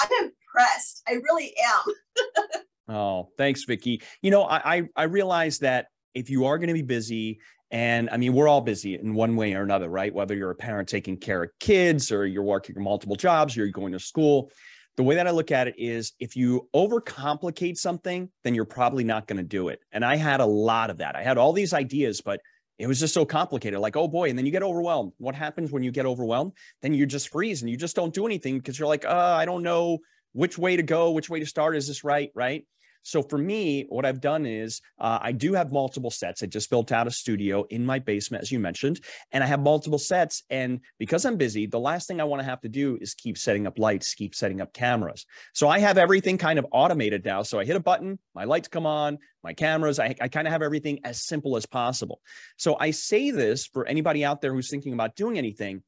I'm 0.00 0.08
impressed. 0.24 1.02
I 1.08 1.14
really 1.14 1.54
am. 1.56 2.94
oh, 2.94 3.28
thanks, 3.36 3.64
Vicki. 3.64 4.02
You 4.22 4.30
know, 4.30 4.44
I 4.44 4.76
I, 4.76 4.82
I 4.96 5.02
realize 5.04 5.58
that 5.60 5.86
if 6.14 6.30
you 6.30 6.46
are 6.46 6.58
going 6.58 6.68
to 6.68 6.74
be 6.74 6.82
busy 6.82 7.40
and 7.70 8.08
I 8.10 8.16
mean, 8.16 8.32
we're 8.32 8.48
all 8.48 8.62
busy 8.62 8.94
in 8.94 9.14
one 9.14 9.36
way 9.36 9.52
or 9.54 9.62
another, 9.62 9.88
right? 9.88 10.12
Whether 10.12 10.34
you're 10.34 10.50
a 10.50 10.56
parent 10.56 10.88
taking 10.88 11.18
care 11.18 11.42
of 11.42 11.50
kids 11.60 12.10
or 12.10 12.26
you're 12.26 12.42
working 12.42 12.82
multiple 12.82 13.16
jobs, 13.16 13.56
or 13.56 13.60
you're 13.60 13.70
going 13.70 13.92
to 13.92 14.00
school. 14.00 14.50
The 14.98 15.04
way 15.04 15.14
that 15.14 15.28
I 15.28 15.30
look 15.30 15.52
at 15.52 15.68
it 15.68 15.76
is 15.78 16.12
if 16.18 16.34
you 16.34 16.68
overcomplicate 16.74 17.76
something, 17.76 18.28
then 18.42 18.56
you're 18.56 18.64
probably 18.64 19.04
not 19.04 19.28
going 19.28 19.36
to 19.36 19.44
do 19.44 19.68
it. 19.68 19.78
And 19.92 20.04
I 20.04 20.16
had 20.16 20.40
a 20.40 20.44
lot 20.44 20.90
of 20.90 20.98
that. 20.98 21.14
I 21.14 21.22
had 21.22 21.38
all 21.38 21.52
these 21.52 21.72
ideas, 21.72 22.20
but 22.20 22.40
it 22.80 22.88
was 22.88 22.98
just 22.98 23.14
so 23.14 23.24
complicated. 23.24 23.78
Like, 23.78 23.94
oh 23.94 24.08
boy. 24.08 24.28
And 24.28 24.36
then 24.36 24.44
you 24.44 24.50
get 24.50 24.64
overwhelmed. 24.64 25.12
What 25.18 25.36
happens 25.36 25.70
when 25.70 25.84
you 25.84 25.92
get 25.92 26.04
overwhelmed? 26.04 26.50
Then 26.82 26.94
you 26.94 27.06
just 27.06 27.28
freeze 27.28 27.62
and 27.62 27.70
you 27.70 27.76
just 27.76 27.94
don't 27.94 28.12
do 28.12 28.26
anything 28.26 28.58
because 28.58 28.76
you're 28.76 28.88
like, 28.88 29.04
uh, 29.04 29.36
I 29.38 29.44
don't 29.44 29.62
know 29.62 29.98
which 30.32 30.58
way 30.58 30.74
to 30.74 30.82
go, 30.82 31.12
which 31.12 31.30
way 31.30 31.38
to 31.38 31.46
start. 31.46 31.76
Is 31.76 31.86
this 31.86 32.02
right? 32.02 32.32
Right. 32.34 32.66
So 33.02 33.22
for 33.22 33.38
me, 33.38 33.86
what 33.88 34.04
I've 34.04 34.20
done 34.20 34.44
is 34.46 34.80
uh, 34.98 35.18
I 35.20 35.32
do 35.32 35.54
have 35.54 35.72
multiple 35.72 36.10
sets. 36.10 36.42
I 36.42 36.46
just 36.46 36.70
built 36.70 36.92
out 36.92 37.06
a 37.06 37.10
studio 37.10 37.64
in 37.70 37.84
my 37.84 37.98
basement, 37.98 38.42
as 38.42 38.52
you 38.52 38.58
mentioned, 38.58 39.00
and 39.32 39.42
I 39.42 39.46
have 39.46 39.60
multiple 39.60 39.98
sets. 39.98 40.42
And 40.50 40.80
because 40.98 41.24
I'm 41.24 41.36
busy, 41.36 41.66
the 41.66 41.80
last 41.80 42.06
thing 42.06 42.20
I 42.20 42.24
want 42.24 42.40
to 42.40 42.44
have 42.44 42.60
to 42.62 42.68
do 42.68 42.98
is 43.00 43.14
keep 43.14 43.38
setting 43.38 43.66
up 43.66 43.78
lights, 43.78 44.14
keep 44.14 44.34
setting 44.34 44.60
up 44.60 44.72
cameras. 44.72 45.24
So 45.54 45.68
I 45.68 45.78
have 45.78 45.98
everything 45.98 46.38
kind 46.38 46.58
of 46.58 46.66
automated 46.72 47.24
now. 47.24 47.42
So 47.42 47.58
I 47.58 47.64
hit 47.64 47.76
a 47.76 47.80
button, 47.80 48.18
my 48.34 48.44
lights 48.44 48.68
come 48.68 48.86
on, 48.86 49.18
my 49.42 49.54
cameras, 49.54 49.98
I, 49.98 50.14
I 50.20 50.28
kind 50.28 50.46
of 50.46 50.52
have 50.52 50.62
everything 50.62 51.00
as 51.04 51.24
simple 51.24 51.56
as 51.56 51.66
possible. 51.66 52.20
So 52.56 52.76
I 52.78 52.90
say 52.90 53.30
this 53.30 53.66
for 53.66 53.86
anybody 53.86 54.24
out 54.24 54.40
there 54.40 54.52
who's 54.52 54.70
thinking 54.70 54.92
about 54.92 55.16
doing 55.16 55.38
anything 55.38 55.82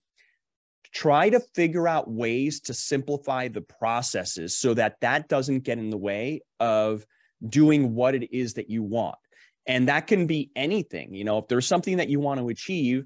try 0.93 1.31
to 1.31 1.40
figure 1.55 1.87
out 1.87 2.11
ways 2.11 2.61
to 2.61 2.75
simplify 2.75 3.49
the 3.49 3.61
processes 3.61 4.57
so 4.57 4.75
that 4.75 4.97
that 5.01 5.29
doesn't 5.29 5.61
get 5.61 5.79
in 5.79 5.90
the 5.90 5.97
way 5.97 6.40
of 6.59 7.07
doing 7.49 7.95
what 7.95 8.14
it 8.14 8.33
is 8.33 8.55
that 8.55 8.69
you 8.69 8.83
want. 8.83 9.16
And 9.66 9.88
that 9.88 10.07
can 10.07 10.27
be 10.27 10.51
anything 10.57 11.14
you 11.14 11.25
know 11.25 11.38
if 11.38 11.49
there's 11.49 11.66
something 11.66 11.99
that 11.99 12.09
you 12.09 12.19
want 12.19 12.40
to 12.40 12.49
achieve 12.49 13.05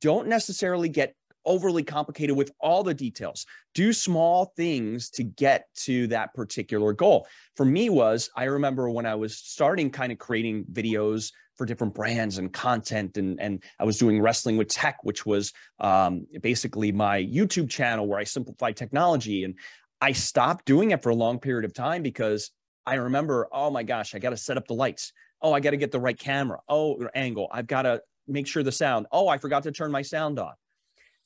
don't 0.00 0.28
necessarily 0.28 0.88
get 0.88 1.14
overly 1.44 1.82
complicated 1.82 2.36
with 2.36 2.50
all 2.58 2.82
the 2.82 2.94
details. 2.94 3.44
Do 3.74 3.92
small 3.92 4.52
things 4.56 5.10
to 5.10 5.22
get 5.22 5.66
to 5.82 6.06
that 6.06 6.32
particular 6.34 6.92
goal. 6.92 7.26
For 7.56 7.64
me 7.64 7.90
was 7.90 8.30
i 8.36 8.44
remember 8.44 8.88
when 8.90 9.06
i 9.06 9.14
was 9.14 9.36
starting 9.36 9.90
kind 9.90 10.12
of 10.12 10.18
creating 10.18 10.64
videos 10.72 11.32
for 11.56 11.66
different 11.66 11.94
brands 11.94 12.38
and 12.38 12.52
content. 12.52 13.16
And, 13.16 13.40
and 13.40 13.62
I 13.78 13.84
was 13.84 13.98
doing 13.98 14.20
Wrestling 14.20 14.56
with 14.56 14.68
Tech, 14.68 14.98
which 15.02 15.24
was 15.24 15.52
um, 15.80 16.26
basically 16.40 16.92
my 16.92 17.22
YouTube 17.22 17.70
channel 17.70 18.06
where 18.06 18.18
I 18.18 18.24
simplified 18.24 18.76
technology. 18.76 19.44
And 19.44 19.54
I 20.00 20.12
stopped 20.12 20.66
doing 20.66 20.90
it 20.90 21.02
for 21.02 21.10
a 21.10 21.14
long 21.14 21.38
period 21.38 21.64
of 21.64 21.72
time 21.72 22.02
because 22.02 22.50
I 22.86 22.94
remember, 22.94 23.48
oh 23.52 23.70
my 23.70 23.82
gosh, 23.82 24.14
I 24.14 24.18
got 24.18 24.30
to 24.30 24.36
set 24.36 24.56
up 24.56 24.66
the 24.66 24.74
lights. 24.74 25.12
Oh, 25.40 25.52
I 25.52 25.60
got 25.60 25.70
to 25.70 25.76
get 25.76 25.92
the 25.92 26.00
right 26.00 26.18
camera. 26.18 26.58
Oh, 26.68 27.06
angle. 27.14 27.48
I've 27.50 27.66
got 27.66 27.82
to 27.82 28.02
make 28.26 28.46
sure 28.46 28.62
the 28.62 28.72
sound. 28.72 29.06
Oh, 29.12 29.28
I 29.28 29.38
forgot 29.38 29.62
to 29.64 29.72
turn 29.72 29.90
my 29.90 30.02
sound 30.02 30.38
on. 30.38 30.52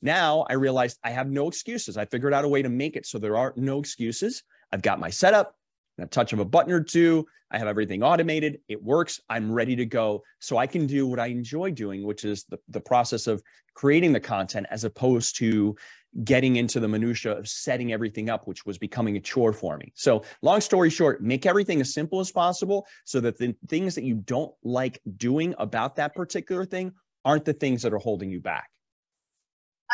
Now 0.01 0.47
I 0.49 0.55
realized 0.55 0.99
I 1.03 1.11
have 1.11 1.29
no 1.29 1.49
excuses. 1.49 1.97
I 1.97 2.05
figured 2.05 2.33
out 2.33 2.45
a 2.45 2.49
way 2.49 2.63
to 2.63 2.69
make 2.69 2.97
it 2.97 3.07
so 3.07 3.19
there 3.19 3.37
are 3.37 3.53
no 3.57 3.81
excuses. 3.81 4.45
I've 4.73 4.83
got 4.83 5.01
my 5.01 5.11
setup 5.11 5.55
a 5.99 6.07
touch 6.07 6.33
of 6.33 6.39
a 6.39 6.45
button 6.45 6.73
or 6.73 6.83
two. 6.83 7.27
I 7.51 7.59
have 7.59 7.69
everything 7.69 8.03
automated. 8.03 8.61
It 8.69 8.83
works. 8.83 9.21
I'm 9.29 9.51
ready 9.51 9.75
to 9.77 9.87
go. 9.87 10.23
So 10.39 10.59
I 10.59 10.67
can 10.67 10.87
do 10.87 11.07
what 11.07 11.19
I 11.19 11.27
enjoy 11.27 11.71
doing, 11.71 12.05
which 12.05 12.25
is 12.25 12.45
the, 12.45 12.59
the 12.69 12.81
process 12.81 13.27
of 13.27 13.43
creating 13.75 14.13
the 14.13 14.21
content 14.21 14.67
as 14.71 14.85
opposed 14.85 15.37
to 15.39 15.77
getting 16.25 16.57
into 16.57 16.81
the 16.81 16.89
minutia 16.89 17.33
of 17.33 17.49
setting 17.49 17.93
everything 17.93 18.29
up, 18.31 18.47
which 18.47 18.67
was 18.67 18.79
becoming 18.79 19.17
a 19.17 19.21
chore 19.21 19.53
for 19.53 19.77
me. 19.77 19.93
So 19.95 20.25
long 20.43 20.61
story 20.61 20.91
short, 20.91 21.23
make 21.23 21.47
everything 21.47 21.81
as 21.81 21.93
simple 21.93 22.21
as 22.21 22.31
possible 22.31 22.87
so 23.05 23.21
that 23.21 23.39
the 23.39 23.55
things 23.69 23.95
that 23.95 24.05
you 24.05 24.15
don't 24.15 24.53
like 24.63 25.01
doing 25.17 25.55
about 25.59 25.97
that 25.97 26.15
particular 26.15 26.65
thing 26.65 26.93
aren't 27.25 27.45
the 27.45 27.53
things 27.53 27.83
that 27.83 27.93
are 27.93 27.99
holding 27.99 28.31
you 28.31 28.41
back. 28.41 28.71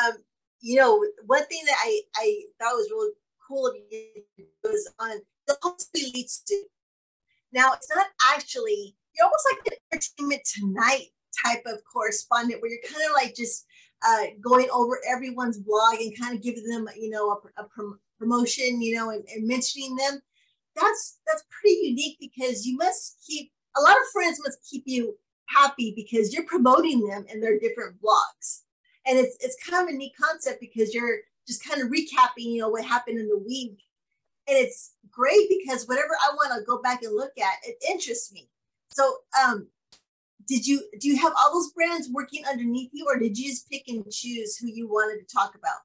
Um, 0.03 0.13
you 0.61 0.77
know, 0.77 1.05
one 1.27 1.45
thing 1.47 1.63
that 1.67 1.77
I, 1.79 2.01
I 2.17 2.43
thought 2.59 2.75
was 2.75 2.89
really 2.91 3.13
cool 3.47 3.67
of 3.67 3.75
you 3.91 4.47
was 4.63 4.93
on 4.99 5.21
supposedly 5.49 6.13
leads 6.15 6.41
to. 6.49 6.63
Now, 7.53 7.73
it's 7.73 7.89
not 7.95 8.07
actually, 8.35 8.97
you're 9.15 9.25
almost 9.25 9.47
like 9.53 9.73
an 9.73 9.79
entertainment 9.93 10.43
tonight 10.45 11.09
type 11.45 11.63
of 11.67 11.83
correspondent 11.91 12.61
where 12.61 12.71
you're 12.71 12.91
kind 12.91 13.05
of 13.09 13.13
like 13.15 13.35
just 13.35 13.67
uh, 14.07 14.27
going 14.41 14.69
over 14.71 14.99
everyone's 15.09 15.59
blog 15.59 15.95
and 15.95 16.19
kind 16.19 16.35
of 16.35 16.43
giving 16.43 16.67
them, 16.67 16.89
you 16.97 17.11
know, 17.11 17.31
a, 17.31 17.63
a 17.63 17.67
prom- 17.69 18.01
promotion, 18.19 18.81
you 18.83 18.95
know, 18.95 19.11
and, 19.11 19.25
and 19.35 19.47
mentioning 19.47 19.95
them. 19.97 20.21
That's 20.77 21.21
that's 21.27 21.45
pretty 21.51 21.79
unique 21.83 22.17
because 22.19 22.67
you 22.67 22.77
must 22.77 23.23
keep 23.25 23.53
a 23.77 23.81
lot 23.81 23.93
of 23.93 24.13
friends 24.13 24.41
must 24.45 24.59
keep 24.69 24.83
you 24.87 25.17
happy 25.47 25.93
because 25.95 26.33
you're 26.33 26.47
promoting 26.47 27.07
them 27.07 27.25
in 27.33 27.41
their 27.41 27.59
different 27.59 27.97
blogs. 28.03 28.63
And 29.07 29.19
it's 29.19 29.37
it's 29.41 29.57
kind 29.65 29.89
of 29.89 29.95
a 29.95 29.97
neat 29.97 30.15
concept 30.21 30.61
because 30.61 30.93
you're 30.93 31.19
just 31.47 31.65
kind 31.65 31.81
of 31.81 31.89
recapping, 31.89 32.53
you 32.53 32.61
know, 32.61 32.71
what 32.71 32.85
happened 32.85 33.19
in 33.19 33.29
the 33.29 33.39
week 33.39 33.79
and 34.47 34.59
it's 34.59 34.95
great 35.11 35.49
because 35.49 35.87
whatever 35.87 36.17
I 36.23 36.35
want 36.35 36.59
to 36.59 36.65
go 36.67 36.81
back 36.83 37.03
and 37.03 37.15
look 37.15 37.33
at, 37.39 37.55
it 37.63 37.77
interests 37.91 38.33
me. 38.33 38.49
So, 38.91 39.17
um, 39.43 39.69
did 40.47 40.67
you 40.67 40.83
do 41.01 41.09
you 41.09 41.17
have 41.17 41.33
all 41.39 41.53
those 41.53 41.73
brands 41.73 42.09
working 42.11 42.45
underneath 42.47 42.91
you, 42.93 43.07
or 43.09 43.19
did 43.19 43.39
you 43.39 43.51
just 43.51 43.71
pick 43.71 43.85
and 43.89 44.05
choose 44.11 44.57
who 44.57 44.69
you 44.69 44.89
wanted 44.89 45.27
to 45.27 45.35
talk 45.35 45.55
about? 45.55 45.79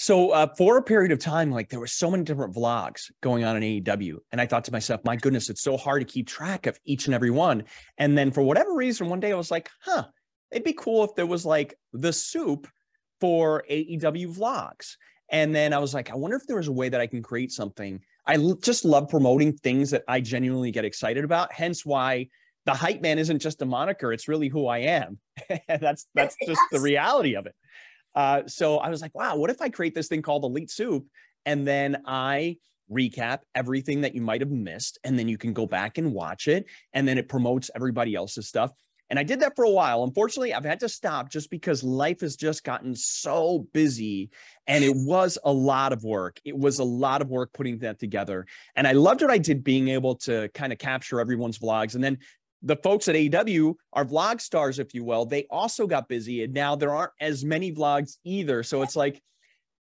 So 0.00 0.30
uh, 0.30 0.46
for 0.56 0.76
a 0.76 0.82
period 0.82 1.10
of 1.10 1.18
time, 1.18 1.50
like 1.50 1.70
there 1.70 1.80
were 1.80 1.88
so 1.88 2.08
many 2.08 2.22
different 2.22 2.54
vlogs 2.54 3.10
going 3.20 3.44
on 3.44 3.56
in 3.56 3.82
AEW, 3.82 4.18
and 4.30 4.40
I 4.40 4.46
thought 4.46 4.64
to 4.64 4.72
myself, 4.72 5.00
"My 5.04 5.16
goodness, 5.16 5.50
it's 5.50 5.62
so 5.62 5.76
hard 5.76 6.00
to 6.00 6.12
keep 6.12 6.26
track 6.26 6.66
of 6.66 6.78
each 6.84 7.06
and 7.06 7.14
every 7.14 7.30
one." 7.30 7.64
And 7.98 8.16
then 8.16 8.30
for 8.30 8.42
whatever 8.42 8.74
reason, 8.74 9.08
one 9.08 9.20
day 9.20 9.32
I 9.32 9.36
was 9.36 9.50
like, 9.50 9.68
"Huh, 9.80 10.04
it'd 10.50 10.64
be 10.64 10.72
cool 10.72 11.04
if 11.04 11.14
there 11.14 11.26
was 11.26 11.44
like 11.44 11.74
the 11.92 12.12
soup 12.12 12.68
for 13.20 13.64
AEW 13.68 14.36
vlogs." 14.36 14.96
And 15.30 15.54
then 15.54 15.72
I 15.72 15.78
was 15.78 15.94
like, 15.94 16.10
I 16.10 16.14
wonder 16.14 16.36
if 16.36 16.46
there 16.46 16.56
was 16.56 16.68
a 16.68 16.72
way 16.72 16.88
that 16.88 17.00
I 17.00 17.06
can 17.06 17.22
create 17.22 17.52
something. 17.52 18.00
I 18.26 18.34
l- 18.34 18.54
just 18.54 18.84
love 18.84 19.08
promoting 19.08 19.52
things 19.52 19.90
that 19.90 20.04
I 20.08 20.20
genuinely 20.20 20.70
get 20.70 20.84
excited 20.84 21.24
about. 21.24 21.52
Hence 21.52 21.84
why 21.84 22.28
the 22.64 22.74
hype 22.74 23.00
man 23.00 23.18
isn't 23.18 23.38
just 23.38 23.62
a 23.62 23.66
moniker; 23.66 24.12
it's 24.12 24.28
really 24.28 24.48
who 24.48 24.66
I 24.66 24.78
am. 24.78 25.18
that's 25.68 26.06
that's 26.14 26.36
just 26.46 26.60
the 26.72 26.80
reality 26.80 27.34
of 27.34 27.46
it. 27.46 27.54
Uh, 28.14 28.42
so 28.46 28.78
I 28.78 28.88
was 28.88 29.00
like, 29.02 29.14
wow, 29.14 29.36
what 29.36 29.50
if 29.50 29.60
I 29.60 29.68
create 29.68 29.94
this 29.94 30.08
thing 30.08 30.22
called 30.22 30.44
Elite 30.44 30.70
Soup, 30.70 31.06
and 31.46 31.66
then 31.66 32.02
I 32.06 32.56
recap 32.90 33.40
everything 33.54 34.00
that 34.00 34.14
you 34.14 34.22
might 34.22 34.40
have 34.40 34.50
missed, 34.50 34.98
and 35.04 35.18
then 35.18 35.28
you 35.28 35.38
can 35.38 35.52
go 35.52 35.66
back 35.66 35.98
and 35.98 36.12
watch 36.12 36.48
it, 36.48 36.66
and 36.92 37.06
then 37.06 37.18
it 37.18 37.28
promotes 37.28 37.70
everybody 37.74 38.14
else's 38.14 38.48
stuff. 38.48 38.72
And 39.10 39.18
I 39.18 39.22
did 39.22 39.40
that 39.40 39.56
for 39.56 39.64
a 39.64 39.70
while. 39.70 40.04
Unfortunately, 40.04 40.52
I've 40.52 40.64
had 40.64 40.80
to 40.80 40.88
stop 40.88 41.30
just 41.30 41.50
because 41.50 41.82
life 41.82 42.20
has 42.20 42.36
just 42.36 42.62
gotten 42.62 42.94
so 42.94 43.66
busy 43.72 44.30
and 44.66 44.84
it 44.84 44.94
was 44.94 45.38
a 45.44 45.52
lot 45.52 45.92
of 45.92 46.04
work. 46.04 46.40
It 46.44 46.56
was 46.56 46.78
a 46.78 46.84
lot 46.84 47.22
of 47.22 47.28
work 47.28 47.52
putting 47.52 47.78
that 47.78 47.98
together. 47.98 48.46
And 48.76 48.86
I 48.86 48.92
loved 48.92 49.22
what 49.22 49.30
I 49.30 49.38
did 49.38 49.64
being 49.64 49.88
able 49.88 50.16
to 50.16 50.48
kind 50.50 50.72
of 50.72 50.78
capture 50.78 51.20
everyone's 51.20 51.58
vlogs. 51.58 51.94
And 51.94 52.04
then 52.04 52.18
the 52.62 52.76
folks 52.76 53.08
at 53.08 53.14
AEW 53.14 53.74
are 53.92 54.04
vlog 54.04 54.40
stars, 54.40 54.78
if 54.78 54.92
you 54.92 55.04
will. 55.04 55.24
They 55.24 55.46
also 55.48 55.86
got 55.86 56.08
busy 56.08 56.44
and 56.44 56.52
now 56.52 56.76
there 56.76 56.94
aren't 56.94 57.12
as 57.20 57.44
many 57.44 57.72
vlogs 57.72 58.18
either. 58.24 58.62
So 58.62 58.82
it's 58.82 58.96
like, 58.96 59.22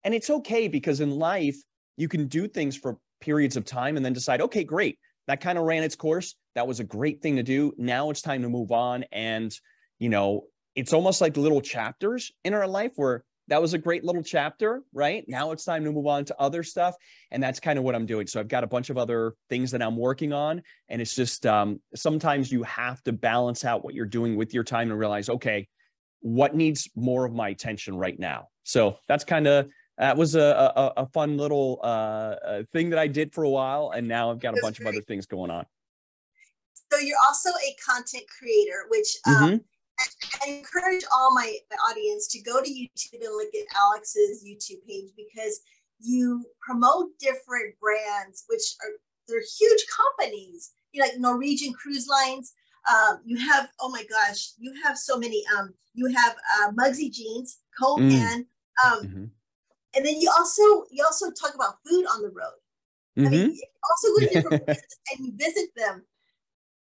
and 0.04 0.16
it's 0.16 0.30
okay 0.30 0.68
because 0.68 1.00
in 1.00 1.12
life, 1.12 1.58
you 1.98 2.08
can 2.08 2.28
do 2.28 2.48
things 2.48 2.76
for 2.76 2.98
periods 3.20 3.56
of 3.56 3.66
time 3.66 3.98
and 3.98 4.06
then 4.06 4.14
decide, 4.14 4.42
okay, 4.42 4.64
great 4.64 4.98
that 5.28 5.42
kind 5.42 5.58
of 5.58 5.66
ran 5.66 5.84
its 5.84 5.96
course. 5.96 6.36
That 6.56 6.68
was 6.68 6.80
a 6.80 6.84
great 6.84 7.22
thing 7.22 7.38
to 7.38 7.44
do. 7.44 7.74
Now 7.78 8.10
it's 8.10 8.22
time 8.22 8.42
to 8.42 8.50
move 8.50 8.72
on. 8.72 9.06
And, 9.12 9.54
you 10.00 10.10
know, 10.10 10.46
it's 10.76 10.94
almost 10.94 11.22
like 11.22 11.38
little 11.38 11.62
chapters 11.62 12.32
in 12.44 12.54
our 12.54 12.68
life 12.68 12.92
where 12.96 13.24
that 13.48 13.62
was 13.62 13.74
a 13.74 13.78
great 13.78 14.06
little 14.06 14.24
chapter, 14.24 14.82
right? 14.94 15.26
Now 15.28 15.52
it's 15.52 15.66
time 15.66 15.84
to 15.84 15.92
move 15.92 16.08
on 16.08 16.24
to 16.26 16.40
other 16.40 16.64
stuff. 16.64 16.96
And 17.32 17.44
that's 17.44 17.60
kind 17.60 17.78
of 17.78 17.84
what 17.84 17.96
I'm 17.96 18.06
doing. 18.06 18.28
So 18.28 18.40
I've 18.40 18.48
got 18.48 18.64
a 18.64 18.68
bunch 18.68 18.90
of 18.90 18.98
other 18.98 19.34
things 19.50 19.72
that 19.72 19.82
I'm 19.82 19.98
working 19.98 20.32
on. 20.32 20.62
And 20.88 21.02
it's 21.02 21.16
just 21.16 21.46
um, 21.46 21.82
sometimes 21.96 22.52
you 22.52 22.64
have 22.64 23.02
to 23.04 23.12
balance 23.12 23.66
out 23.66 23.84
what 23.84 23.94
you're 23.94 24.06
doing 24.06 24.36
with 24.36 24.54
your 24.54 24.64
time 24.64 24.90
and 24.90 25.00
realize, 25.00 25.30
okay, 25.30 25.68
what 26.22 26.56
needs 26.56 26.90
more 26.96 27.26
of 27.26 27.34
my 27.34 27.50
attention 27.50 27.98
right 27.98 28.18
now? 28.18 28.48
So 28.64 28.98
that's 29.08 29.24
kind 29.24 29.48
of 29.48 29.68
that 29.98 30.18
was 30.18 30.36
a, 30.36 30.72
a, 30.76 31.02
a 31.02 31.06
fun 31.08 31.38
little 31.38 31.80
uh, 31.84 31.86
uh, 31.86 32.64
thing 32.72 32.90
that 32.92 33.00
I 33.00 33.08
did 33.08 33.34
for 33.34 33.44
a 33.44 33.50
while, 33.50 33.92
and 33.94 34.08
now 34.08 34.32
I've 34.32 34.40
got 34.40 34.58
a 34.58 34.62
bunch 34.62 34.80
of 34.80 34.88
other 34.88 35.02
things 35.02 35.26
going 35.26 35.52
on. 35.52 35.66
So 36.92 37.00
you're 37.00 37.18
also 37.28 37.50
a 37.50 37.76
content 37.84 38.26
creator, 38.38 38.86
which 38.90 39.18
um, 39.28 39.34
mm-hmm. 39.34 39.56
I, 40.00 40.46
I, 40.46 40.58
encourage 40.58 41.04
all 41.14 41.34
my, 41.34 41.56
my 41.70 41.78
audience 41.90 42.28
to 42.30 42.42
go 42.42 42.62
to 42.62 42.70
YouTube 42.70 43.22
and 43.22 43.36
look 43.36 43.54
at 43.56 43.78
Alex's 43.78 44.44
YouTube 44.44 44.86
page 44.88 45.12
because 45.16 45.62
you 46.00 46.46
promote 46.60 47.18
different 47.20 47.80
brands, 47.80 48.44
which 48.48 48.64
are 48.82 48.90
they're 49.28 49.44
huge 49.60 49.86
companies. 49.88 50.72
You 50.92 51.02
know, 51.02 51.08
like 51.08 51.20
Norwegian 51.20 51.74
Cruise 51.74 52.08
Lines. 52.08 52.54
Um, 52.92 53.20
you 53.24 53.38
have 53.38 53.70
oh 53.80 53.90
my 53.90 54.04
gosh, 54.10 54.52
you 54.58 54.74
have 54.84 54.98
so 54.98 55.18
many. 55.18 55.44
Um, 55.58 55.74
you 55.94 56.08
have 56.08 56.36
uh, 56.58 56.72
Mugsy 56.72 57.12
Jeans, 57.12 57.60
Cold 57.80 58.02
mm. 58.02 58.46
Um, 58.86 59.04
mm-hmm 59.04 59.26
and 59.94 60.06
then 60.06 60.22
you 60.22 60.32
also 60.38 60.62
you 60.90 61.04
also 61.04 61.30
talk 61.32 61.54
about 61.54 61.76
food 61.86 62.06
on 62.06 62.22
the 62.22 62.30
road 62.30 62.56
Mm-hmm. 63.18 63.28
I 63.28 63.30
mean, 63.30 63.50
mm-hmm. 63.52 63.90
also 63.90 64.08
go 64.08 64.20
to 64.20 64.34
different 64.34 64.66
places 64.66 64.98
and 65.12 65.26
you 65.26 65.34
visit 65.36 65.70
them. 65.76 66.04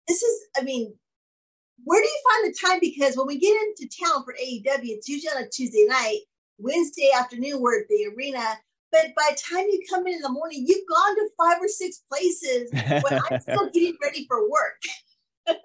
This 0.08 0.22
is, 0.22 0.48
I 0.58 0.62
mean, 0.64 0.94
where 1.84 2.02
do 2.02 2.08
you 2.08 2.22
find 2.30 2.54
the 2.54 2.68
time? 2.68 2.80
Because 2.80 3.18
when 3.18 3.28
we 3.28 3.40
get 3.40 3.56
into 3.56 3.90
town 4.04 4.24
for 4.24 4.34
AEW, 4.34 4.80
it's 4.84 5.10
usually 5.10 5.32
on 5.36 5.44
a 5.44 5.50
Tuesday 5.50 5.86
night. 5.88 6.20
Wednesday 6.58 7.10
afternoon, 7.16 7.62
we're 7.62 7.82
at 7.82 7.88
the 7.90 8.12
arena. 8.16 8.44
But 8.92 9.14
by 9.16 9.32
the 9.32 9.42
time 9.50 9.66
you 9.70 9.82
come 9.90 10.06
in 10.06 10.14
in 10.14 10.22
the 10.22 10.30
morning, 10.30 10.66
you've 10.68 10.88
gone 10.88 11.16
to 11.16 11.30
five 11.38 11.58
or 11.60 11.68
six 11.68 12.04
places 12.08 12.72
when 12.72 13.20
I'm 13.32 13.40
still 13.42 13.70
getting 13.72 13.98
ready 14.04 14.26
for 14.28 14.50
work. 14.50 15.58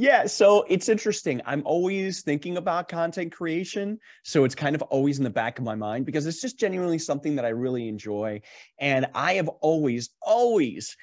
Yeah, 0.00 0.26
so 0.26 0.64
it's 0.68 0.88
interesting. 0.88 1.42
I'm 1.44 1.62
always 1.64 2.22
thinking 2.22 2.56
about 2.56 2.88
content 2.88 3.32
creation. 3.32 3.98
So 4.22 4.44
it's 4.44 4.54
kind 4.54 4.76
of 4.76 4.82
always 4.82 5.18
in 5.18 5.24
the 5.24 5.30
back 5.30 5.58
of 5.58 5.64
my 5.64 5.74
mind 5.74 6.06
because 6.06 6.24
it's 6.24 6.40
just 6.40 6.56
genuinely 6.56 7.00
something 7.00 7.34
that 7.34 7.44
I 7.44 7.48
really 7.48 7.88
enjoy. 7.88 8.40
And 8.78 9.06
I 9.12 9.34
have 9.34 9.48
always, 9.48 10.10
always 10.22 10.96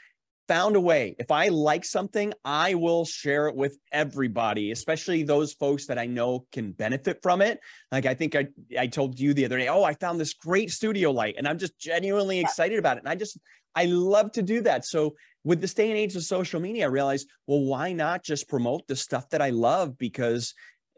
found 0.47 0.75
a 0.75 0.79
way. 0.81 1.15
If 1.19 1.31
I 1.31 1.47
like 1.47 1.85
something, 1.85 2.33
I 2.43 2.75
will 2.75 3.05
share 3.05 3.47
it 3.47 3.55
with 3.55 3.77
everybody, 3.91 4.71
especially 4.71 5.23
those 5.23 5.53
folks 5.53 5.87
that 5.87 5.97
I 5.97 6.05
know 6.05 6.45
can 6.51 6.71
benefit 6.71 7.19
from 7.21 7.41
it. 7.41 7.59
Like 7.91 8.05
I 8.05 8.13
think 8.13 8.35
I, 8.35 8.47
I 8.77 8.87
told 8.87 9.19
you 9.19 9.33
the 9.33 9.45
other 9.45 9.57
day, 9.57 9.67
oh, 9.67 9.83
I 9.83 9.93
found 9.93 10.19
this 10.19 10.33
great 10.33 10.71
studio 10.71 11.11
light 11.11 11.35
and 11.37 11.47
I'm 11.47 11.57
just 11.57 11.77
genuinely 11.79 12.39
excited 12.39 12.79
about 12.79 12.97
it. 12.97 13.03
And 13.03 13.09
I 13.09 13.15
just, 13.15 13.37
I 13.75 13.85
love 13.85 14.31
to 14.33 14.41
do 14.41 14.61
that. 14.61 14.85
So 14.85 15.15
with 15.43 15.61
this 15.61 15.73
day 15.73 15.89
and 15.89 15.97
age 15.97 16.15
of 16.15 16.23
social 16.23 16.59
media, 16.59 16.85
I 16.85 16.89
realized, 16.89 17.29
well, 17.47 17.61
why 17.61 17.93
not 17.93 18.23
just 18.23 18.49
promote 18.49 18.87
the 18.87 18.95
stuff 18.95 19.29
that 19.29 19.41
I 19.41 19.51
love? 19.51 19.97
Because 19.97 20.53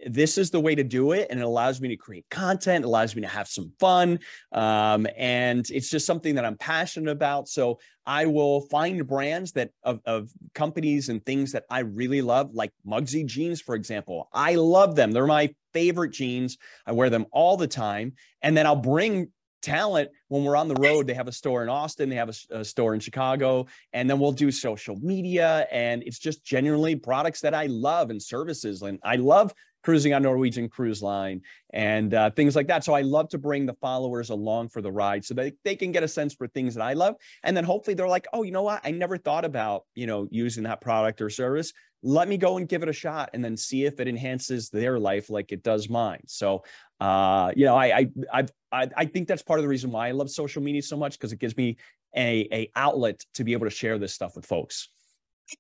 this 0.05 0.37
is 0.37 0.51
the 0.51 0.59
way 0.59 0.75
to 0.75 0.83
do 0.83 1.11
it. 1.11 1.27
And 1.29 1.39
it 1.39 1.43
allows 1.43 1.81
me 1.81 1.87
to 1.89 1.97
create 1.97 2.25
content, 2.29 2.85
it 2.85 2.87
allows 2.87 3.15
me 3.15 3.21
to 3.21 3.27
have 3.27 3.47
some 3.47 3.71
fun. 3.79 4.19
Um, 4.51 5.07
and 5.17 5.69
it's 5.69 5.89
just 5.89 6.05
something 6.05 6.35
that 6.35 6.45
I'm 6.45 6.57
passionate 6.57 7.11
about. 7.11 7.47
So 7.47 7.79
I 8.05 8.25
will 8.25 8.61
find 8.61 9.05
brands 9.05 9.51
that 9.53 9.71
of, 9.83 9.99
of 10.05 10.29
companies 10.53 11.09
and 11.09 11.25
things 11.25 11.51
that 11.51 11.65
I 11.69 11.79
really 11.79 12.21
love, 12.21 12.53
like 12.53 12.71
Mugsy 12.85 13.25
jeans, 13.25 13.59
for 13.61 13.75
example. 13.75 14.29
I 14.33 14.55
love 14.55 14.95
them. 14.95 15.11
They're 15.11 15.27
my 15.27 15.53
favorite 15.73 16.11
jeans. 16.11 16.57
I 16.85 16.93
wear 16.93 17.09
them 17.09 17.25
all 17.31 17.57
the 17.57 17.67
time. 17.67 18.13
And 18.41 18.55
then 18.55 18.65
I'll 18.65 18.75
bring 18.75 19.31
talent 19.67 20.09
when 20.29 20.45
we're 20.45 20.55
on 20.55 20.69
the 20.69 20.75
road 20.75 21.05
they 21.05 21.13
have 21.13 21.27
a 21.27 21.31
store 21.31 21.61
in 21.61 21.67
austin 21.67 22.07
they 22.07 22.15
have 22.15 22.29
a, 22.29 22.59
a, 22.59 22.63
store 22.63 22.93
in 22.93 22.99
chicago 23.01 23.65
and 23.91 24.09
then 24.09 24.17
we'll 24.17 24.31
do 24.31 24.49
social 24.49 24.95
media 25.01 25.67
and 25.71 26.03
it's 26.03 26.19
just 26.19 26.43
genuinely 26.45 26.95
products 26.95 27.41
that 27.41 27.53
i 27.53 27.65
love 27.65 28.09
and 28.09 28.21
services 28.21 28.81
and 28.81 28.97
i 29.03 29.17
love 29.17 29.53
cruising 29.83 30.13
on 30.13 30.21
norwegian 30.21 30.67
cruise 30.67 31.01
line 31.01 31.41
and 31.71 32.13
uh, 32.13 32.29
things 32.31 32.55
like 32.57 32.67
that. 32.67 32.83
So 32.83 32.93
i 32.93 33.01
love 33.01 33.29
to 33.29 33.37
bring 33.37 33.65
the 33.65 33.73
followers 33.75 34.29
along 34.29 34.67
for 34.67 34.81
the 34.81 34.91
ride 34.91 35.23
so 35.23 35.33
they, 35.33 35.53
they 35.63 35.77
can 35.77 35.93
get 35.93 36.03
a 36.03 36.07
sense 36.07 36.33
for 36.33 36.47
things 36.47 36.75
that 36.75 36.83
i 36.83 36.91
love. 36.91 37.15
And 37.43 37.55
then 37.55 37.63
hopefully 37.63 37.93
they're 37.93 38.07
like 38.07 38.27
oh 38.33 38.43
you 38.43 38.51
know 38.51 38.63
what? 38.63 38.81
I 38.83 38.91
never 38.91 39.17
thought 39.17 39.45
about 39.45 39.83
you 39.95 40.07
know 40.07 40.27
using 40.29 40.63
that 40.63 40.81
product 40.81 41.21
or 41.21 41.29
service. 41.29 41.71
Let 42.03 42.27
me 42.27 42.37
go 42.37 42.57
and 42.57 42.67
give 42.67 42.83
it 42.83 42.89
a 42.89 42.93
shot 42.93 43.29
and 43.33 43.43
then 43.43 43.57
see 43.57 43.85
if 43.85 43.99
it 43.99 44.07
enhances 44.09 44.69
their 44.69 44.99
life 44.99 45.29
like 45.29 45.51
it 45.51 45.63
does 45.63 45.89
mine. 45.89 46.21
So 46.27 46.63
uh, 46.99 47.51
you 47.55 47.65
know, 47.65 47.75
I, 47.75 48.07
I, 48.33 48.45
I, 48.71 48.89
I 48.95 49.05
think 49.05 49.27
that's 49.27 49.43
part 49.43 49.59
of 49.59 49.63
the 49.63 49.69
reason 49.69 49.91
why 49.91 50.07
I 50.07 50.11
love 50.11 50.29
social 50.29 50.61
media 50.61 50.81
so 50.81 50.97
much 50.97 51.13
because 51.13 51.31
it 51.31 51.39
gives 51.39 51.55
me 51.55 51.77
a, 52.15 52.47
a 52.51 52.71
outlet 52.75 53.23
to 53.35 53.43
be 53.43 53.53
able 53.53 53.65
to 53.65 53.71
share 53.71 53.97
this 53.97 54.13
stuff 54.13 54.35
with 54.35 54.45
folks. 54.45 54.89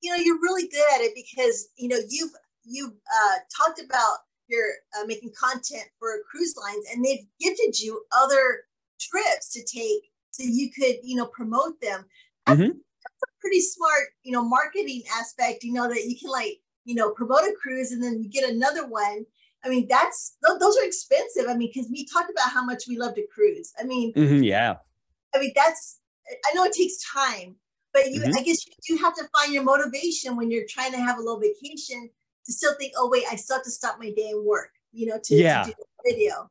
You 0.01 0.11
know, 0.11 0.21
you're 0.21 0.41
really 0.41 0.67
good 0.67 0.85
at 0.95 1.01
it 1.01 1.13
because 1.15 1.69
you 1.77 1.87
know 1.87 1.97
you've 2.09 2.31
you've 2.65 2.91
uh, 2.91 3.35
talked 3.55 3.81
about 3.81 4.17
your 4.47 4.65
uh, 4.99 5.05
making 5.05 5.31
content 5.39 5.83
for 5.99 6.09
cruise 6.29 6.55
lines, 6.61 6.85
and 6.91 7.05
they've 7.05 7.25
gifted 7.39 7.79
you 7.79 8.03
other 8.17 8.63
trips 8.99 9.51
to 9.53 9.63
take 9.63 10.09
so 10.31 10.43
you 10.43 10.69
could 10.71 10.95
you 11.03 11.15
know 11.15 11.27
promote 11.27 11.79
them. 11.81 12.03
That's, 12.45 12.59
mm-hmm. 12.59 12.69
that's 12.69 13.23
a 13.23 13.27
pretty 13.39 13.61
smart 13.61 14.07
you 14.23 14.33
know 14.33 14.43
marketing 14.43 15.03
aspect. 15.17 15.63
You 15.63 15.73
know 15.73 15.87
that 15.87 16.05
you 16.05 16.17
can 16.19 16.31
like 16.31 16.59
you 16.83 16.95
know 16.95 17.11
promote 17.11 17.43
a 17.43 17.53
cruise 17.61 17.91
and 17.91 18.03
then 18.03 18.21
you 18.21 18.29
get 18.29 18.49
another 18.49 18.87
one 18.87 19.25
I 19.63 19.69
mean, 19.69 19.87
that's 19.89 20.37
those 20.59 20.77
are 20.77 20.83
expensive. 20.83 21.45
I 21.47 21.55
mean, 21.55 21.69
because 21.73 21.89
we 21.91 22.05
talked 22.05 22.29
about 22.29 22.51
how 22.51 22.63
much 22.63 22.83
we 22.87 22.97
love 22.97 23.15
to 23.15 23.25
cruise. 23.27 23.73
I 23.79 23.83
mean, 23.83 24.13
mm-hmm, 24.13 24.43
yeah. 24.43 24.75
I 25.35 25.39
mean, 25.39 25.51
that's 25.55 25.99
I 26.45 26.53
know 26.53 26.63
it 26.63 26.73
takes 26.73 26.97
time, 27.11 27.55
but 27.93 28.11
you 28.11 28.21
mm-hmm. 28.21 28.37
I 28.37 28.43
guess 28.43 28.65
you 28.65 28.73
do 28.95 29.03
have 29.03 29.15
to 29.15 29.27
find 29.35 29.53
your 29.53 29.63
motivation 29.63 30.35
when 30.35 30.51
you're 30.51 30.65
trying 30.69 30.91
to 30.91 30.99
have 30.99 31.17
a 31.17 31.21
little 31.21 31.39
vacation 31.39 32.09
to 32.45 32.51
still 32.51 32.73
think, 32.79 32.93
oh 32.97 33.09
wait, 33.09 33.23
I 33.29 33.35
still 33.35 33.57
have 33.57 33.65
to 33.65 33.71
stop 33.71 33.97
my 33.99 34.11
day 34.11 34.29
and 34.29 34.45
work, 34.45 34.71
you 34.91 35.07
know, 35.07 35.19
to, 35.23 35.35
yeah. 35.35 35.63
to 35.63 35.69
do 35.69 35.75
the 35.77 36.11
video. 36.11 36.49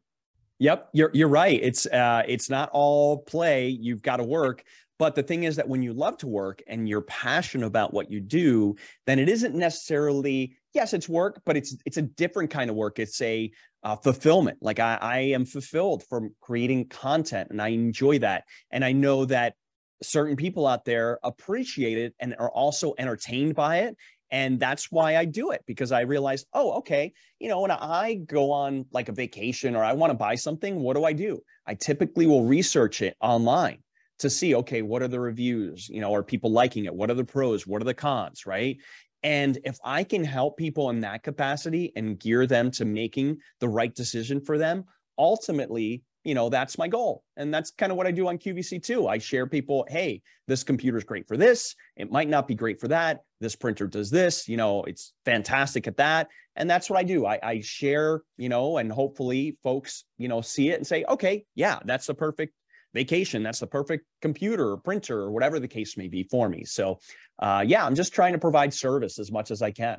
Yep, 0.58 0.88
you're 0.92 1.10
you're 1.12 1.28
right. 1.28 1.58
It's 1.62 1.86
uh 1.86 2.22
it's 2.26 2.48
not 2.48 2.70
all 2.72 3.18
play. 3.18 3.68
You've 3.68 4.02
got 4.02 4.16
to 4.16 4.24
work. 4.24 4.64
But 4.98 5.14
the 5.14 5.22
thing 5.22 5.44
is 5.44 5.56
that 5.56 5.68
when 5.68 5.82
you 5.82 5.92
love 5.92 6.16
to 6.18 6.26
work 6.26 6.62
and 6.66 6.88
you're 6.88 7.02
passionate 7.02 7.66
about 7.66 7.92
what 7.92 8.10
you 8.10 8.20
do, 8.20 8.76
then 9.04 9.18
it 9.18 9.28
isn't 9.28 9.54
necessarily 9.54 10.56
yes, 10.76 10.92
it's 10.92 11.08
work, 11.08 11.40
but 11.44 11.56
it's 11.56 11.76
it's 11.84 11.96
a 11.96 12.02
different 12.02 12.50
kind 12.50 12.70
of 12.70 12.76
work. 12.76 13.00
It's 13.00 13.20
a 13.20 13.50
uh, 13.82 13.96
fulfillment. 13.96 14.58
Like 14.60 14.78
I, 14.78 14.98
I 15.00 15.18
am 15.18 15.44
fulfilled 15.44 16.04
from 16.08 16.34
creating 16.40 16.88
content, 16.88 17.48
and 17.50 17.60
I 17.60 17.68
enjoy 17.68 18.20
that. 18.20 18.44
And 18.70 18.84
I 18.84 18.92
know 18.92 19.24
that 19.24 19.54
certain 20.02 20.36
people 20.36 20.66
out 20.66 20.84
there 20.84 21.18
appreciate 21.24 21.98
it 21.98 22.14
and 22.20 22.36
are 22.38 22.50
also 22.50 22.94
entertained 22.98 23.54
by 23.54 23.78
it. 23.78 23.96
And 24.30 24.60
that's 24.60 24.90
why 24.90 25.16
I 25.16 25.24
do 25.24 25.52
it 25.52 25.62
because 25.66 25.92
I 25.92 26.00
realized, 26.00 26.46
oh, 26.52 26.72
okay, 26.78 27.12
you 27.38 27.48
know, 27.48 27.60
when 27.60 27.70
I 27.70 28.14
go 28.26 28.50
on 28.50 28.84
like 28.92 29.08
a 29.08 29.12
vacation 29.12 29.76
or 29.76 29.84
I 29.84 29.92
want 29.92 30.10
to 30.10 30.18
buy 30.18 30.34
something, 30.34 30.80
what 30.80 30.96
do 30.96 31.04
I 31.04 31.12
do? 31.12 31.40
I 31.66 31.74
typically 31.74 32.26
will 32.26 32.44
research 32.44 33.02
it 33.02 33.16
online 33.20 33.78
to 34.18 34.30
see, 34.30 34.54
okay, 34.54 34.82
what 34.82 35.02
are 35.02 35.08
the 35.08 35.20
reviews? 35.20 35.88
You 35.88 36.00
know, 36.00 36.14
are 36.14 36.22
people 36.22 36.50
liking 36.50 36.86
it? 36.86 36.94
What 36.94 37.10
are 37.10 37.14
the 37.14 37.24
pros? 37.24 37.66
What 37.66 37.82
are 37.82 37.84
the 37.84 37.94
cons? 37.94 38.46
Right. 38.46 38.78
And 39.26 39.58
if 39.64 39.76
I 39.82 40.04
can 40.04 40.22
help 40.22 40.56
people 40.56 40.90
in 40.90 41.00
that 41.00 41.24
capacity 41.24 41.92
and 41.96 42.16
gear 42.16 42.46
them 42.46 42.70
to 42.70 42.84
making 42.84 43.38
the 43.58 43.68
right 43.68 43.92
decision 43.92 44.40
for 44.40 44.56
them, 44.56 44.84
ultimately, 45.18 46.04
you 46.22 46.32
know, 46.32 46.48
that's 46.48 46.78
my 46.78 46.86
goal. 46.86 47.24
And 47.36 47.52
that's 47.52 47.72
kind 47.72 47.90
of 47.90 47.98
what 47.98 48.06
I 48.06 48.12
do 48.12 48.28
on 48.28 48.38
QVC 48.38 48.80
too. 48.84 49.08
I 49.08 49.18
share 49.18 49.48
people, 49.48 49.84
hey, 49.90 50.22
this 50.46 50.62
computer 50.62 50.96
is 50.96 51.02
great 51.02 51.26
for 51.26 51.36
this. 51.36 51.74
It 51.96 52.12
might 52.12 52.28
not 52.28 52.46
be 52.46 52.54
great 52.54 52.78
for 52.78 52.86
that. 52.86 53.22
This 53.40 53.56
printer 53.56 53.88
does 53.88 54.10
this, 54.10 54.46
you 54.46 54.56
know, 54.56 54.84
it's 54.84 55.12
fantastic 55.24 55.88
at 55.88 55.96
that. 55.96 56.28
And 56.54 56.70
that's 56.70 56.88
what 56.88 57.00
I 57.00 57.02
do. 57.02 57.26
I, 57.26 57.40
I 57.42 57.60
share, 57.62 58.22
you 58.36 58.48
know, 58.48 58.76
and 58.76 58.92
hopefully 58.92 59.58
folks, 59.64 60.04
you 60.18 60.28
know, 60.28 60.40
see 60.40 60.70
it 60.70 60.76
and 60.76 60.86
say, 60.86 61.04
okay, 61.08 61.44
yeah, 61.56 61.80
that's 61.84 62.06
the 62.06 62.14
perfect 62.14 62.54
vacation. 62.96 63.42
That's 63.42 63.61
the 63.61 63.66
perfect 63.66 64.04
computer 64.22 64.70
or 64.70 64.78
printer 64.78 65.20
or 65.20 65.30
whatever 65.30 65.61
the 65.61 65.68
case 65.68 65.96
may 65.96 66.09
be 66.09 66.24
for 66.24 66.48
me. 66.48 66.64
So, 66.64 66.98
uh, 67.38 67.62
yeah, 67.66 67.85
I'm 67.85 67.94
just 67.94 68.12
trying 68.12 68.32
to 68.32 68.38
provide 68.38 68.74
service 68.74 69.18
as 69.18 69.30
much 69.30 69.50
as 69.50 69.62
I 69.62 69.70
can. 69.70 69.98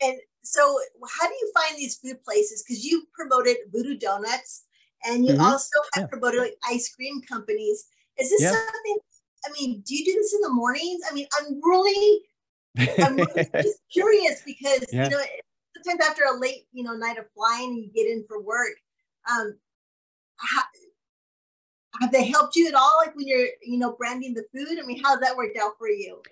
And 0.00 0.18
so, 0.42 0.60
how 1.08 1.28
do 1.28 1.34
you 1.34 1.52
find 1.54 1.76
these 1.76 1.96
food 1.98 2.22
places? 2.24 2.64
Because 2.66 2.84
you 2.84 3.04
promoted 3.12 3.56
Voodoo 3.70 3.96
Donuts 3.96 4.64
and 5.04 5.26
you 5.26 5.34
mm-hmm. 5.34 5.42
also 5.42 5.78
have 5.94 6.04
yeah. 6.04 6.06
promoted 6.06 6.52
ice 6.68 6.92
cream 6.94 7.20
companies. 7.22 7.86
Is 8.18 8.30
this 8.30 8.42
yeah. 8.42 8.50
something? 8.50 8.96
I 9.46 9.52
mean, 9.58 9.82
do 9.86 9.94
you 9.94 10.04
do 10.04 10.14
this 10.14 10.34
in 10.34 10.40
the 10.40 10.52
mornings? 10.52 11.00
I 11.10 11.14
mean, 11.14 11.26
I'm 11.38 11.60
really, 11.62 12.20
I'm 13.04 13.16
really 13.16 13.48
just 13.54 13.80
curious 13.92 14.42
because 14.44 14.84
yeah. 14.92 15.04
you 15.04 15.10
know 15.10 15.22
sometimes 15.76 16.08
after 16.08 16.22
a 16.24 16.38
late 16.38 16.66
you 16.72 16.82
know 16.82 16.94
night 16.94 17.18
of 17.18 17.24
flying 17.34 17.70
and 17.70 17.84
you 17.84 17.90
get 17.94 18.06
in 18.06 18.24
for 18.28 18.42
work, 18.42 18.76
um, 19.30 19.54
how, 20.36 20.62
have 22.00 22.12
they 22.12 22.24
helped 22.24 22.56
you 22.56 22.68
at 22.68 22.74
all 22.74 22.98
like 23.04 23.14
when 23.16 23.26
you're 23.26 23.48
you 23.62 23.78
know 23.78 23.92
branding 23.92 24.34
the 24.34 24.44
food? 24.54 24.78
I 24.78 24.86
mean 24.86 25.02
how's 25.02 25.20
that 25.20 25.36
worked 25.36 25.56
out 25.58 25.72
for 25.78 25.88
you? 25.88 26.22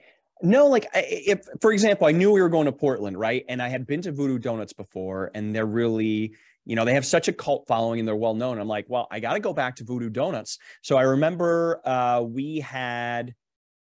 No 0.42 0.66
like 0.66 0.86
if 0.94 1.40
for 1.60 1.72
example 1.72 2.06
i 2.06 2.12
knew 2.12 2.30
we 2.30 2.40
were 2.40 2.48
going 2.48 2.66
to 2.66 2.72
portland 2.72 3.18
right? 3.18 3.44
And 3.48 3.60
i 3.60 3.68
had 3.68 3.86
been 3.86 4.02
to 4.02 4.12
voodoo 4.12 4.38
donuts 4.38 4.72
before 4.72 5.30
and 5.34 5.54
they're 5.54 5.66
really 5.66 6.34
you 6.64 6.76
know 6.76 6.84
they 6.84 6.94
have 6.94 7.06
such 7.06 7.28
a 7.28 7.32
cult 7.32 7.66
following 7.66 7.98
and 7.98 8.06
they're 8.06 8.16
well 8.16 8.34
known. 8.34 8.58
I'm 8.58 8.68
like 8.68 8.86
well 8.88 9.08
i 9.10 9.20
got 9.20 9.34
to 9.34 9.40
go 9.40 9.52
back 9.52 9.76
to 9.76 9.84
voodoo 9.84 10.10
donuts. 10.10 10.58
So 10.82 10.96
i 10.96 11.02
remember 11.02 11.80
uh, 11.84 12.20
we 12.20 12.60
had 12.60 13.34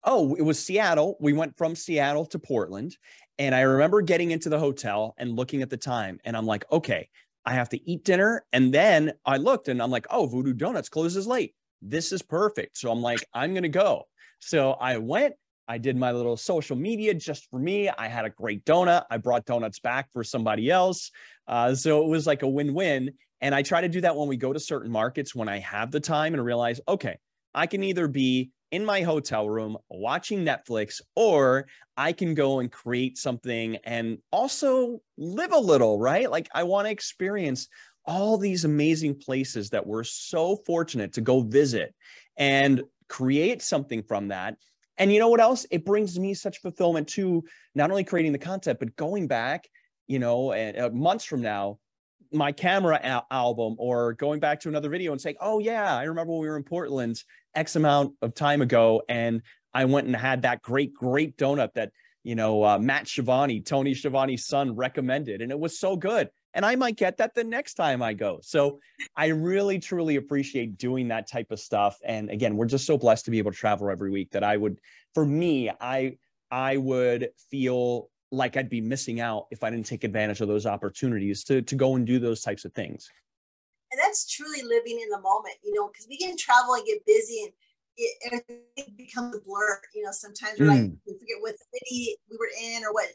oh 0.03 0.35
it 0.35 0.43
was 0.43 0.63
seattle. 0.63 1.17
We 1.19 1.33
went 1.33 1.57
from 1.57 1.75
seattle 1.75 2.25
to 2.27 2.39
portland 2.39 2.97
and 3.39 3.55
i 3.55 3.61
remember 3.61 4.01
getting 4.01 4.29
into 4.31 4.49
the 4.49 4.59
hotel 4.59 5.15
and 5.17 5.35
looking 5.35 5.63
at 5.63 5.69
the 5.71 5.77
time 5.77 6.19
and 6.23 6.37
i'm 6.37 6.45
like 6.45 6.65
okay 6.71 7.09
i 7.45 7.53
have 7.53 7.69
to 7.69 7.89
eat 7.89 8.03
dinner. 8.03 8.45
And 8.53 8.71
then 8.71 9.13
i 9.25 9.37
looked 9.37 9.69
and 9.69 9.81
i'm 9.81 9.89
like 9.89 10.05
oh 10.11 10.27
voodoo 10.27 10.53
donuts 10.53 10.89
closes 10.89 11.25
late 11.25 11.55
this 11.83 12.11
is 12.11 12.21
perfect. 12.21 12.77
So 12.77 12.91
I'm 12.91 13.01
like, 13.01 13.25
I'm 13.33 13.53
going 13.53 13.63
to 13.63 13.69
go. 13.69 14.03
So 14.39 14.71
I 14.73 14.97
went, 14.97 15.35
I 15.67 15.77
did 15.77 15.95
my 15.95 16.11
little 16.11 16.35
social 16.35 16.75
media 16.75 17.13
just 17.13 17.49
for 17.49 17.59
me. 17.59 17.89
I 17.89 18.07
had 18.07 18.25
a 18.25 18.29
great 18.29 18.65
donut. 18.65 19.05
I 19.09 19.17
brought 19.17 19.45
donuts 19.45 19.79
back 19.79 20.09
for 20.11 20.23
somebody 20.23 20.69
else. 20.69 21.11
Uh, 21.47 21.75
so 21.75 22.03
it 22.03 22.09
was 22.09 22.27
like 22.27 22.43
a 22.43 22.47
win 22.47 22.73
win. 22.73 23.11
And 23.41 23.53
I 23.53 23.61
try 23.61 23.81
to 23.81 23.89
do 23.89 24.01
that 24.01 24.15
when 24.15 24.27
we 24.27 24.37
go 24.37 24.53
to 24.53 24.59
certain 24.59 24.91
markets 24.91 25.35
when 25.35 25.49
I 25.49 25.59
have 25.59 25.91
the 25.91 25.99
time 25.99 26.33
and 26.33 26.43
realize, 26.43 26.79
okay, 26.87 27.17
I 27.53 27.67
can 27.67 27.83
either 27.83 28.07
be 28.07 28.51
in 28.71 28.83
my 28.83 29.01
hotel 29.01 29.47
room 29.47 29.77
watching 29.89 30.43
Netflix, 30.43 30.99
or 31.15 31.67
I 31.95 32.11
can 32.11 32.33
go 32.33 32.59
and 32.59 32.71
create 32.71 33.19
something 33.19 33.75
and 33.83 34.17
also 34.31 34.99
live 35.15 35.51
a 35.51 35.59
little, 35.59 35.99
right? 35.99 36.29
Like 36.29 36.49
I 36.55 36.63
want 36.63 36.87
to 36.87 36.91
experience 36.91 37.67
all 38.05 38.37
these 38.37 38.65
amazing 38.65 39.19
places 39.19 39.69
that 39.69 39.85
we're 39.85 40.03
so 40.03 40.57
fortunate 40.65 41.13
to 41.13 41.21
go 41.21 41.41
visit. 41.41 41.93
And 42.35 42.83
create 43.13 43.61
something 43.61 44.01
from 44.01 44.29
that. 44.29 44.57
And 44.97 45.13
you 45.13 45.19
know 45.19 45.27
what 45.27 45.39
else? 45.39 45.67
It 45.69 45.85
brings 45.85 46.19
me 46.19 46.33
such 46.33 46.61
fulfillment 46.61 47.07
to 47.09 47.43
not 47.75 47.91
only 47.91 48.03
creating 48.03 48.31
the 48.31 48.39
content, 48.39 48.79
but 48.79 48.95
going 48.95 49.27
back, 49.27 49.69
you 50.07 50.17
know, 50.17 50.51
and 50.51 50.77
uh, 50.77 50.89
months 50.89 51.23
from 51.23 51.41
now, 51.41 51.77
my 52.31 52.51
camera 52.51 52.99
al- 53.03 53.27
album 53.29 53.75
or 53.77 54.13
going 54.13 54.39
back 54.39 54.59
to 54.61 54.69
another 54.69 54.89
video 54.89 55.11
and 55.11 55.21
saying, 55.21 55.35
oh, 55.41 55.59
yeah, 55.59 55.95
I 55.95 56.03
remember 56.05 56.33
when 56.33 56.41
we 56.41 56.47
were 56.47 56.57
in 56.57 56.63
Portland 56.63 57.23
X 57.53 57.75
amount 57.75 58.13
of 58.23 58.33
time 58.33 58.63
ago. 58.63 59.03
And 59.07 59.43
I 59.75 59.85
went 59.85 60.07
and 60.07 60.15
had 60.15 60.41
that 60.41 60.63
great, 60.63 60.93
great 60.95 61.37
donut 61.37 61.73
that, 61.73 61.91
you 62.23 62.33
know, 62.33 62.63
uh, 62.63 62.79
Matt 62.79 63.07
Schiavone, 63.07 63.61
Tony 63.61 63.93
Schiavone's 63.93 64.47
son, 64.47 64.75
recommended. 64.75 65.41
And 65.41 65.51
it 65.51 65.59
was 65.59 65.79
so 65.79 65.95
good. 65.95 66.29
And 66.53 66.65
I 66.65 66.75
might 66.75 66.97
get 66.97 67.17
that 67.17 67.33
the 67.33 67.43
next 67.43 67.73
time 67.73 68.01
I 68.01 68.13
go. 68.13 68.39
So 68.41 68.79
I 69.15 69.27
really, 69.27 69.79
truly 69.79 70.17
appreciate 70.17 70.77
doing 70.77 71.07
that 71.07 71.27
type 71.27 71.51
of 71.51 71.59
stuff. 71.59 71.97
And 72.05 72.29
again, 72.29 72.55
we're 72.55 72.65
just 72.65 72.85
so 72.85 72.97
blessed 72.97 73.25
to 73.25 73.31
be 73.31 73.39
able 73.39 73.51
to 73.51 73.57
travel 73.57 73.89
every 73.89 74.11
week 74.11 74.31
that 74.31 74.43
I 74.43 74.57
would, 74.57 74.79
for 75.13 75.25
me, 75.25 75.71
I, 75.81 76.17
I 76.51 76.77
would 76.77 77.29
feel 77.49 78.09
like 78.31 78.57
I'd 78.57 78.69
be 78.69 78.81
missing 78.81 79.19
out 79.19 79.47
if 79.51 79.63
I 79.63 79.69
didn't 79.69 79.85
take 79.85 80.03
advantage 80.03 80.41
of 80.41 80.47
those 80.47 80.65
opportunities 80.65 81.43
to, 81.45 81.61
to 81.61 81.75
go 81.75 81.95
and 81.95 82.05
do 82.05 82.19
those 82.19 82.41
types 82.41 82.65
of 82.65 82.73
things. 82.73 83.09
And 83.91 83.99
that's 83.99 84.27
truly 84.27 84.61
living 84.63 84.99
in 85.01 85.09
the 85.09 85.21
moment, 85.21 85.55
you 85.63 85.73
know, 85.73 85.87
because 85.87 86.07
we 86.09 86.17
can 86.17 86.35
travel 86.35 86.73
and 86.73 86.85
get 86.85 87.05
busy 87.05 87.43
and 87.43 87.53
it, 87.97 88.17
everything 88.25 88.95
becomes 88.97 89.35
a 89.35 89.39
blur. 89.39 89.79
You 89.93 90.03
know, 90.03 90.11
sometimes 90.11 90.59
we're 90.59 90.65
mm. 90.65 90.69
like, 90.69 90.91
we 91.05 91.13
forget 91.13 91.37
what 91.41 91.55
city 91.73 92.17
we 92.29 92.37
were 92.37 92.49
in 92.59 92.83
or 92.83 92.93
what 92.93 93.07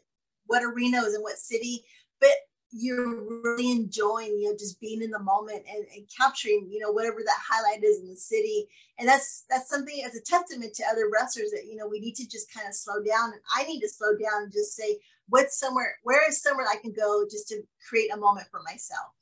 what 0.47 0.63
arena 0.63 1.03
was 1.03 1.15
in 1.15 1.21
what 1.21 1.37
city, 1.37 1.85
but 2.21 2.31
you're 2.71 3.43
really 3.43 3.71
enjoying, 3.71 4.39
you 4.39 4.51
know, 4.51 4.57
just 4.57 4.81
being 4.81 5.03
in 5.03 5.11
the 5.11 5.19
moment 5.19 5.63
and, 5.73 5.85
and 5.95 6.07
capturing, 6.17 6.69
you 6.71 6.79
know, 6.79 6.91
whatever 6.91 7.19
that 7.25 7.39
highlight 7.41 7.83
is 7.83 8.01
in 8.01 8.09
the 8.09 8.17
city. 8.17 8.69
And 8.99 9.09
that's 9.09 9.45
that's 9.49 9.71
something 9.71 10.03
as 10.05 10.15
a 10.15 10.21
testament 10.21 10.75
to 10.75 10.85
other 10.91 11.11
wrestlers 11.13 11.51
that, 11.53 11.67
you 11.67 11.77
know, 11.77 11.89
we 11.89 12.01
need 12.01 12.15
to 12.17 12.29
just 12.29 12.53
kind 12.53 12.69
of 12.69 12.75
slow 12.75 13.03
down. 13.03 13.33
And 13.33 13.41
I 13.57 13.65
need 13.65 13.81
to 13.81 13.89
slow 13.89 14.11
down 14.13 14.45
and 14.45 14.53
just 14.53 14.77
say, 14.77 14.99
what's 15.29 15.59
somewhere, 15.59 15.97
where 16.03 16.29
is 16.29 16.43
somewhere 16.43 16.67
I 16.71 16.77
can 16.77 16.93
go 16.93 17.25
just 17.31 17.49
to 17.49 17.63
create 17.89 18.13
a 18.13 18.17
moment 18.17 18.49
for 18.51 18.61
myself. 18.63 19.13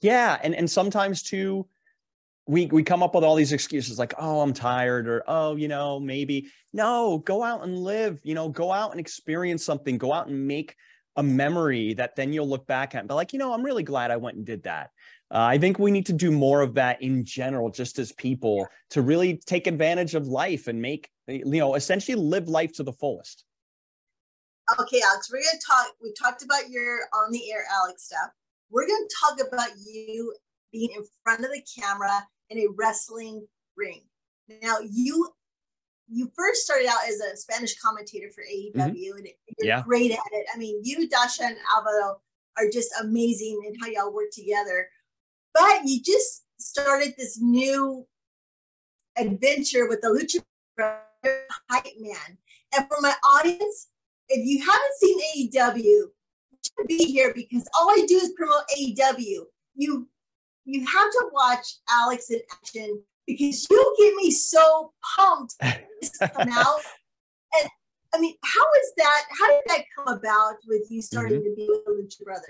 Yeah. 0.00 0.38
And 0.42 0.54
and 0.54 0.70
sometimes 0.70 1.22
too, 1.22 1.66
we 2.46 2.66
we 2.66 2.82
come 2.82 3.02
up 3.02 3.14
with 3.14 3.24
all 3.24 3.36
these 3.36 3.52
excuses 3.52 3.98
like 3.98 4.12
oh 4.18 4.40
i'm 4.40 4.52
tired 4.52 5.06
or 5.06 5.22
oh 5.28 5.54
you 5.54 5.68
know 5.68 6.00
maybe 6.00 6.48
no 6.72 7.18
go 7.18 7.44
out 7.44 7.62
and 7.62 7.78
live 7.78 8.18
you 8.24 8.34
know 8.34 8.48
go 8.48 8.72
out 8.72 8.90
and 8.90 8.98
experience 8.98 9.64
something 9.64 9.96
go 9.96 10.12
out 10.12 10.26
and 10.26 10.48
make 10.48 10.74
a 11.16 11.22
memory 11.22 11.94
that 11.94 12.16
then 12.16 12.32
you'll 12.32 12.48
look 12.48 12.66
back 12.66 12.94
at 12.94 13.00
and 13.00 13.08
be 13.08 13.14
like 13.14 13.32
you 13.32 13.38
know 13.38 13.52
i'm 13.52 13.62
really 13.62 13.82
glad 13.82 14.10
i 14.10 14.16
went 14.16 14.36
and 14.36 14.46
did 14.46 14.62
that. 14.62 14.90
Uh, 15.32 15.42
i 15.42 15.58
think 15.58 15.78
we 15.78 15.90
need 15.90 16.06
to 16.06 16.12
do 16.12 16.30
more 16.30 16.60
of 16.60 16.74
that 16.74 17.00
in 17.02 17.24
general 17.24 17.70
just 17.70 17.98
as 17.98 18.12
people 18.12 18.66
to 18.90 19.02
really 19.02 19.36
take 19.46 19.66
advantage 19.66 20.14
of 20.14 20.26
life 20.26 20.68
and 20.68 20.80
make 20.80 21.10
you 21.26 21.44
know 21.44 21.74
essentially 21.74 22.14
live 22.14 22.48
life 22.48 22.72
to 22.72 22.82
the 22.82 22.92
fullest. 22.92 23.44
Okay 24.78 25.00
alex 25.04 25.30
we're 25.32 25.42
going 25.42 25.58
to 25.58 25.66
talk 25.66 25.86
we 26.02 26.12
talked 26.12 26.42
about 26.42 26.70
your 26.70 27.00
on 27.14 27.32
the 27.32 27.50
air 27.52 27.64
alex 27.82 28.04
stuff. 28.04 28.30
We're 28.70 28.86
going 28.86 29.06
to 29.08 29.16
talk 29.20 29.48
about 29.48 29.70
you 29.84 30.32
being 30.72 30.90
in 30.96 31.04
front 31.24 31.44
of 31.44 31.50
the 31.50 31.62
camera 31.80 32.24
in 32.50 32.58
a 32.58 32.66
wrestling 32.76 33.46
ring. 33.76 34.02
Now 34.62 34.78
you 34.88 35.28
you 36.10 36.30
first 36.36 36.64
started 36.64 36.88
out 36.88 37.08
as 37.08 37.20
a 37.20 37.36
Spanish 37.36 37.78
commentator 37.78 38.30
for 38.34 38.42
AEW 38.42 38.74
mm-hmm. 38.74 38.80
and 38.80 39.28
you're 39.58 39.68
yeah. 39.68 39.82
great 39.82 40.10
at 40.10 40.18
it. 40.32 40.46
I 40.52 40.58
mean, 40.58 40.80
you, 40.82 41.08
Dasha, 41.08 41.44
and 41.44 41.56
Alvaro 41.74 42.20
are 42.58 42.68
just 42.70 42.90
amazing 43.00 43.62
in 43.66 43.74
how 43.80 43.86
y'all 43.86 44.12
work 44.12 44.30
together. 44.32 44.88
But 45.54 45.82
you 45.84 46.02
just 46.02 46.44
started 46.58 47.14
this 47.16 47.40
new 47.40 48.06
adventure 49.16 49.88
with 49.88 50.00
the 50.00 50.08
Lucha 50.08 50.96
Hype 51.70 51.84
Man. 51.98 52.38
And 52.76 52.88
for 52.88 52.98
my 53.00 53.14
audience, 53.24 53.88
if 54.28 54.44
you 54.46 54.60
haven't 54.60 54.94
seen 54.98 55.50
AEW, 55.52 55.82
you 55.82 56.12
should 56.62 56.86
be 56.88 57.04
here 57.04 57.32
because 57.34 57.68
all 57.78 57.90
I 57.90 58.04
do 58.06 58.16
is 58.16 58.32
promote 58.36 58.62
AEW. 58.78 59.44
You 59.74 60.08
you 60.64 60.86
have 60.86 61.10
to 61.10 61.30
watch 61.32 61.78
Alex 61.88 62.30
in 62.30 62.40
action 62.52 63.02
because 63.38 63.66
you 63.70 63.96
get 63.98 64.14
me 64.16 64.30
so 64.30 64.92
pumped 65.16 65.54
now. 65.62 66.76
And 67.60 67.70
I 68.14 68.20
mean, 68.20 68.34
how 68.44 68.66
is 68.82 68.92
that? 68.96 69.22
How 69.38 69.48
did 69.48 69.62
that 69.66 69.84
come 69.96 70.16
about 70.16 70.56
with 70.66 70.90
you 70.90 71.02
starting 71.02 71.38
mm-hmm. 71.38 71.50
to 71.50 71.56
be 71.56 71.68
with 71.68 71.84
the 71.84 71.92
Lucha 71.92 72.24
Brothers? 72.24 72.46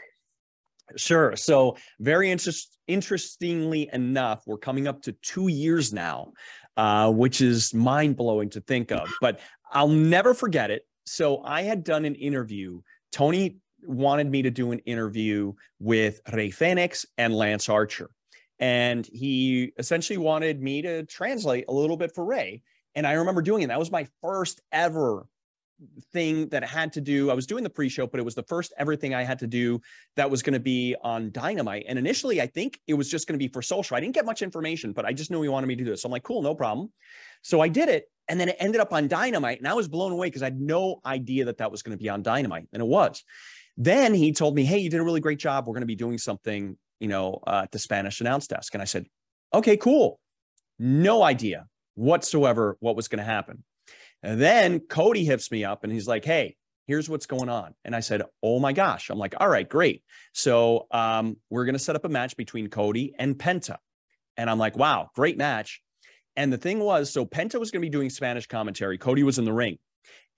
Sure. 0.97 1.37
So, 1.37 1.77
very 2.01 2.31
interest, 2.31 2.77
interestingly 2.89 3.89
enough, 3.93 4.43
we're 4.47 4.59
coming 4.59 4.89
up 4.89 5.03
to 5.03 5.13
two 5.23 5.49
years 5.49 5.93
now, 5.93 6.33
uh, 6.77 7.13
which 7.13 7.41
is 7.41 7.73
mind 7.73 8.17
blowing 8.17 8.51
to 8.51 8.61
think 8.61 8.91
of. 8.91 9.09
But 9.21 9.41
I'll 9.71 9.89
never 9.89 10.35
forget 10.35 10.71
it. 10.71 10.83
So, 11.07 11.43
I 11.45 11.63
had 11.63 11.85
done 11.85 12.05
an 12.05 12.15
interview. 12.17 12.81
Tony 13.13 13.59
wanted 13.85 14.31
me 14.31 14.43
to 14.43 14.51
do 14.51 14.73
an 14.73 14.81
interview 14.81 15.53
with 15.79 16.21
Rey 16.33 16.51
Fenix 16.51 17.07
and 17.19 17.35
Lance 17.35 17.69
Archer. 17.69 18.11
And 18.61 19.07
he 19.07 19.73
essentially 19.79 20.19
wanted 20.19 20.63
me 20.63 20.83
to 20.83 21.05
translate 21.07 21.65
a 21.69 21.73
little 21.73 21.97
bit 21.97 22.15
for 22.15 22.25
Rey. 22.25 22.63
And 22.95 23.07
I 23.07 23.13
remember 23.13 23.43
doing 23.43 23.63
it. 23.63 23.69
That 23.69 23.79
was 23.79 23.91
my 23.91 24.07
first 24.21 24.61
ever 24.71 25.27
thing 26.13 26.49
that 26.49 26.63
I 26.63 26.67
had 26.67 26.93
to 26.95 27.01
do. 27.01 27.31
I 27.31 27.35
was 27.35 27.47
doing 27.47 27.65
the 27.65 27.71
pre-show, 27.71 28.07
but 28.07 28.21
it 28.21 28.23
was 28.23 28.35
the 28.35 28.43
first 28.43 28.73
everything 28.79 29.15
I 29.15 29.23
had 29.23 29.39
to 29.41 29.47
do 29.47 29.81
that 30.17 30.31
was 30.31 30.43
going 30.43 30.55
to 30.55 30.61
be 30.61 30.95
on 31.03 31.31
Dynamite. 31.33 31.87
And 31.89 31.99
initially, 31.99 32.41
I 32.41 32.47
think 32.47 32.79
it 32.87 32.95
was 32.95 33.09
just 33.09 33.27
going 33.27 33.39
to 33.39 33.43
be 33.43 33.49
for 33.49 33.63
social. 33.63 33.97
I 33.97 34.01
didn't 34.01 34.15
get 34.15 34.27
much 34.27 34.43
information, 34.43 34.93
but 34.93 35.05
I 35.05 35.13
just 35.13 35.31
knew 35.31 35.43
he 35.43 35.49
wanted 35.49 35.67
me 35.67 35.77
to 35.77 35.85
do 35.85 35.91
this. 35.91 36.03
So 36.03 36.07
I'm 36.07 36.13
like, 36.13 36.23
cool, 36.23 36.43
no 36.43 36.55
problem. 36.55 36.93
So 37.43 37.61
I 37.61 37.69
did 37.69 37.89
it, 37.89 38.05
and 38.29 38.39
then 38.39 38.51
it 38.51 38.57
ended 38.59 38.81
up 38.81 38.93
on 38.93 39.09
Dynamite, 39.09 39.59
and 39.59 39.69
I 39.69 39.75
was 39.75 39.89
blown 39.89 40.13
away 40.13 40.27
because 40.27 40.43
I 40.43 40.47
had 40.47 40.61
no 40.61 41.01
idea 41.07 41.47
that 41.47 41.59
that 41.59 41.71
was 41.71 41.83
going 41.83 41.97
to 41.97 42.03
be 42.03 42.09
on 42.09 42.23
Dynamite, 42.23 42.69
and 42.73 42.83
it 42.83 42.87
was. 42.87 43.25
Then 43.77 44.13
he 44.13 44.33
told 44.33 44.55
me, 44.55 44.65
Hey, 44.65 44.79
you 44.79 44.91
did 44.91 45.01
a 45.01 45.05
really 45.05 45.21
great 45.21 45.39
job. 45.39 45.67
We're 45.67 45.73
going 45.73 45.83
to 45.83 45.87
be 45.87 45.97
doing 45.97 46.19
something, 46.19 46.77
you 47.01 47.09
know, 47.09 47.41
uh, 47.47 47.63
at 47.65 47.73
the 47.73 47.79
Spanish 47.79 48.21
announce 48.21 48.47
desk. 48.47 48.75
And 48.75 48.83
I 48.83 48.87
said, 48.87 49.07
Okay, 49.53 49.77
cool. 49.77 50.21
No 50.79 51.23
idea 51.23 51.67
whatsoever 51.95 52.77
what 52.81 52.95
was 52.97 53.09
going 53.09 53.19
to 53.19 53.25
happen. 53.25 53.65
And 54.23 54.41
then 54.41 54.81
Cody 54.81 55.25
hits 55.25 55.51
me 55.51 55.65
up 55.65 55.83
and 55.83 55.93
he's 55.93 56.07
like, 56.07 56.25
Hey, 56.25 56.57
here's 56.87 57.09
what's 57.09 57.27
going 57.27 57.49
on. 57.49 57.75
And 57.85 57.97
I 57.97 58.01
said, 58.01 58.23
Oh 58.43 58.61
my 58.61 58.73
gosh. 58.73 59.11
I'm 59.11 59.19
like, 59.19 59.35
All 59.39 59.49
right, 59.49 59.69
great. 59.69 60.05
So 60.35 60.87
um, 60.91 61.37
we're 61.49 61.65
going 61.65 61.75
to 61.75 61.81
set 61.81 61.97
up 61.97 62.05
a 62.05 62.09
match 62.09 62.37
between 62.37 62.69
Cody 62.69 63.15
and 63.19 63.37
Penta. 63.37 63.77
And 64.37 64.49
I'm 64.49 64.59
like, 64.59 64.77
Wow, 64.77 65.11
great 65.15 65.39
match. 65.39 65.81
And 66.37 66.53
the 66.53 66.59
thing 66.59 66.79
was, 66.79 67.13
so 67.13 67.27
Penta 67.27 67.59
was 67.59 67.71
going 67.71 67.83
to 67.83 67.87
be 67.87 67.91
doing 67.91 68.09
Spanish 68.09 68.47
commentary. 68.47 68.99
Cody 68.99 69.23
was 69.23 69.39
in 69.39 69.45
the 69.45 69.53
ring. 69.53 69.79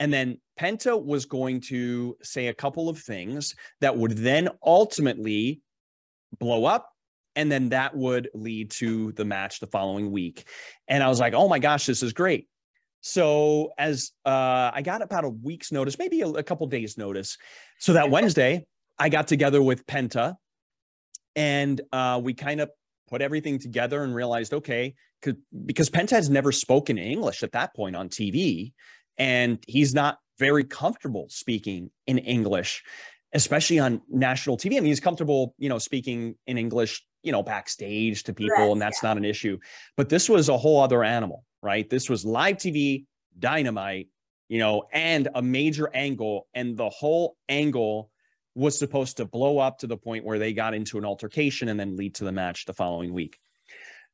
And 0.01 0.13
then 0.13 0.41
Penta 0.59 1.01
was 1.01 1.27
going 1.27 1.61
to 1.63 2.17
say 2.23 2.49
a 2.49 2.55
couple 2.55 2.89
of 2.89 2.99
things 2.99 3.55
that 3.81 3.97
would 3.97 4.17
then 4.19 4.49
ultimately 4.65 5.61
blow 6.39 6.65
up. 6.65 6.91
And 7.35 7.51
then 7.51 7.71
that 7.71 7.97
would 7.97 8.29
lead 8.35 8.71
to 8.73 9.13
the 9.13 9.25
match 9.25 9.61
the 9.61 9.67
following 9.67 10.11
week. 10.11 10.47
And 10.89 11.03
I 11.03 11.09
was 11.09 11.19
like, 11.19 11.33
oh 11.33 11.49
my 11.49 11.59
gosh, 11.59 11.87
this 11.87 12.03
is 12.03 12.13
great. 12.13 12.47
So 13.01 13.73
as 13.79 14.13
uh, 14.25 14.71
I 14.73 14.83
got 14.83 15.03
about 15.03 15.25
a 15.25 15.29
week's 15.29 15.73
notice, 15.73 15.99
maybe 15.99 16.21
a, 16.21 16.29
a 16.29 16.43
couple 16.43 16.67
days 16.67 16.99
notice. 16.99 17.39
So 17.79 17.95
that 17.95 18.11
Wednesday, 18.11 18.67
I 18.99 19.09
got 19.09 19.27
together 19.29 19.63
with 19.63 19.87
Penta 19.87 20.37
and 21.35 21.81
uh, 21.93 22.21
we 22.23 22.35
kind 22.35 22.61
of 22.61 22.71
put 23.09 23.23
everything 23.23 23.59
together 23.59 24.05
and 24.05 24.15
realized, 24.15 24.53
okay, 24.53 24.95
because 25.67 25.91
Penta 25.91 26.11
has 26.11 26.29
never 26.29 26.53
spoken 26.53 26.99
English 26.99 27.43
at 27.43 27.53
that 27.53 27.75
point 27.75 27.97
on 27.97 28.09
TV 28.09 28.73
and 29.19 29.63
he's 29.67 29.95
not 29.95 30.19
very 30.39 30.65
comfortable 30.65 31.27
speaking 31.29 31.91
in 32.07 32.19
English, 32.19 32.83
especially 33.33 33.79
on 33.79 34.01
national 34.09 34.57
TV. 34.57 34.77
I 34.77 34.81
mean, 34.81 34.87
he's 34.87 35.01
comfortable, 35.01 35.55
you 35.59 35.69
know, 35.69 35.79
speaking 35.79 36.35
in 36.47 36.59
English, 36.59 37.05
you 37.23 37.33
know, 37.33 37.43
backstage 37.43 38.25
to 38.25 38.35
people, 38.35 38.57
right, 38.57 38.71
and 38.71 38.81
that's 38.81 39.03
yeah. 39.03 39.11
not 39.11 39.17
an 39.17 39.25
issue. 39.25 39.59
But 39.97 40.09
this 40.09 40.29
was 40.29 40.49
a 40.49 40.57
whole 40.57 40.81
other 40.81 41.05
animal, 41.05 41.45
right? 41.63 41.89
This 41.89 42.11
was 42.11 42.25
live 42.25 42.57
TV, 42.57 43.07
dynamite, 43.39 44.09
you 44.49 44.59
know, 44.59 44.85
and 44.93 45.29
a 45.35 45.43
major 45.43 45.91
angle, 45.95 46.47
and 46.55 46.77
the 46.77 46.91
whole 46.91 47.37
angle 47.49 48.11
was 48.55 48.79
supposed 48.79 49.17
to 49.17 49.25
blow 49.25 49.59
up 49.59 49.79
to 49.79 49.87
the 49.87 49.97
point 49.97 50.25
where 50.25 50.39
they 50.39 50.53
got 50.53 50.75
into 50.75 50.99
an 50.99 51.05
altercation 51.07 51.69
and 51.69 51.81
then 51.81 51.97
lead 51.97 52.15
to 52.17 52.25
the 52.25 52.33
match 52.33 52.67
the 52.67 52.75
following 52.75 53.15
week. 53.15 53.39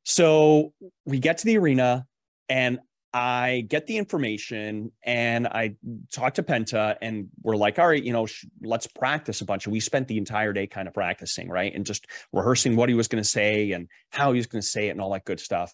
So 0.04 0.72
we 1.04 1.18
get 1.18 1.38
to 1.38 1.44
the 1.44 1.58
arena, 1.58 2.06
and 2.48 2.78
I 3.14 3.64
get 3.68 3.86
the 3.86 3.96
information 3.96 4.92
and 5.02 5.46
I 5.46 5.76
talk 6.12 6.34
to 6.34 6.42
Penta 6.42 6.96
and 7.00 7.28
we're 7.42 7.56
like, 7.56 7.78
all 7.78 7.88
right, 7.88 8.02
you 8.02 8.12
know, 8.12 8.26
sh- 8.26 8.44
let's 8.62 8.86
practice 8.86 9.40
a 9.40 9.46
bunch. 9.46 9.64
And 9.64 9.72
we 9.72 9.80
spent 9.80 10.08
the 10.08 10.18
entire 10.18 10.52
day 10.52 10.66
kind 10.66 10.86
of 10.86 10.94
practicing, 10.94 11.48
right? 11.48 11.74
And 11.74 11.86
just 11.86 12.06
rehearsing 12.32 12.76
what 12.76 12.90
he 12.90 12.94
was 12.94 13.08
going 13.08 13.22
to 13.22 13.28
say 13.28 13.72
and 13.72 13.88
how 14.10 14.32
he 14.32 14.38
was 14.38 14.46
going 14.46 14.60
to 14.60 14.66
say 14.66 14.88
it 14.88 14.90
and 14.90 15.00
all 15.00 15.12
that 15.12 15.24
good 15.24 15.40
stuff. 15.40 15.72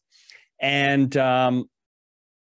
And 0.60 1.16
um, 1.16 1.68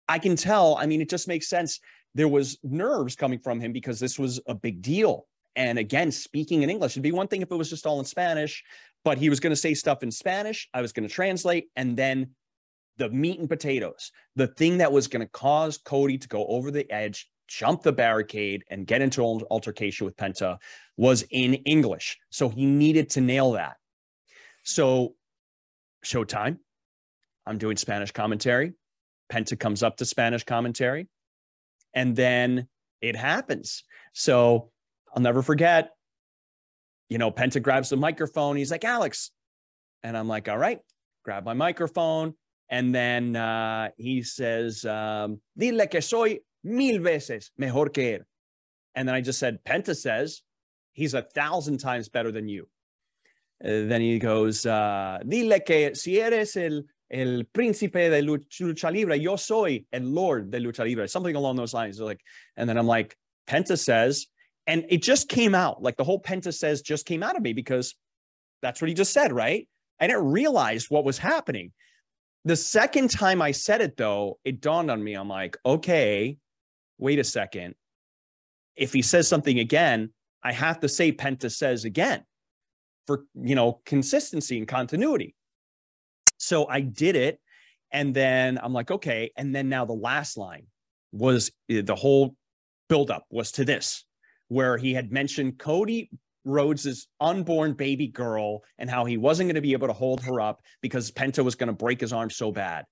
I 0.08 0.20
can 0.20 0.38
tell, 0.38 0.78
I 0.78 0.86
mean, 0.86 1.02
it 1.02 1.10
just 1.10 1.28
makes 1.28 1.50
sense. 1.50 1.80
There 2.16 2.30
was 2.30 2.58
nerves 2.64 3.16
coming 3.16 3.40
from 3.40 3.60
him 3.60 3.74
because 3.74 4.00
this 4.00 4.18
was 4.18 4.40
a 4.48 4.56
big 4.56 4.82
deal. 4.82 5.28
And 5.58 5.78
again, 5.78 6.12
speaking 6.12 6.64
in 6.64 6.70
English, 6.70 6.94
it'd 6.94 7.04
be 7.04 7.12
one 7.12 7.28
thing 7.28 7.42
if 7.42 7.52
it 7.52 7.56
was 7.56 7.70
just 7.70 7.86
all 7.86 8.00
in 8.00 8.06
Spanish, 8.06 8.64
but 9.04 9.18
he 9.18 9.30
was 9.30 9.40
going 9.42 9.52
to 9.52 9.58
say 9.58 9.74
stuff 9.74 10.02
in 10.02 10.12
Spanish. 10.12 10.70
I 10.74 10.82
was 10.82 10.94
going 10.94 11.08
to 11.08 11.14
translate 11.14 11.66
and 11.76 11.98
then 11.98 12.30
the 12.98 13.10
meat 13.10 13.40
and 13.40 13.50
potatoes, 13.50 14.12
the 14.36 14.48
thing 14.48 14.78
that 14.78 14.92
was 14.92 15.08
going 15.08 15.26
to 15.26 15.32
cause 15.32 15.78
Cody 15.78 16.18
to 16.18 16.28
go 16.28 16.46
over 16.48 16.72
the 16.72 16.90
edge, 16.92 17.30
jump 17.48 17.84
the 17.84 17.92
barricade, 17.92 18.64
and 18.70 18.88
get 18.88 19.02
into 19.02 19.26
an 19.26 19.42
altercation 19.50 20.06
with 20.06 20.18
Penta 20.18 20.58
was 20.98 21.24
in 21.32 21.56
English. 21.56 22.18
So 22.30 22.50
he 22.50 22.66
needed 22.66 23.10
to 23.12 23.22
nail 23.22 23.52
that. 23.52 23.78
So, 24.64 25.16
showtime. 26.04 26.58
I'm 27.46 27.58
doing 27.58 27.78
Spanish 27.78 28.12
commentary. 28.12 28.74
Penta 29.32 29.58
comes 29.58 29.84
up 29.84 29.98
to 29.98 30.06
Spanish 30.06 30.44
commentary. 30.44 31.08
And 31.94 32.16
then 32.16 32.68
it 33.02 33.16
happens. 33.16 33.84
So 34.14 34.72
I'll 35.16 35.22
never 35.22 35.42
forget, 35.42 35.92
you 37.10 37.18
know, 37.18 37.32
Penta 37.32 37.62
grabs 37.62 37.90
the 37.90 37.98
microphone. 37.98 38.58
He's 38.58 38.72
like, 38.72 38.84
Alex. 38.84 39.32
And 40.04 40.18
I'm 40.18 40.28
like, 40.28 40.50
all 40.50 40.58
right, 40.58 40.80
grab 41.24 41.46
my 41.46 41.54
microphone. 41.54 42.34
And 42.70 42.94
then 42.94 43.36
uh, 43.36 43.90
he 43.98 44.24
says, 44.24 44.84
um, 44.86 45.40
dile 45.58 45.88
que 45.88 46.02
soy 46.02 46.40
mil 46.64 47.00
veces 47.00 47.52
mejor 47.58 47.90
que 47.90 48.04
él. 48.04 48.22
And 48.96 49.08
then 49.08 49.16
I 49.16 49.22
just 49.22 49.40
said, 49.40 49.64
Penta 49.64 49.96
says, 49.96 50.42
he's 50.94 51.14
a 51.14 51.22
thousand 51.22 51.78
times 51.78 52.10
better 52.10 52.32
than 52.32 52.48
you. 52.50 52.68
Uh, 53.64 53.88
then 53.88 54.02
he 54.02 54.20
goes, 54.20 54.66
uh, 54.66 55.20
dile 55.28 55.60
que 55.66 55.96
si 55.96 56.20
eres 56.20 56.58
el, 56.58 56.84
el 57.10 57.44
príncipe 57.54 58.10
de 58.10 58.22
lucha 58.22 58.92
libre, 58.92 59.18
yo 59.18 59.36
soy 59.36 59.86
el 59.94 60.02
lord 60.02 60.52
de 60.52 60.60
lucha 60.60 60.84
libre, 60.84 61.08
something 61.08 61.36
along 61.36 61.56
those 61.56 61.74
lines. 61.74 62.00
Like, 62.00 62.22
and 62.58 62.68
then 62.70 62.78
I'm 62.78 62.88
like, 62.88 63.16
Penta 63.48 63.78
says, 63.78 64.28
and 64.66 64.86
it 64.90 65.02
just 65.02 65.30
came 65.30 65.56
out, 65.56 65.82
like 65.82 65.96
the 65.96 66.04
whole 66.04 66.22
Penta 66.22 66.54
says 66.54 66.82
just 66.82 67.06
came 67.06 67.24
out 67.24 67.38
of 67.38 67.42
me 67.42 67.54
because 67.54 67.96
that's 68.62 68.82
what 68.82 68.90
he 68.90 68.94
just 68.94 69.14
said, 69.14 69.32
right? 69.32 69.68
I 70.00 70.08
didn't 70.08 70.26
realize 70.26 70.90
what 70.90 71.06
was 71.06 71.18
happening. 71.18 71.72
The 72.46 72.56
second 72.56 73.12
time 73.12 73.42
I 73.42 73.52
said 73.52 73.82
it, 73.82 73.98
though, 73.98 74.40
it 74.46 74.62
dawned 74.62 74.90
on 74.90 75.04
me. 75.04 75.16
I'm 75.16 75.28
like, 75.28 75.58
okay, 75.66 76.38
wait 76.98 77.20
a 77.20 77.24
second. 77.24 77.76
If 78.76 78.94
he 78.94 79.02
says 79.02 79.28
something 79.28 79.60
again, 79.60 80.12
I 80.44 80.54
have 80.54 80.80
to 80.82 80.90
say 80.90 81.12
Penta 81.12 81.52
says 81.52 81.84
again 81.84 82.24
for, 83.06 83.26
you 83.36 83.56
know, 83.56 83.82
consistency 83.86 84.58
and 84.58 84.68
continuity. 84.68 85.36
So 86.38 86.68
I 86.68 86.82
did 86.82 87.16
it. 87.16 87.40
And 87.92 88.14
then 88.14 88.60
I'm 88.62 88.74
like, 88.74 88.92
okay. 88.92 89.32
And 89.38 89.56
then 89.56 89.70
now 89.70 89.86
the 89.86 89.94
last 89.94 90.38
line 90.38 90.68
was 91.12 91.52
eh, 91.70 91.82
the 91.84 91.96
whole 91.96 92.36
buildup 92.90 93.26
was 93.30 93.52
to 93.54 93.66
this, 93.66 94.06
where 94.50 94.78
he 94.78 94.94
had 94.94 95.12
mentioned 95.12 95.58
Cody 95.58 96.10
Rhodes's 96.48 97.08
unborn 97.20 97.74
baby 97.74 98.08
girl 98.08 98.64
and 98.78 98.90
how 98.90 99.06
he 99.06 99.18
wasn't 99.18 99.48
going 99.48 99.56
to 99.56 99.62
be 99.62 99.74
able 99.74 99.88
to 99.88 99.94
hold 99.94 100.22
her 100.24 100.40
up 100.40 100.62
because 100.82 101.12
Penta 101.12 101.44
was 101.44 101.56
going 101.56 101.68
to 101.68 101.74
break 101.74 102.02
his 102.02 102.14
arm 102.14 102.30
so 102.30 102.52
bad. 102.52 102.86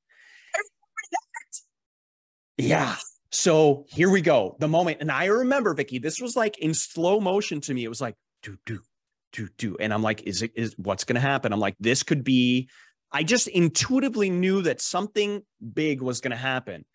Yeah. 2.58 2.96
So 3.32 3.86
here 3.90 4.10
we 4.10 4.22
go. 4.22 4.56
The 4.60 4.68
moment. 4.68 5.02
And 5.02 5.12
I 5.12 5.26
remember, 5.26 5.74
Vicky, 5.74 6.00
this 6.00 6.20
was 6.22 6.36
like 6.36 6.58
in 6.60 6.74
slow 6.74 7.20
motion 7.20 7.60
to 7.62 7.74
me. 7.74 7.84
It 7.84 7.90
was 7.90 8.02
like, 8.02 8.16
do, 8.44 8.58
do, 8.66 8.80
do, 9.34 9.50
do. 9.58 9.78
And 9.80 9.94
I'm 9.94 10.02
like, 10.02 10.24
is 10.24 10.42
it, 10.42 10.52
is 10.56 10.76
what's 10.78 11.04
going 11.04 11.16
to 11.16 11.22
happen? 11.22 11.52
I'm 11.52 11.60
like, 11.60 11.76
this 11.80 12.04
could 12.04 12.24
be, 12.24 12.70
I 13.12 13.24
just 13.24 13.48
intuitively 13.48 14.30
knew 14.30 14.62
that 14.62 14.82
something 14.82 15.42
big 15.74 16.02
was 16.02 16.22
going 16.22 16.32
to 16.32 16.38
happen. 16.38 16.86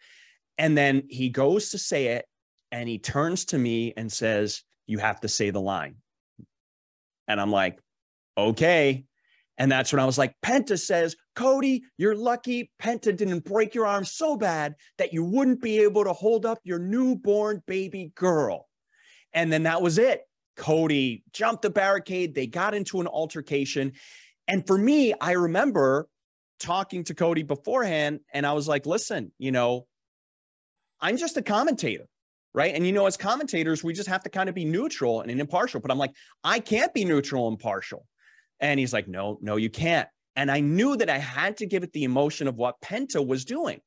And 0.56 0.76
then 0.76 1.04
he 1.08 1.28
goes 1.28 1.70
to 1.70 1.78
say 1.78 2.08
it 2.08 2.26
and 2.72 2.88
he 2.88 2.98
turns 2.98 3.46
to 3.46 3.58
me 3.58 3.92
and 3.96 4.10
says, 4.10 4.62
You 4.86 4.98
have 4.98 5.20
to 5.20 5.28
say 5.28 5.50
the 5.50 5.60
line. 5.60 5.96
And 7.30 7.40
I'm 7.40 7.50
like, 7.50 7.78
Okay. 8.36 9.04
And 9.58 9.70
that's 9.70 9.92
when 9.92 10.00
I 10.00 10.06
was 10.06 10.16
like, 10.16 10.34
Penta 10.42 10.78
says, 10.78 11.16
Cody, 11.36 11.82
you're 11.98 12.16
lucky 12.16 12.70
Penta 12.80 13.14
didn't 13.14 13.44
break 13.44 13.74
your 13.74 13.86
arm 13.86 14.04
so 14.04 14.36
bad 14.36 14.74
that 14.96 15.12
you 15.12 15.22
wouldn't 15.22 15.60
be 15.60 15.80
able 15.80 16.04
to 16.04 16.14
hold 16.14 16.46
up 16.46 16.58
your 16.64 16.78
newborn 16.78 17.62
baby 17.66 18.12
girl. 18.14 18.68
And 19.34 19.52
then 19.52 19.64
that 19.64 19.82
was 19.82 19.98
it. 19.98 20.22
Cody 20.56 21.22
jumped 21.32 21.62
the 21.62 21.70
barricade. 21.70 22.34
They 22.34 22.46
got 22.46 22.74
into 22.74 23.00
an 23.00 23.06
altercation. 23.06 23.92
And 24.48 24.66
for 24.66 24.78
me, 24.78 25.12
I 25.20 25.32
remember 25.32 26.08
talking 26.58 27.04
to 27.04 27.14
Cody 27.14 27.42
beforehand, 27.42 28.20
and 28.32 28.46
I 28.46 28.52
was 28.54 28.66
like, 28.66 28.86
listen, 28.86 29.30
you 29.38 29.52
know, 29.52 29.86
I'm 31.00 31.16
just 31.16 31.36
a 31.36 31.42
commentator 31.42 32.06
right? 32.54 32.74
And 32.74 32.86
you 32.86 32.92
know, 32.92 33.06
as 33.06 33.16
commentators, 33.16 33.84
we 33.84 33.92
just 33.92 34.08
have 34.08 34.22
to 34.24 34.30
kind 34.30 34.48
of 34.48 34.54
be 34.54 34.64
neutral 34.64 35.20
and 35.20 35.30
impartial. 35.30 35.80
But 35.80 35.90
I'm 35.90 35.98
like, 35.98 36.14
I 36.42 36.58
can't 36.60 36.92
be 36.92 37.04
neutral 37.04 37.46
and 37.46 37.54
impartial. 37.54 38.06
And 38.60 38.78
he's 38.78 38.92
like, 38.92 39.08
no, 39.08 39.38
no, 39.40 39.56
you 39.56 39.70
can't. 39.70 40.08
And 40.36 40.50
I 40.50 40.60
knew 40.60 40.96
that 40.96 41.10
I 41.10 41.18
had 41.18 41.56
to 41.58 41.66
give 41.66 41.82
it 41.82 41.92
the 41.92 42.04
emotion 42.04 42.48
of 42.48 42.56
what 42.56 42.80
Penta 42.80 43.24
was 43.24 43.44
doing. 43.44 43.80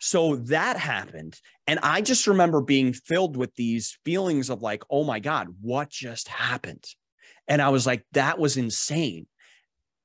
So 0.00 0.36
that 0.36 0.76
happened. 0.76 1.40
And 1.66 1.78
I 1.82 2.02
just 2.02 2.26
remember 2.26 2.60
being 2.60 2.92
filled 2.92 3.36
with 3.36 3.54
these 3.54 3.98
feelings 4.04 4.50
of 4.50 4.62
like, 4.62 4.82
oh 4.90 5.04
my 5.04 5.20
God, 5.20 5.48
what 5.62 5.88
just 5.88 6.28
happened? 6.28 6.84
And 7.48 7.62
I 7.62 7.70
was 7.70 7.86
like, 7.86 8.04
that 8.12 8.38
was 8.38 8.56
insane. 8.56 9.26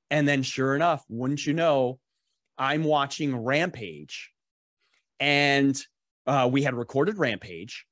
And 0.09 0.27
then 0.27 0.43
sure 0.43 0.75
enough, 0.75 1.03
wouldn't 1.09 1.45
you 1.45 1.53
know, 1.53 1.99
I'm 2.57 2.83
watching 2.83 3.35
Rampage 3.35 4.31
and 5.19 5.79
uh, 6.27 6.49
we 6.51 6.63
had 6.63 6.73
recorded 6.73 7.17
Rampage, 7.17 7.85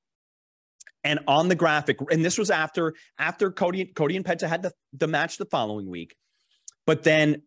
and 1.03 1.19
on 1.27 1.47
the 1.47 1.55
graphic, 1.55 1.97
and 2.11 2.23
this 2.23 2.37
was 2.37 2.51
after 2.51 2.93
after 3.17 3.51
Cody 3.51 3.85
Cody 3.85 4.15
and 4.15 4.25
Penta 4.25 4.47
had 4.47 4.63
the 4.63 4.71
the 4.93 5.07
match 5.07 5.37
the 5.37 5.45
following 5.45 5.89
week, 5.89 6.15
but 6.85 7.03
then 7.03 7.43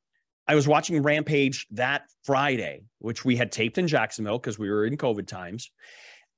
I 0.49 0.55
was 0.55 0.67
watching 0.67 1.01
Rampage 1.03 1.67
that 1.73 2.03
Friday, 2.25 2.85
which 2.99 3.25
we 3.25 3.37
had 3.37 3.53
taped 3.53 3.79
in 3.79 3.87
Jacksonville 3.87 4.39
because 4.39 4.59
we 4.59 4.71
were 4.71 4.85
in 4.85 4.97
COVID 4.97 5.27
times, 5.27 5.71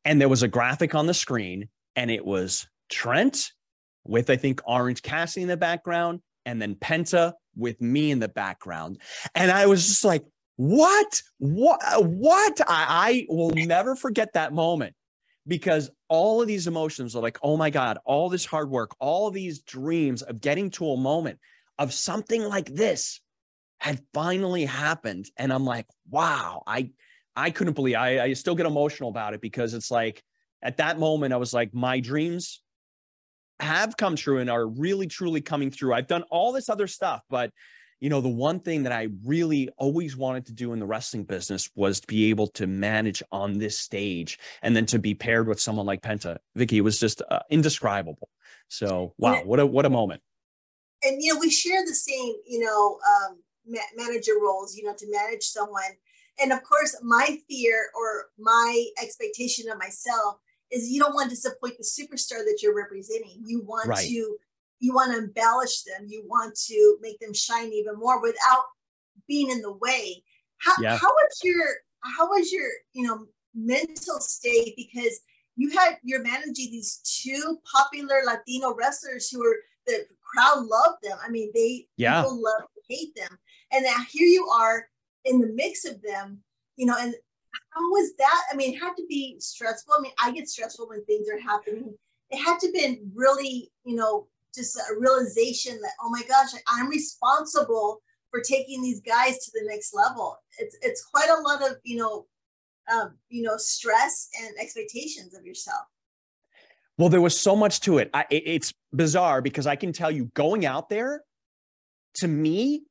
and 0.05 0.21
there 0.21 0.29
was 0.29 0.43
a 0.43 0.49
graphic 0.49 0.95
on 0.95 1.07
the 1.07 1.15
screen, 1.15 1.69
and 1.97 2.11
it 2.11 2.25
was 2.25 2.67
Trent 2.91 3.53
with 4.05 4.29
I 4.29 4.37
think 4.37 4.61
Orange 4.67 5.03
Cassidy 5.03 5.43
in 5.43 5.49
the 5.49 5.57
background, 5.57 6.21
and 6.45 6.61
then 6.61 6.75
Penta 6.75 7.33
with 7.57 7.81
me 7.81 8.11
in 8.11 8.19
the 8.19 8.29
background, 8.29 9.01
and 9.35 9.51
I 9.51 9.67
was 9.67 9.87
just 9.87 10.05
like, 10.05 10.25
what? 10.57 11.23
What? 11.39 11.81
What? 12.05 12.61
I, 12.69 12.87
I 12.89 13.27
will 13.29 13.51
never 13.51 13.97
forget 13.97 14.33
that 14.35 14.53
moment 14.53 14.95
because 15.47 15.91
all 16.09 16.41
of 16.41 16.49
these 16.49 16.67
emotions 16.67 17.15
are 17.15 17.23
like, 17.23 17.39
oh 17.43 17.57
my 17.57 17.71
God, 17.71 17.99
all 18.05 18.29
this 18.29 18.47
hard 18.47 18.71
work, 18.71 18.95
all 18.99 19.31
these 19.31 19.61
dreams 19.61 20.23
of 20.23 20.41
getting 20.41 20.71
to 20.71 20.91
a 20.91 20.97
moment 20.97 21.39
of 21.79 21.93
something 21.93 22.43
like 22.43 22.73
this 22.73 23.21
had 23.79 24.01
finally 24.15 24.65
happened. 24.65 25.27
And 25.37 25.53
I'm 25.53 25.65
like, 25.65 25.87
wow, 26.09 26.63
I 26.67 26.91
I 27.37 27.51
couldn't 27.51 27.75
believe 27.75 27.97
I, 27.97 28.21
I 28.21 28.33
still 28.33 28.55
get 28.55 28.67
emotional 28.67 29.09
about 29.09 29.35
it 29.35 29.41
because 29.41 29.75
it's 29.75 29.91
like 29.91 30.23
at 30.63 30.79
that 30.79 30.99
moment, 30.99 31.35
I 31.35 31.37
was 31.37 31.53
like, 31.53 31.75
my 31.75 32.01
dreams 32.01 32.63
have 33.61 33.97
come 33.97 34.17
true 34.17 34.39
and 34.39 34.49
are 34.49 34.67
really 34.67 35.07
truly 35.07 35.41
coming 35.41 35.71
through. 35.71 35.95
I've 35.95 36.07
done 36.07 36.25
all 36.31 36.53
this 36.53 36.69
other 36.69 36.87
stuff, 36.87 37.21
but 37.29 37.51
you 38.05 38.11
know, 38.11 38.21
the 38.21 38.29
one 38.29 38.61
thing 38.61 38.83
that 38.83 38.93
I 38.93 39.09
really 39.25 39.71
always 39.79 40.15
wanted 40.15 40.45
to 40.45 40.53
do 40.53 40.75
in 40.75 40.79
the 40.79 40.85
wrestling 40.85 41.25
business 41.25 41.71
was 41.75 42.01
to 42.01 42.07
be 42.07 42.29
able 42.29 42.49
to 42.49 42.67
manage 42.67 43.23
on 43.33 43.57
this 43.57 43.79
stage 43.79 44.39
and 44.61 44.77
then 44.77 44.85
to 44.87 44.99
be 44.99 45.15
paired 45.15 45.49
with 45.49 45.59
someone 45.59 45.87
like 45.87 46.03
Penta. 46.03 46.37
Vicky 46.55 46.83
was 46.83 47.01
just 47.01 47.23
uh, 47.31 47.39
indescribable. 47.49 48.29
So, 48.69 49.15
wow, 49.17 49.41
what 49.45 49.59
a 49.59 49.65
what 49.65 49.87
a 49.87 49.89
moment. 49.89 50.21
And 51.03 51.23
you 51.23 51.33
know, 51.33 51.41
we 51.41 51.49
share 51.49 51.83
the 51.87 51.95
same, 51.95 52.35
you 52.47 52.59
know, 52.59 52.99
um, 53.09 53.39
ma- 53.67 54.05
manager 54.05 54.35
roles, 54.39 54.77
you 54.77 54.85
know, 54.85 54.95
to 54.99 55.11
manage 55.11 55.45
someone. 55.45 55.97
And 56.39 56.53
of 56.53 56.63
course, 56.63 56.95
my 57.03 57.39
fear 57.49 57.87
or 57.99 58.27
my 58.39 58.85
expectation 59.03 59.71
of 59.71 59.79
myself 59.79 60.37
is 60.71 60.91
you 60.91 61.01
don't 61.01 61.15
want 61.15 61.31
to 61.31 61.37
disappoint 61.37 61.79
the 61.79 61.85
superstar 61.85 62.45
that 62.45 62.59
you're 62.63 62.77
representing. 62.77 63.41
You 63.47 63.63
want 63.63 63.89
right. 63.89 64.07
to 64.07 64.37
you 64.85 64.95
want 64.95 65.13
to 65.13 65.19
embellish 65.19 65.83
them 65.83 66.07
you 66.07 66.25
want 66.29 66.55
to 66.55 66.99
make 67.01 67.19
them 67.21 67.33
shine 67.33 67.73
even 67.73 67.97
more 67.97 68.21
without 68.21 68.65
being 69.27 69.51
in 69.51 69.61
the 69.61 69.73
way. 69.73 70.23
How, 70.59 70.73
yeah. 70.81 70.97
how 70.97 71.09
was 71.09 71.41
your 71.43 71.67
how 72.01 72.29
was 72.29 72.53
your 72.53 72.69
you 72.93 73.07
know 73.07 73.27
mental 73.55 74.21
state? 74.21 74.75
Because 74.77 75.21
you 75.57 75.71
had 75.71 75.99
you're 76.03 76.23
managing 76.23 76.71
these 76.71 77.01
two 77.23 77.59
popular 77.71 78.21
latino 78.25 78.75
wrestlers 78.75 79.29
who 79.31 79.41
were 79.41 79.57
the 79.87 80.07
crowd 80.23 80.65
loved 80.65 81.03
them. 81.03 81.19
I 81.25 81.31
mean 81.31 81.51
they 81.55 81.87
yeah. 81.97 82.23
people 82.23 82.43
love 82.43 82.69
hate 82.89 83.15
them. 83.17 83.39
And 83.73 83.85
now 83.85 83.97
here 84.11 84.27
you 84.27 84.47
are 84.49 84.87
in 85.25 85.41
the 85.41 85.53
mix 85.55 85.85
of 85.85 86.03
them 86.03 86.41
you 86.77 86.87
know 86.87 86.97
and 86.99 87.15
how 87.71 87.81
was 87.91 88.15
that? 88.19 88.43
I 88.53 88.57
mean 88.57 88.75
it 88.75 88.79
had 88.79 88.95
to 88.97 89.07
be 89.09 89.37
stressful. 89.39 89.95
I 89.97 90.01
mean 90.01 90.13
i 90.23 90.31
get 90.31 90.49
stressful 90.49 90.89
when 90.89 91.05
things 91.05 91.29
are 91.29 91.41
happening. 91.41 91.95
It 92.31 92.39
had 92.39 92.59
to 92.61 92.73
been 92.73 93.11
really 93.15 93.71
you 93.85 93.97
know 93.97 94.29
just 94.55 94.77
a 94.77 94.99
realization 94.99 95.81
that 95.81 95.93
oh 96.03 96.11
my 96.11 96.23
gosh 96.29 96.51
i'm 96.69 96.89
responsible 96.89 98.01
for 98.31 98.41
taking 98.41 98.83
these 98.83 99.01
guys 99.01 99.39
to 99.39 99.51
the 99.55 99.67
next 99.69 99.95
level 99.95 100.39
it's 100.59 100.77
it's 100.83 101.05
quite 101.05 101.29
a 101.29 101.41
lot 101.43 101.63
of 101.63 101.77
you 101.83 101.97
know 101.97 102.27
um, 102.93 103.15
you 103.31 103.43
know 103.43 103.57
stress 103.57 104.29
and 104.43 104.55
expectations 104.61 105.35
of 105.35 105.45
yourself 105.45 105.87
well 106.99 107.09
there 107.09 107.23
was 107.23 107.39
so 107.39 107.57
much 107.57 107.81
to 107.81 107.99
it 107.99 108.11
I, 108.13 108.27
it's 108.31 108.75
bizarre 108.93 109.41
because 109.41 109.67
i 109.67 109.77
can 109.77 109.93
tell 109.93 110.11
you 110.11 110.27
going 110.35 110.67
out 110.67 110.89
there 110.89 111.23
to 112.15 112.29
me 112.29 112.83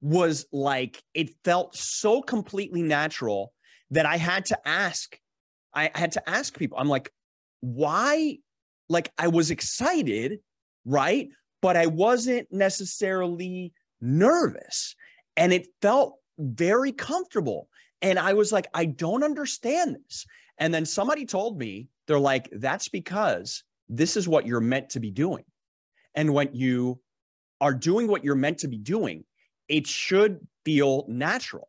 was 0.00 0.46
like 0.52 1.02
it 1.14 1.30
felt 1.44 1.74
so 1.74 2.20
completely 2.20 2.82
natural 2.82 3.54
that 3.90 4.06
I 4.06 4.16
had 4.16 4.44
to 4.46 4.68
ask. 4.68 5.18
I 5.72 5.90
had 5.94 6.12
to 6.12 6.28
ask 6.28 6.56
people. 6.56 6.78
I'm 6.78 6.88
like, 6.88 7.10
why? 7.60 8.38
Like 8.88 9.10
I 9.16 9.28
was 9.28 9.50
excited, 9.50 10.40
right? 10.84 11.28
But 11.62 11.76
I 11.76 11.86
wasn't 11.86 12.48
necessarily 12.50 13.72
nervous. 14.00 14.94
And 15.36 15.52
it 15.52 15.68
felt 15.82 16.18
very 16.38 16.92
comfortable. 16.92 17.68
And 18.02 18.18
I 18.18 18.34
was 18.34 18.52
like, 18.52 18.66
I 18.74 18.84
don't 18.84 19.24
understand 19.24 19.96
this. 20.04 20.26
And 20.58 20.72
then 20.72 20.84
somebody 20.84 21.26
told 21.26 21.58
me, 21.58 21.88
they're 22.06 22.18
like, 22.18 22.48
that's 22.52 22.88
because 22.88 23.64
this 23.88 24.16
is 24.16 24.28
what 24.28 24.46
you're 24.46 24.60
meant 24.60 24.90
to 24.90 25.00
be 25.00 25.10
doing. 25.10 25.44
And 26.14 26.32
when 26.32 26.50
you 26.52 27.00
are 27.60 27.74
doing 27.74 28.06
what 28.08 28.24
you're 28.24 28.34
meant 28.34 28.58
to 28.58 28.68
be 28.68 28.78
doing, 28.78 29.24
it 29.68 29.86
should 29.86 30.46
feel 30.64 31.06
natural. 31.08 31.68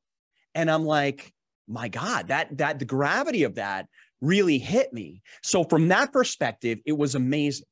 And 0.53 0.70
I'm 0.70 0.86
like, 0.86 1.34
my 1.68 1.88
God, 1.88 2.28
that 2.28 2.57
that 2.57 2.80
the 2.80 2.86
gravity 2.86 3.43
of 3.43 3.55
that 3.55 3.88
really 4.22 4.57
hit 4.57 4.93
me. 4.93 5.22
So 5.41 5.63
from 5.63 5.88
that 5.89 6.11
perspective, 6.11 6.80
it 6.86 6.93
was 6.93 7.16
amazing. 7.16 7.66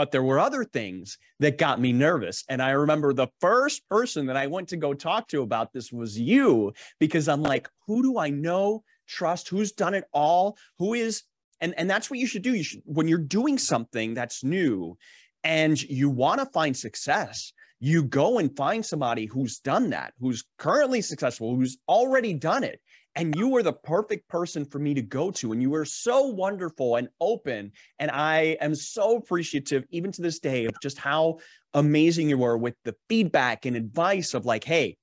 But 0.00 0.12
there 0.12 0.22
were 0.22 0.38
other 0.38 0.64
things 0.64 1.18
that 1.40 1.58
got 1.58 1.78
me 1.78 1.92
nervous. 1.92 2.42
And 2.48 2.62
I 2.62 2.70
remember 2.70 3.12
the 3.12 3.28
first 3.38 3.86
person 3.86 4.24
that 4.28 4.36
I 4.38 4.46
went 4.46 4.66
to 4.70 4.78
go 4.78 4.94
talk 4.94 5.28
to 5.28 5.42
about 5.42 5.74
this 5.74 5.92
was 5.92 6.18
you, 6.18 6.72
because 6.98 7.28
I'm 7.28 7.42
like, 7.42 7.68
who 7.86 8.02
do 8.02 8.18
I 8.18 8.30
know, 8.30 8.82
trust, 9.06 9.50
who's 9.50 9.72
done 9.72 9.92
it 9.92 10.04
all, 10.14 10.56
who 10.78 10.94
is, 10.94 11.24
and, 11.60 11.74
and 11.76 11.90
that's 11.90 12.08
what 12.08 12.18
you 12.18 12.26
should 12.26 12.40
do. 12.40 12.54
You 12.54 12.64
should, 12.64 12.80
when 12.86 13.08
you're 13.08 13.18
doing 13.18 13.58
something 13.58 14.14
that's 14.14 14.42
new 14.42 14.96
and 15.44 15.82
you 15.82 16.08
want 16.08 16.40
to 16.40 16.46
find 16.46 16.74
success, 16.74 17.52
you 17.78 18.02
go 18.02 18.38
and 18.38 18.56
find 18.56 18.86
somebody 18.86 19.26
who's 19.26 19.58
done 19.58 19.90
that, 19.90 20.14
who's 20.18 20.46
currently 20.56 21.02
successful, 21.02 21.54
who's 21.54 21.76
already 21.86 22.32
done 22.32 22.64
it. 22.64 22.80
And 23.16 23.34
you 23.34 23.48
were 23.48 23.62
the 23.62 23.72
perfect 23.72 24.28
person 24.28 24.64
for 24.64 24.78
me 24.78 24.94
to 24.94 25.02
go 25.02 25.30
to. 25.32 25.52
And 25.52 25.60
you 25.60 25.70
were 25.70 25.84
so 25.84 26.26
wonderful 26.26 26.96
and 26.96 27.08
open. 27.20 27.72
And 27.98 28.10
I 28.10 28.56
am 28.60 28.74
so 28.74 29.16
appreciative, 29.16 29.84
even 29.90 30.12
to 30.12 30.22
this 30.22 30.38
day, 30.38 30.66
of 30.66 30.74
just 30.80 30.96
how 30.96 31.38
amazing 31.74 32.28
you 32.28 32.38
were 32.38 32.56
with 32.56 32.74
the 32.84 32.94
feedback 33.08 33.66
and 33.66 33.76
advice 33.76 34.34
of 34.34 34.46
like, 34.46 34.64
hey, 34.64 34.96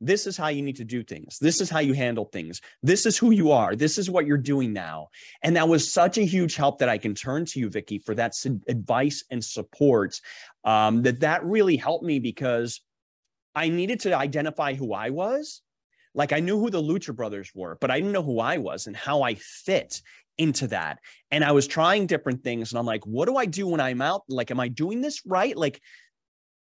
this 0.00 0.26
is 0.26 0.36
how 0.36 0.48
you 0.48 0.62
need 0.62 0.76
to 0.76 0.84
do 0.84 1.04
things. 1.04 1.38
This 1.38 1.60
is 1.60 1.70
how 1.70 1.78
you 1.78 1.92
handle 1.92 2.24
things. 2.24 2.60
This 2.82 3.06
is 3.06 3.16
who 3.16 3.30
you 3.30 3.52
are. 3.52 3.76
This 3.76 3.98
is 3.98 4.10
what 4.10 4.26
you're 4.26 4.36
doing 4.36 4.72
now. 4.72 5.08
And 5.42 5.54
that 5.56 5.68
was 5.68 5.92
such 5.92 6.18
a 6.18 6.22
huge 6.22 6.56
help 6.56 6.78
that 6.80 6.88
I 6.88 6.98
can 6.98 7.14
turn 7.14 7.44
to 7.46 7.60
you, 7.60 7.70
Vicki, 7.70 7.98
for 8.00 8.14
that 8.16 8.34
advice 8.66 9.24
and 9.30 9.42
support. 9.42 10.20
Um, 10.64 11.02
that 11.02 11.20
that 11.20 11.44
really 11.44 11.76
helped 11.76 12.04
me 12.04 12.18
because 12.18 12.80
I 13.54 13.68
needed 13.68 14.00
to 14.00 14.16
identify 14.16 14.74
who 14.74 14.92
I 14.92 15.10
was. 15.10 15.62
Like 16.14 16.32
I 16.32 16.40
knew 16.40 16.58
who 16.58 16.70
the 16.70 16.82
Lucha 16.82 17.14
Brothers 17.14 17.50
were, 17.54 17.78
but 17.80 17.90
I 17.90 17.98
didn't 17.98 18.12
know 18.12 18.22
who 18.22 18.40
I 18.40 18.58
was 18.58 18.86
and 18.86 18.96
how 18.96 19.22
I 19.22 19.34
fit 19.34 20.02
into 20.38 20.66
that. 20.68 20.98
And 21.30 21.44
I 21.44 21.52
was 21.52 21.66
trying 21.66 22.06
different 22.06 22.42
things. 22.42 22.72
And 22.72 22.78
I'm 22.78 22.86
like, 22.86 23.06
what 23.06 23.26
do 23.26 23.36
I 23.36 23.46
do 23.46 23.66
when 23.66 23.80
I'm 23.80 24.02
out? 24.02 24.22
Like, 24.28 24.50
am 24.50 24.60
I 24.60 24.68
doing 24.68 25.00
this 25.00 25.22
right? 25.26 25.56
Like, 25.56 25.80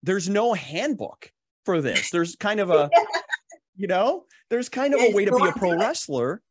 there's 0.03 0.29
no 0.29 0.53
handbook 0.53 1.31
for 1.65 1.81
this. 1.81 2.09
There's 2.09 2.35
kind 2.35 2.59
of 2.59 2.69
a 2.69 2.89
you 3.75 3.87
know, 3.87 4.25
there's 4.49 4.69
kind 4.69 4.93
of 4.93 4.99
a 4.99 5.11
way 5.13 5.25
to 5.25 5.35
be 5.35 5.47
a 5.47 5.53
pro 5.53 5.77
wrestler. 5.77 6.41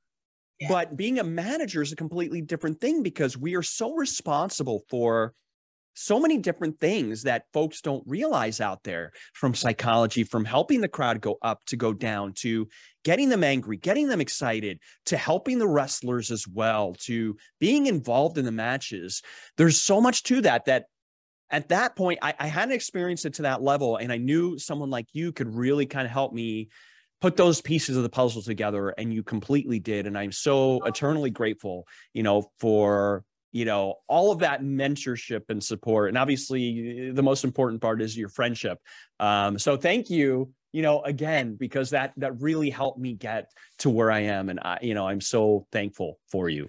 But 0.68 0.96
being 0.96 1.20
a 1.20 1.24
manager 1.24 1.82
is 1.82 1.92
a 1.92 1.96
completely 1.96 2.40
different 2.40 2.80
thing 2.80 3.04
because 3.04 3.36
we 3.36 3.54
are 3.54 3.62
so 3.62 3.94
responsible 3.94 4.82
for 4.90 5.34
so 5.98 6.20
many 6.20 6.38
different 6.38 6.78
things 6.78 7.24
that 7.24 7.44
folks 7.52 7.80
don't 7.80 8.04
realize 8.06 8.60
out 8.60 8.84
there 8.84 9.12
from 9.34 9.54
psychology, 9.54 10.22
from 10.22 10.44
helping 10.44 10.80
the 10.80 10.88
crowd 10.88 11.20
go 11.20 11.38
up 11.42 11.64
to 11.66 11.76
go 11.76 11.92
down 11.92 12.32
to 12.34 12.68
getting 13.04 13.28
them 13.28 13.42
angry, 13.42 13.76
getting 13.76 14.06
them 14.06 14.20
excited, 14.20 14.78
to 15.06 15.16
helping 15.16 15.58
the 15.58 15.66
wrestlers 15.66 16.30
as 16.30 16.46
well, 16.46 16.94
to 17.00 17.36
being 17.58 17.86
involved 17.86 18.38
in 18.38 18.44
the 18.44 18.52
matches. 18.52 19.22
There's 19.56 19.80
so 19.80 20.00
much 20.00 20.22
to 20.24 20.40
that 20.42 20.66
that 20.66 20.84
at 21.50 21.70
that 21.70 21.96
point 21.96 22.20
I, 22.22 22.34
I 22.38 22.46
hadn't 22.46 22.74
experienced 22.74 23.26
it 23.26 23.34
to 23.34 23.42
that 23.42 23.62
level. 23.62 23.96
And 23.96 24.12
I 24.12 24.18
knew 24.18 24.58
someone 24.58 24.90
like 24.90 25.06
you 25.12 25.32
could 25.32 25.52
really 25.52 25.86
kind 25.86 26.06
of 26.06 26.12
help 26.12 26.32
me 26.32 26.68
put 27.20 27.36
those 27.36 27.60
pieces 27.60 27.96
of 27.96 28.04
the 28.04 28.08
puzzle 28.08 28.42
together 28.42 28.90
and 28.90 29.12
you 29.12 29.24
completely 29.24 29.80
did 29.80 30.06
and 30.06 30.16
i'm 30.16 30.30
so 30.30 30.80
oh. 30.80 30.86
eternally 30.86 31.30
grateful 31.30 31.84
you 32.12 32.22
know 32.22 32.48
for 32.60 33.24
you 33.52 33.64
know 33.64 33.94
all 34.08 34.30
of 34.30 34.38
that 34.40 34.62
mentorship 34.62 35.42
and 35.48 35.62
support 35.62 36.08
and 36.08 36.18
obviously 36.18 37.10
the 37.10 37.22
most 37.22 37.44
important 37.44 37.80
part 37.80 38.02
is 38.02 38.16
your 38.16 38.28
friendship 38.28 38.78
um, 39.20 39.58
so 39.58 39.76
thank 39.76 40.10
you 40.10 40.52
you 40.72 40.82
know 40.82 41.02
again 41.02 41.56
because 41.56 41.90
that 41.90 42.12
that 42.16 42.40
really 42.40 42.70
helped 42.70 42.98
me 42.98 43.14
get 43.14 43.50
to 43.78 43.88
where 43.88 44.10
i 44.10 44.20
am 44.20 44.48
and 44.48 44.60
i 44.60 44.78
you 44.82 44.94
know 44.94 45.08
i'm 45.08 45.20
so 45.20 45.66
thankful 45.72 46.18
for 46.30 46.48
you 46.48 46.68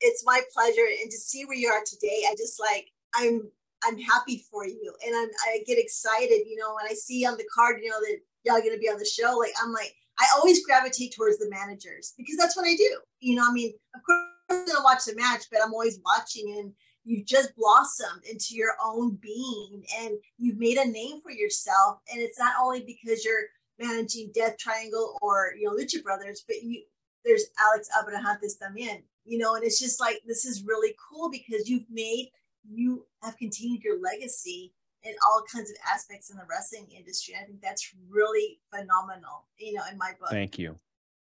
it's 0.00 0.24
my 0.24 0.40
pleasure 0.52 0.86
and 1.02 1.10
to 1.10 1.16
see 1.16 1.44
where 1.44 1.56
you 1.56 1.68
are 1.68 1.82
today 1.84 2.22
i 2.30 2.34
just 2.36 2.60
like 2.60 2.86
i'm 3.16 3.42
i'm 3.84 3.98
happy 3.98 4.44
for 4.50 4.66
you 4.66 4.94
and 5.04 5.14
I'm, 5.16 5.28
i 5.46 5.58
get 5.66 5.78
excited 5.78 6.42
you 6.46 6.56
know 6.56 6.74
when 6.74 6.86
i 6.88 6.94
see 6.94 7.26
on 7.26 7.36
the 7.36 7.46
card 7.54 7.80
you 7.82 7.90
know 7.90 8.00
that 8.00 8.18
y'all 8.44 8.60
gonna 8.60 8.78
be 8.78 8.88
on 8.88 8.98
the 8.98 9.04
show. 9.04 9.36
Like 9.38 9.52
I'm 9.62 9.72
like, 9.72 9.94
I 10.18 10.26
always 10.36 10.64
gravitate 10.64 11.14
towards 11.16 11.38
the 11.38 11.50
managers 11.50 12.14
because 12.16 12.36
that's 12.36 12.56
what 12.56 12.66
I 12.66 12.76
do. 12.76 12.98
You 13.20 13.36
know, 13.36 13.44
I 13.48 13.52
mean, 13.52 13.72
of 13.94 14.02
course 14.04 14.33
gonna 14.48 14.84
watch 14.84 15.04
the 15.04 15.14
match, 15.16 15.44
but 15.50 15.60
I'm 15.62 15.72
always 15.72 16.00
watching 16.04 16.56
and 16.58 16.72
you've 17.04 17.26
just 17.26 17.54
blossomed 17.56 18.24
into 18.30 18.54
your 18.54 18.74
own 18.82 19.18
being 19.20 19.84
and 20.00 20.14
you've 20.38 20.58
made 20.58 20.78
a 20.78 20.88
name 20.88 21.20
for 21.22 21.30
yourself. 21.30 21.98
And 22.12 22.20
it's 22.20 22.38
not 22.38 22.54
only 22.60 22.80
because 22.80 23.24
you're 23.24 23.46
managing 23.78 24.32
Death 24.34 24.56
Triangle 24.58 25.18
or 25.22 25.54
you 25.58 25.66
know 25.66 25.76
Lucha 25.76 26.02
Brothers, 26.02 26.44
but 26.46 26.62
you 26.62 26.82
there's 27.24 27.44
Alex 27.58 27.88
Abrahantes 27.98 28.58
también, 28.62 29.02
you 29.24 29.38
know, 29.38 29.54
and 29.54 29.64
it's 29.64 29.80
just 29.80 30.00
like 30.00 30.20
this 30.26 30.44
is 30.44 30.64
really 30.64 30.94
cool 31.10 31.30
because 31.30 31.68
you've 31.68 31.88
made 31.90 32.30
you 32.70 33.06
have 33.22 33.36
continued 33.36 33.82
your 33.82 34.00
legacy 34.00 34.72
in 35.02 35.14
all 35.26 35.44
kinds 35.52 35.70
of 35.70 35.76
aspects 35.92 36.30
in 36.30 36.36
the 36.36 36.44
wrestling 36.48 36.86
industry. 36.96 37.34
I 37.40 37.44
think 37.44 37.60
that's 37.60 37.94
really 38.08 38.58
phenomenal, 38.70 39.46
you 39.58 39.74
know, 39.74 39.82
in 39.90 39.98
my 39.98 40.12
book. 40.18 40.30
Thank 40.30 40.58
you. 40.58 40.78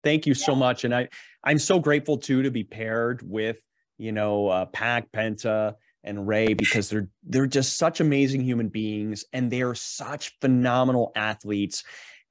Thank 0.06 0.24
you 0.26 0.34
yeah. 0.36 0.44
so 0.46 0.54
much. 0.54 0.84
And 0.84 0.94
I, 0.94 1.08
I'm 1.42 1.58
so 1.58 1.80
grateful 1.80 2.16
too 2.16 2.42
to 2.42 2.50
be 2.52 2.62
paired 2.62 3.22
with, 3.28 3.60
you 3.98 4.12
know, 4.12 4.46
uh, 4.46 4.66
Pac, 4.66 5.10
Penta, 5.10 5.74
and 6.04 6.28
Rey 6.28 6.54
because 6.54 6.88
they're 6.88 7.08
they're 7.24 7.48
just 7.48 7.76
such 7.76 7.98
amazing 8.00 8.42
human 8.42 8.68
beings 8.68 9.24
and 9.32 9.50
they're 9.50 9.74
such 9.74 10.32
phenomenal 10.40 11.10
athletes. 11.16 11.82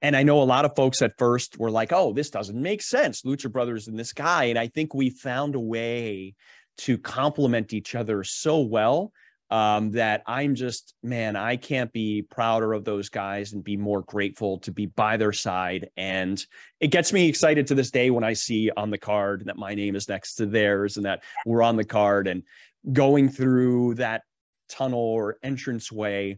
And 0.01 0.15
I 0.15 0.23
know 0.23 0.41
a 0.41 0.43
lot 0.43 0.63
of 0.63 0.75
folks 0.75 1.01
at 1.01 1.17
first 1.17 1.59
were 1.59 1.69
like, 1.69 1.91
"Oh, 1.91 2.13
this 2.13 2.29
doesn't 2.29 2.59
make 2.59 2.81
sense, 2.81 3.23
Lucha 3.23 3.51
Brothers 3.51 3.89
and 3.89 3.99
this 3.99 4.13
guy." 4.13 4.45
And 4.45 4.57
I 4.57 4.67
think 4.67 4.93
we 4.93 5.09
found 5.09 5.55
a 5.55 5.59
way 5.59 6.35
to 6.77 6.97
complement 6.97 7.73
each 7.73 7.95
other 7.95 8.23
so 8.23 8.61
well 8.61 9.11
um, 9.55 9.91
that 9.91 10.21
I'm 10.27 10.53
just, 10.53 10.95
man, 11.01 11.37
I 11.37 11.55
can't 11.55 11.89
be 11.93 12.23
prouder 12.23 12.73
of 12.73 12.83
those 12.83 13.07
guys 13.07 13.53
and 13.53 13.63
be 13.63 13.77
more 13.77 14.01
grateful 14.01 14.59
to 14.59 14.71
be 14.73 14.85
by 14.85 15.15
their 15.15 15.31
side. 15.31 15.91
And 15.95 16.45
it 16.81 16.87
gets 16.89 17.13
me 17.13 17.29
excited 17.29 17.67
to 17.67 17.75
this 17.75 17.89
day 17.89 18.09
when 18.09 18.25
I 18.25 18.33
see 18.33 18.69
on 18.75 18.89
the 18.89 18.97
card 18.97 19.43
that 19.45 19.55
my 19.55 19.73
name 19.73 19.95
is 19.95 20.09
next 20.09 20.35
to 20.35 20.45
theirs 20.45 20.97
and 20.97 21.05
that 21.05 21.23
we're 21.45 21.63
on 21.63 21.77
the 21.77 21.85
card 21.85 22.27
and 22.27 22.43
going 22.91 23.29
through 23.29 23.93
that 23.93 24.23
tunnel 24.67 24.99
or 24.99 25.37
entrance 25.41 25.89
way 25.89 26.37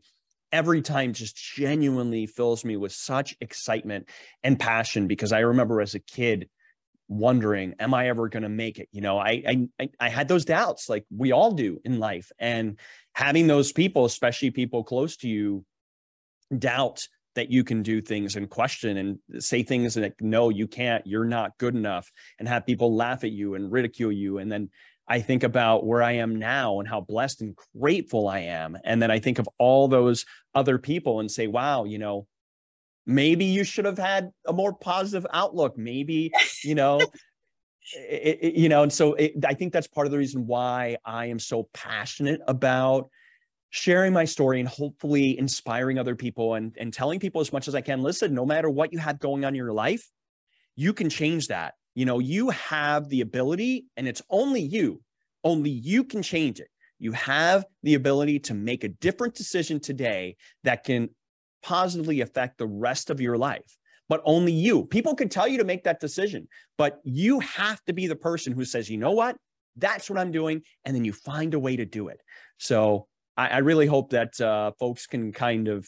every 0.51 0.83
time 0.83 1.11
just 1.11 1.35
genuinely 1.35 2.27
fills 2.27 2.63
me 2.63 2.77
with 2.77 2.91
such 2.91 3.35
excitement 3.41 4.09
and 4.43 4.59
passion 4.59 5.07
because 5.07 5.31
I 5.31 5.39
remember 5.39 5.81
as 5.81 5.95
a 5.95 5.99
kid 5.99 6.49
wondering 7.07 7.73
am 7.79 7.93
i 7.93 8.09
ever 8.09 8.27
going 8.27 8.43
to 8.43 8.49
make 8.49 8.79
it? 8.79 8.89
You 8.91 9.01
know 9.01 9.17
I, 9.17 9.67
I 9.79 9.89
i 9.99 10.09
had 10.09 10.27
those 10.27 10.45
doubts 10.45 10.89
like 10.89 11.05
we 11.15 11.31
all 11.31 11.51
do 11.51 11.79
in 11.85 11.99
life 11.99 12.31
and 12.39 12.77
having 13.13 13.47
those 13.47 13.71
people 13.71 14.05
especially 14.05 14.51
people 14.51 14.83
close 14.83 15.17
to 15.17 15.27
you 15.27 15.65
doubt 16.57 17.07
that 17.35 17.51
you 17.51 17.63
can 17.63 17.83
do 17.83 18.01
things 18.01 18.35
and 18.35 18.49
question 18.49 18.97
and 18.97 19.43
say 19.43 19.61
things 19.61 19.95
like 19.95 20.19
no 20.21 20.49
you 20.49 20.67
can't 20.67 21.05
you're 21.05 21.25
not 21.25 21.57
good 21.59 21.75
enough 21.75 22.11
and 22.39 22.47
have 22.47 22.65
people 22.65 22.95
laugh 22.95 23.23
at 23.23 23.31
you 23.31 23.55
and 23.55 23.71
ridicule 23.71 24.11
you 24.11 24.39
and 24.39 24.51
then 24.51 24.69
i 25.07 25.19
think 25.19 25.43
about 25.43 25.85
where 25.85 26.01
i 26.01 26.13
am 26.13 26.37
now 26.37 26.79
and 26.79 26.89
how 26.89 26.99
blessed 26.99 27.41
and 27.41 27.55
grateful 27.79 28.27
i 28.27 28.39
am 28.39 28.77
and 28.83 29.01
then 29.01 29.11
i 29.11 29.19
think 29.19 29.39
of 29.39 29.47
all 29.59 29.87
those 29.87 30.25
other 30.55 30.77
people 30.77 31.19
and 31.19 31.29
say 31.29 31.47
wow 31.47 31.83
you 31.83 31.99
know 31.99 32.25
maybe 33.07 33.45
you 33.45 33.63
should 33.63 33.85
have 33.85 33.97
had 33.97 34.29
a 34.45 34.53
more 34.53 34.73
positive 34.73 35.25
outlook. 35.33 35.75
Maybe 35.77 36.31
you 36.63 36.75
know 36.75 36.99
it, 37.97 38.39
it, 38.41 38.53
you 38.53 38.69
know 38.69 38.83
and 38.83 38.91
so 38.91 39.13
it, 39.13 39.33
i 39.45 39.53
think 39.53 39.71
that's 39.71 39.87
part 39.87 40.05
of 40.05 40.11
the 40.11 40.17
reason 40.17 40.45
why 40.45 40.97
i 41.05 41.27
am 41.27 41.39
so 41.39 41.69
passionate 41.73 42.41
about 42.45 43.09
sharing 43.69 44.11
my 44.11 44.25
story 44.25 44.59
and 44.59 44.67
hopefully 44.67 45.39
inspiring 45.39 45.97
other 45.97 46.13
people 46.13 46.55
and, 46.55 46.75
and 46.77 46.93
telling 46.93 47.17
people 47.17 47.39
as 47.39 47.53
much 47.53 47.69
as 47.69 47.75
i 47.75 47.79
can 47.79 48.01
listen 48.01 48.33
no 48.33 48.45
matter 48.45 48.69
what 48.69 48.91
you 48.91 48.99
have 48.99 49.19
going 49.19 49.45
on 49.45 49.53
in 49.53 49.55
your 49.55 49.71
life 49.71 50.11
you 50.77 50.93
can 50.93 51.09
change 51.09 51.47
that. 51.47 51.73
You 51.95 52.05
know 52.05 52.19
you 52.19 52.51
have 52.51 53.09
the 53.09 53.21
ability 53.21 53.87
and 53.97 54.07
it's 54.07 54.21
only 54.29 54.61
you 54.61 55.01
only 55.43 55.71
you 55.71 56.05
can 56.05 56.21
change 56.21 56.61
it. 56.61 56.69
You 56.99 57.11
have 57.11 57.65
the 57.83 57.95
ability 57.95 58.39
to 58.41 58.53
make 58.53 58.83
a 58.83 58.89
different 58.89 59.35
decision 59.35 59.79
today 59.79 60.37
that 60.63 60.83
can 60.83 61.09
positively 61.63 62.21
affect 62.21 62.57
the 62.57 62.67
rest 62.67 63.09
of 63.09 63.21
your 63.21 63.37
life 63.37 63.77
but 64.09 64.21
only 64.25 64.51
you. 64.51 64.85
People 64.85 65.15
could 65.15 65.31
tell 65.31 65.47
you 65.47 65.57
to 65.57 65.63
make 65.63 65.83
that 65.83 65.99
decision, 65.99 66.47
but 66.77 66.99
you 67.03 67.39
have 67.39 67.83
to 67.85 67.93
be 67.93 68.07
the 68.07 68.15
person 68.15 68.53
who 68.53 68.65
says, 68.65 68.89
you 68.89 68.97
know 68.97 69.11
what? 69.11 69.37
That's 69.75 70.09
what 70.09 70.19
I'm 70.19 70.31
doing. 70.31 70.61
And 70.85 70.95
then 70.95 71.05
you 71.05 71.13
find 71.13 71.53
a 71.53 71.59
way 71.59 71.75
to 71.75 71.85
do 71.85 72.07
it. 72.07 72.21
So 72.57 73.07
I, 73.35 73.47
I 73.47 73.57
really 73.59 73.85
hope 73.85 74.11
that 74.11 74.39
uh, 74.39 74.71
folks 74.79 75.05
can 75.07 75.31
kind 75.31 75.67
of 75.67 75.87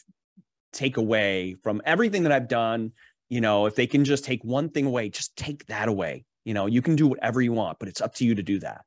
take 0.72 0.96
away 0.96 1.56
from 1.62 1.82
everything 1.84 2.22
that 2.24 2.32
I've 2.32 2.48
done. 2.48 2.92
You 3.28 3.40
know, 3.40 3.66
if 3.66 3.74
they 3.74 3.86
can 3.86 4.04
just 4.04 4.24
take 4.24 4.44
one 4.44 4.70
thing 4.70 4.86
away, 4.86 5.08
just 5.08 5.34
take 5.36 5.66
that 5.66 5.88
away. 5.88 6.24
You 6.44 6.54
know, 6.54 6.66
you 6.66 6.82
can 6.82 6.96
do 6.96 7.06
whatever 7.06 7.40
you 7.40 7.52
want, 7.52 7.78
but 7.78 7.88
it's 7.88 8.00
up 8.00 8.14
to 8.16 8.24
you 8.24 8.34
to 8.34 8.42
do 8.42 8.58
that. 8.60 8.82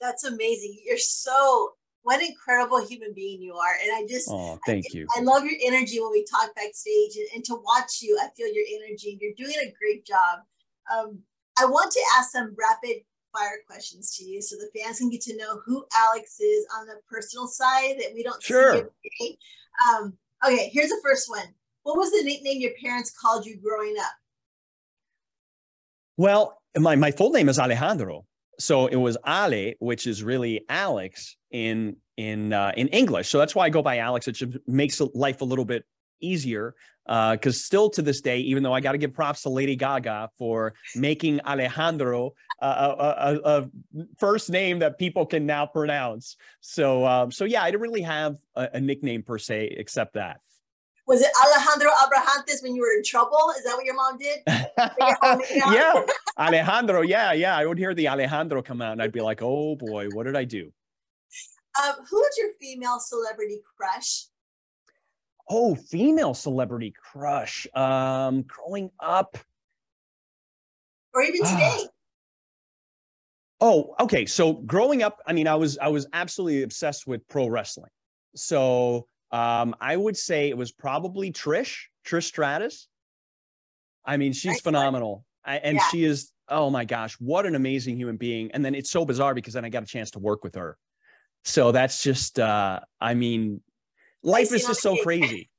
That's 0.00 0.24
amazing. 0.24 0.78
You're 0.84 0.98
so 0.98 1.72
what 2.06 2.20
an 2.20 2.28
incredible 2.28 2.86
human 2.86 3.12
being 3.12 3.42
you 3.42 3.56
are. 3.56 3.74
And 3.82 3.90
I 3.92 4.06
just, 4.08 4.28
oh, 4.30 4.60
thank 4.64 4.84
I, 4.86 4.96
you. 4.96 5.08
I 5.16 5.22
love 5.22 5.44
your 5.44 5.58
energy 5.64 5.98
when 5.98 6.12
we 6.12 6.24
talk 6.24 6.54
backstage 6.54 7.16
and, 7.16 7.26
and, 7.34 7.44
to 7.46 7.56
watch 7.56 8.00
you, 8.00 8.16
I 8.22 8.28
feel 8.36 8.46
your 8.46 8.64
energy. 8.80 9.18
You're 9.20 9.34
doing 9.36 9.56
a 9.60 9.74
great 9.76 10.06
job. 10.06 10.38
Um, 10.94 11.18
I 11.58 11.64
want 11.64 11.90
to 11.90 12.00
ask 12.16 12.30
some 12.30 12.54
rapid 12.56 13.02
fire 13.36 13.58
questions 13.66 14.14
to 14.16 14.24
you 14.24 14.40
so 14.40 14.54
the 14.54 14.70
fans 14.78 14.98
can 14.98 15.10
get 15.10 15.22
to 15.22 15.36
know 15.36 15.60
who 15.66 15.84
Alex 15.98 16.38
is 16.38 16.64
on 16.78 16.86
the 16.86 16.94
personal 17.10 17.48
side 17.48 17.96
that 17.98 18.12
we 18.14 18.22
don't 18.22 18.40
sure. 18.40 18.88
see. 19.18 19.36
Um, 19.90 20.12
okay, 20.46 20.70
here's 20.72 20.90
the 20.90 21.00
first 21.02 21.28
one. 21.28 21.48
What 21.82 21.98
was 21.98 22.12
the 22.12 22.22
nickname 22.22 22.60
your 22.60 22.70
parents 22.80 23.12
called 23.20 23.44
you 23.46 23.56
growing 23.56 23.96
up? 23.98 24.14
Well, 26.16 26.62
my, 26.78 26.94
my 26.94 27.10
full 27.10 27.30
name 27.30 27.48
is 27.48 27.58
Alejandro 27.58 28.26
so 28.58 28.86
it 28.86 28.96
was 28.96 29.16
Ale, 29.26 29.74
which 29.78 30.06
is 30.06 30.22
really 30.22 30.64
Alex 30.68 31.36
in 31.50 31.96
in 32.16 32.52
uh, 32.52 32.72
in 32.76 32.88
English. 32.88 33.28
So 33.28 33.38
that's 33.38 33.54
why 33.54 33.66
I 33.66 33.70
go 33.70 33.82
by 33.82 33.98
Alex. 33.98 34.28
It 34.28 34.32
just 34.32 34.58
makes 34.66 35.00
life 35.14 35.40
a 35.40 35.44
little 35.44 35.64
bit 35.64 35.84
easier 36.20 36.74
because 37.04 37.56
uh, 37.56 37.64
still 37.64 37.90
to 37.90 38.02
this 38.02 38.20
day, 38.20 38.38
even 38.40 38.62
though 38.62 38.72
I 38.72 38.80
got 38.80 38.92
to 38.92 38.98
give 38.98 39.12
props 39.12 39.42
to 39.42 39.48
Lady 39.48 39.76
Gaga 39.76 40.30
for 40.38 40.74
making 40.96 41.40
Alejandro 41.42 42.32
a, 42.60 42.66
a, 42.66 43.40
a, 43.44 43.68
first 44.18 44.50
name 44.50 44.80
that 44.80 44.98
people 44.98 45.24
can 45.24 45.46
now 45.46 45.66
pronounce. 45.66 46.36
So 46.60 47.06
um, 47.06 47.30
so 47.30 47.44
yeah, 47.44 47.62
I 47.62 47.70
didn't 47.70 47.82
really 47.82 48.02
have 48.02 48.36
a, 48.56 48.70
a 48.74 48.80
nickname 48.80 49.22
per 49.22 49.38
se 49.38 49.74
except 49.76 50.14
that 50.14 50.40
was 51.06 51.20
it 51.20 51.30
Alejandro 51.40 51.90
Abrahantes 52.02 52.62
when 52.62 52.74
you 52.74 52.82
were 52.82 52.92
in 52.96 53.04
trouble? 53.04 53.52
Is 53.56 53.64
that 53.64 53.76
what 53.76 53.84
your 53.84 53.94
mom 53.94 54.18
did? 54.18 54.40
yeah, 55.72 56.02
Alejandro. 56.38 57.02
Yeah, 57.02 57.32
yeah. 57.32 57.56
I 57.56 57.64
would 57.64 57.78
hear 57.78 57.94
the 57.94 58.08
Alejandro 58.08 58.62
come 58.62 58.82
out, 58.82 58.92
and 58.92 59.02
I'd 59.02 59.12
be 59.12 59.20
like, 59.20 59.40
"Oh 59.40 59.76
boy, 59.76 60.08
what 60.12 60.26
did 60.26 60.36
I 60.36 60.44
do?" 60.44 60.72
Um, 61.82 61.94
who 62.10 62.24
is 62.24 62.36
your 62.38 62.48
female 62.60 62.98
celebrity 62.98 63.60
crush? 63.76 64.26
Oh, 65.48 65.76
female 65.76 66.34
celebrity 66.34 66.92
crush. 67.12 67.68
Um, 67.74 68.42
growing 68.42 68.90
up, 68.98 69.38
or 71.14 71.22
even 71.22 71.40
ah. 71.44 71.50
today. 71.50 71.88
oh, 73.60 73.94
okay. 74.00 74.26
So 74.26 74.54
growing 74.54 75.04
up, 75.04 75.20
I 75.24 75.32
mean, 75.32 75.46
I 75.46 75.54
was 75.54 75.78
I 75.78 75.88
was 75.88 76.08
absolutely 76.12 76.64
obsessed 76.64 77.06
with 77.06 77.26
pro 77.28 77.46
wrestling. 77.46 77.90
So 78.34 79.06
um, 79.30 79.74
I 79.80 79.96
would 79.96 80.16
say 80.16 80.48
it 80.48 80.56
was 80.56 80.72
probably 80.72 81.32
Trish, 81.32 81.76
Trish 82.06 82.24
Stratus. 82.24 82.88
I 84.04 84.16
mean, 84.16 84.32
she's 84.32 84.60
phenomenal. 84.60 85.24
I, 85.44 85.56
and 85.56 85.76
yeah. 85.76 85.88
she 85.90 86.04
is, 86.04 86.32
oh 86.48 86.70
my 86.70 86.84
gosh, 86.84 87.14
what 87.14 87.46
an 87.46 87.54
amazing 87.54 87.96
human 87.96 88.16
being. 88.16 88.50
And 88.52 88.64
then 88.64 88.74
it's 88.74 88.90
so 88.90 89.04
bizarre 89.04 89.34
because 89.34 89.54
then 89.54 89.64
I 89.64 89.68
got 89.68 89.82
a 89.82 89.86
chance 89.86 90.12
to 90.12 90.18
work 90.18 90.44
with 90.44 90.54
her. 90.54 90.76
So 91.44 91.72
that's 91.72 92.02
just, 92.02 92.38
uh, 92.38 92.80
I 93.00 93.14
mean, 93.14 93.60
life 94.22 94.52
is 94.52 94.66
just 94.66 94.80
so 94.80 94.96
crazy. 95.02 95.50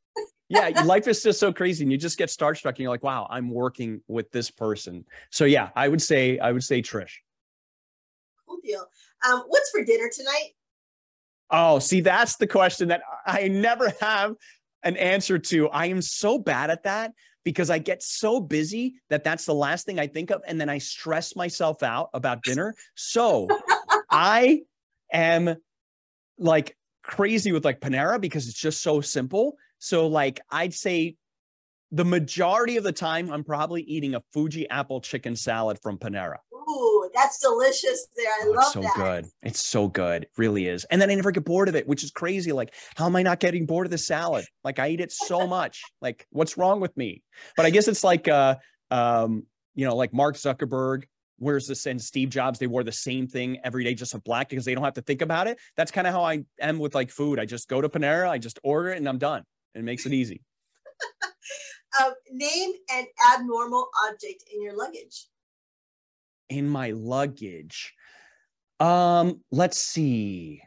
yeah, 0.50 0.70
life 0.86 1.08
is 1.08 1.24
just 1.24 1.40
so 1.40 1.52
crazy. 1.52 1.84
And 1.84 1.92
you 1.92 1.98
just 1.98 2.18
get 2.18 2.30
starstruck 2.30 2.72
and 2.72 2.80
you're 2.80 2.92
like, 2.92 3.04
wow, 3.04 3.28
I'm 3.30 3.50
working 3.50 4.02
with 4.08 4.32
this 4.32 4.50
person. 4.50 5.06
So 5.32 5.46
yeah, 5.46 5.70
I 5.76 5.88
would 5.88 6.02
say, 6.02 6.40
I 6.40 6.52
would 6.52 6.64
say 6.64 6.82
Trish. 6.82 7.12
Cool 8.48 8.60
deal. 8.64 8.86
Um, 9.28 9.44
what's 9.48 9.70
for 9.72 9.84
dinner 9.84 10.10
tonight? 10.14 10.52
Oh, 11.50 11.80
see, 11.80 12.02
that's 12.02 12.36
the 12.36 12.48
question 12.48 12.90
that 12.90 13.02
I 13.26 13.48
never 13.48 13.94
have 14.02 14.36
an 14.84 14.98
answer 14.98 15.40
to. 15.40 15.70
I 15.70 15.88
am 15.88 16.02
so 16.02 16.38
bad 16.38 16.70
at 16.70 16.84
that 16.84 17.14
because 17.44 17.70
I 17.70 17.80
get 17.80 18.04
so 18.04 18.42
busy 18.42 18.96
that 19.10 19.24
that's 19.24 19.46
the 19.46 19.54
last 19.54 19.86
thing 19.86 20.00
I 20.00 20.08
think 20.08 20.32
of. 20.32 20.42
And 20.46 20.60
then 20.60 20.70
I 20.70 20.80
stress 20.80 21.36
myself 21.36 21.84
out 21.84 22.10
about 22.14 22.44
dinner. 22.44 22.76
So 22.96 23.48
I 24.12 24.64
am 25.14 25.56
like 26.38 26.76
crazy 27.04 27.54
with 27.54 27.64
like 27.64 27.80
Panera 27.80 28.20
because 28.20 28.48
it's 28.48 28.60
just 28.60 28.82
so 28.82 29.00
simple. 29.00 29.56
So, 29.80 30.08
like, 30.08 30.42
I'd 30.52 30.74
say 30.74 31.16
the 31.92 32.06
majority 32.06 32.78
of 32.78 32.84
the 32.84 32.92
time, 32.92 33.32
I'm 33.32 33.44
probably 33.44 33.82
eating 33.84 34.16
a 34.16 34.24
Fuji 34.34 34.70
apple 34.70 35.00
chicken 35.00 35.36
salad 35.36 35.80
from 35.82 35.98
Panera. 35.98 36.38
That's 37.18 37.40
delicious 37.40 38.08
there. 38.16 38.28
I 38.28 38.44
oh, 38.46 38.52
love 38.52 38.64
it's 38.64 38.74
so 38.74 38.82
that. 38.82 38.96
good. 38.96 39.26
It's 39.42 39.60
so 39.60 39.88
good. 39.88 40.24
It 40.24 40.32
really 40.38 40.68
is. 40.68 40.86
And 40.86 41.02
then 41.02 41.10
I 41.10 41.16
never 41.16 41.32
get 41.32 41.46
bored 41.46 41.68
of 41.68 41.76
it, 41.76 41.88
which 41.88 42.04
is 42.04 42.12
crazy. 42.12 42.52
Like, 42.52 42.76
how 42.96 43.08
am 43.08 43.16
I 43.16 43.24
not 43.24 43.40
getting 43.40 43.66
bored 43.66 43.88
of 43.88 43.92
the 43.92 43.98
salad? 43.98 44.46
Like 44.64 44.78
I 44.78 44.90
eat 44.90 45.02
it 45.02 45.12
so 45.12 45.48
much. 45.48 45.82
like, 46.02 46.28
what's 46.30 46.58
wrong 46.58 46.80
with 46.80 46.96
me? 46.96 47.24
But 47.56 47.66
I 47.66 47.72
guess 47.72 47.88
it's 47.88 48.04
like 48.04 48.28
uh 48.28 48.56
um, 48.92 49.46
you 49.76 49.86
know, 49.86 49.96
like 49.96 50.14
Mark 50.14 50.36
Zuckerberg, 50.36 51.04
where's 51.40 51.68
this 51.68 51.86
and 51.86 52.02
Steve 52.02 52.30
Jobs, 52.30 52.60
they 52.60 52.68
wore 52.68 52.84
the 52.84 52.92
same 52.92 53.28
thing 53.28 53.60
every 53.64 53.84
day 53.84 53.94
just 53.94 54.14
a 54.14 54.20
black 54.20 54.50
because 54.50 54.66
they 54.66 54.74
don't 54.74 54.84
have 54.84 54.94
to 54.94 55.02
think 55.02 55.22
about 55.22 55.48
it. 55.48 55.58
That's 55.76 55.92
kind 55.92 56.08
of 56.08 56.14
how 56.14 56.24
I 56.24 56.44
am 56.62 56.80
with 56.80 56.96
like 56.96 57.10
food. 57.10 57.40
I 57.40 57.46
just 57.46 57.68
go 57.68 57.82
to 57.82 57.90
Panera, 57.90 58.30
I 58.30 58.38
just 58.38 58.60
order 58.64 58.90
it 58.90 58.98
and 58.98 59.10
I'm 59.10 59.18
done. 59.18 59.44
It 59.76 59.84
makes 59.84 60.06
it 60.06 60.14
easy. 60.14 60.42
um, 62.04 62.14
name 62.32 62.72
an 62.94 63.06
abnormal 63.34 63.90
object 64.08 64.44
in 64.54 64.62
your 64.62 64.76
luggage 64.76 65.28
in 66.50 66.68
my 66.68 66.92
luggage. 66.92 67.94
Um, 68.80 69.42
let's 69.52 69.82
see. 69.82 70.62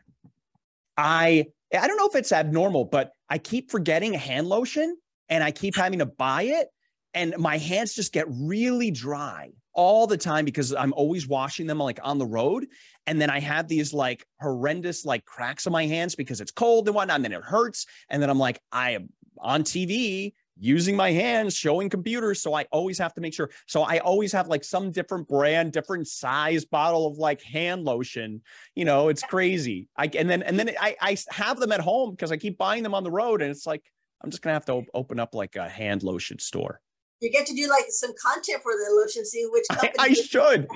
I 0.96 1.46
I 1.76 1.86
don't 1.86 1.96
know 1.96 2.08
if 2.08 2.16
it's 2.16 2.32
abnormal, 2.32 2.86
but 2.86 3.12
I 3.28 3.38
keep 3.38 3.70
forgetting 3.70 4.14
a 4.14 4.18
hand 4.18 4.48
lotion 4.48 4.96
and 5.28 5.44
I 5.44 5.52
keep 5.52 5.76
having 5.76 6.00
to 6.00 6.06
buy 6.06 6.42
it 6.42 6.68
and 7.14 7.34
my 7.38 7.58
hands 7.58 7.94
just 7.94 8.12
get 8.12 8.26
really 8.28 8.90
dry 8.90 9.50
all 9.72 10.06
the 10.06 10.16
time 10.16 10.44
because 10.44 10.74
I'm 10.74 10.92
always 10.92 11.28
washing 11.28 11.66
them 11.66 11.78
like 11.78 11.98
on 12.02 12.18
the 12.18 12.26
road. 12.26 12.66
And 13.06 13.20
then 13.20 13.30
I 13.30 13.40
have 13.40 13.68
these 13.68 13.92
like 13.92 14.24
horrendous 14.40 15.04
like 15.04 15.24
cracks 15.24 15.66
on 15.66 15.72
my 15.72 15.86
hands 15.86 16.14
because 16.14 16.40
it's 16.40 16.50
cold 16.50 16.86
and 16.88 16.94
whatnot. 16.94 17.16
And 17.16 17.24
then 17.24 17.32
it 17.32 17.42
hurts. 17.42 17.86
And 18.08 18.22
then 18.22 18.30
I'm 18.30 18.38
like, 18.38 18.60
I 18.72 18.90
am 18.92 19.08
on 19.38 19.62
TV 19.62 20.32
using 20.60 20.94
my 20.94 21.10
hands, 21.10 21.54
showing 21.54 21.88
computers. 21.88 22.42
So 22.42 22.54
I 22.54 22.66
always 22.70 22.98
have 22.98 23.14
to 23.14 23.20
make 23.20 23.34
sure. 23.34 23.50
So 23.66 23.82
I 23.82 23.98
always 23.98 24.32
have 24.32 24.46
like 24.48 24.62
some 24.62 24.92
different 24.92 25.26
brand, 25.26 25.72
different 25.72 26.06
size 26.06 26.64
bottle 26.64 27.06
of 27.06 27.18
like 27.18 27.42
hand 27.42 27.82
lotion. 27.84 28.42
You 28.74 28.84
know, 28.84 29.08
it's 29.08 29.22
crazy. 29.22 29.88
I 29.96 30.10
and 30.16 30.28
then 30.28 30.42
and 30.42 30.58
then 30.58 30.70
I 30.80 30.96
I 31.00 31.16
have 31.30 31.58
them 31.58 31.72
at 31.72 31.80
home 31.80 32.10
because 32.10 32.30
I 32.30 32.36
keep 32.36 32.58
buying 32.58 32.82
them 32.82 32.94
on 32.94 33.02
the 33.02 33.10
road, 33.10 33.42
and 33.42 33.50
it's 33.50 33.66
like 33.66 33.82
I'm 34.22 34.30
just 34.30 34.42
gonna 34.42 34.54
have 34.54 34.66
to 34.66 34.72
op- 34.74 34.90
open 34.94 35.18
up 35.18 35.34
like 35.34 35.56
a 35.56 35.68
hand 35.68 36.02
lotion 36.02 36.38
store. 36.38 36.80
You 37.20 37.30
get 37.30 37.46
to 37.46 37.54
do 37.54 37.68
like 37.68 37.84
some 37.90 38.12
content 38.22 38.62
for 38.62 38.72
the 38.72 38.94
lotion, 38.94 39.26
see 39.26 39.46
which 39.50 39.64
company. 39.68 39.92
I, 39.98 40.04
I 40.04 40.12
should. 40.14 40.66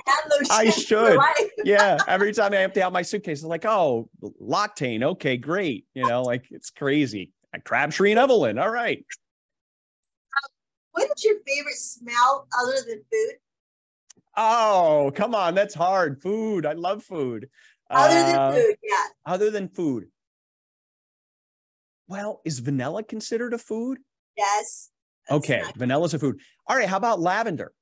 I 0.51 0.69
should. 0.69 1.19
yeah. 1.65 1.97
Every 2.07 2.33
time 2.33 2.53
I 2.53 2.57
empty 2.57 2.83
out 2.83 2.93
my 2.93 3.01
suitcase, 3.01 3.41
I'm 3.41 3.49
like, 3.49 3.65
oh, 3.65 4.09
L'Occitane. 4.21 5.03
Okay, 5.03 5.37
great. 5.37 5.87
You 5.95 6.07
know, 6.07 6.21
like 6.21 6.45
it's 6.51 6.69
crazy. 6.69 7.31
Crabtree 7.63 8.11
and 8.11 8.19
Evelyn. 8.19 8.59
All 8.59 8.69
right. 8.69 9.03
What 10.95 11.09
is 11.13 11.25
your 11.25 11.35
favorite 11.45 11.75
smell 11.75 12.47
other 12.57 12.77
than 12.87 13.01
food? 13.11 13.35
Oh, 14.37 15.11
come 15.13 15.35
on. 15.35 15.53
That's 15.53 15.75
hard. 15.75 16.21
Food. 16.21 16.65
I 16.65 16.71
love 16.71 17.03
food. 17.03 17.49
Other 17.89 18.17
uh, 18.17 18.51
than 18.51 18.61
food, 18.61 18.75
yeah. 18.81 19.05
Other 19.25 19.51
than 19.51 19.67
food. 19.67 20.05
Well, 22.07 22.41
is 22.45 22.59
vanilla 22.59 23.03
considered 23.03 23.53
a 23.53 23.57
food? 23.57 23.97
Yes. 24.37 24.89
Okay, 25.29 25.63
vanilla's 25.75 26.13
a 26.13 26.19
food. 26.19 26.39
All 26.67 26.77
right, 26.77 26.87
how 26.87 26.97
about 26.97 27.19
lavender? 27.19 27.73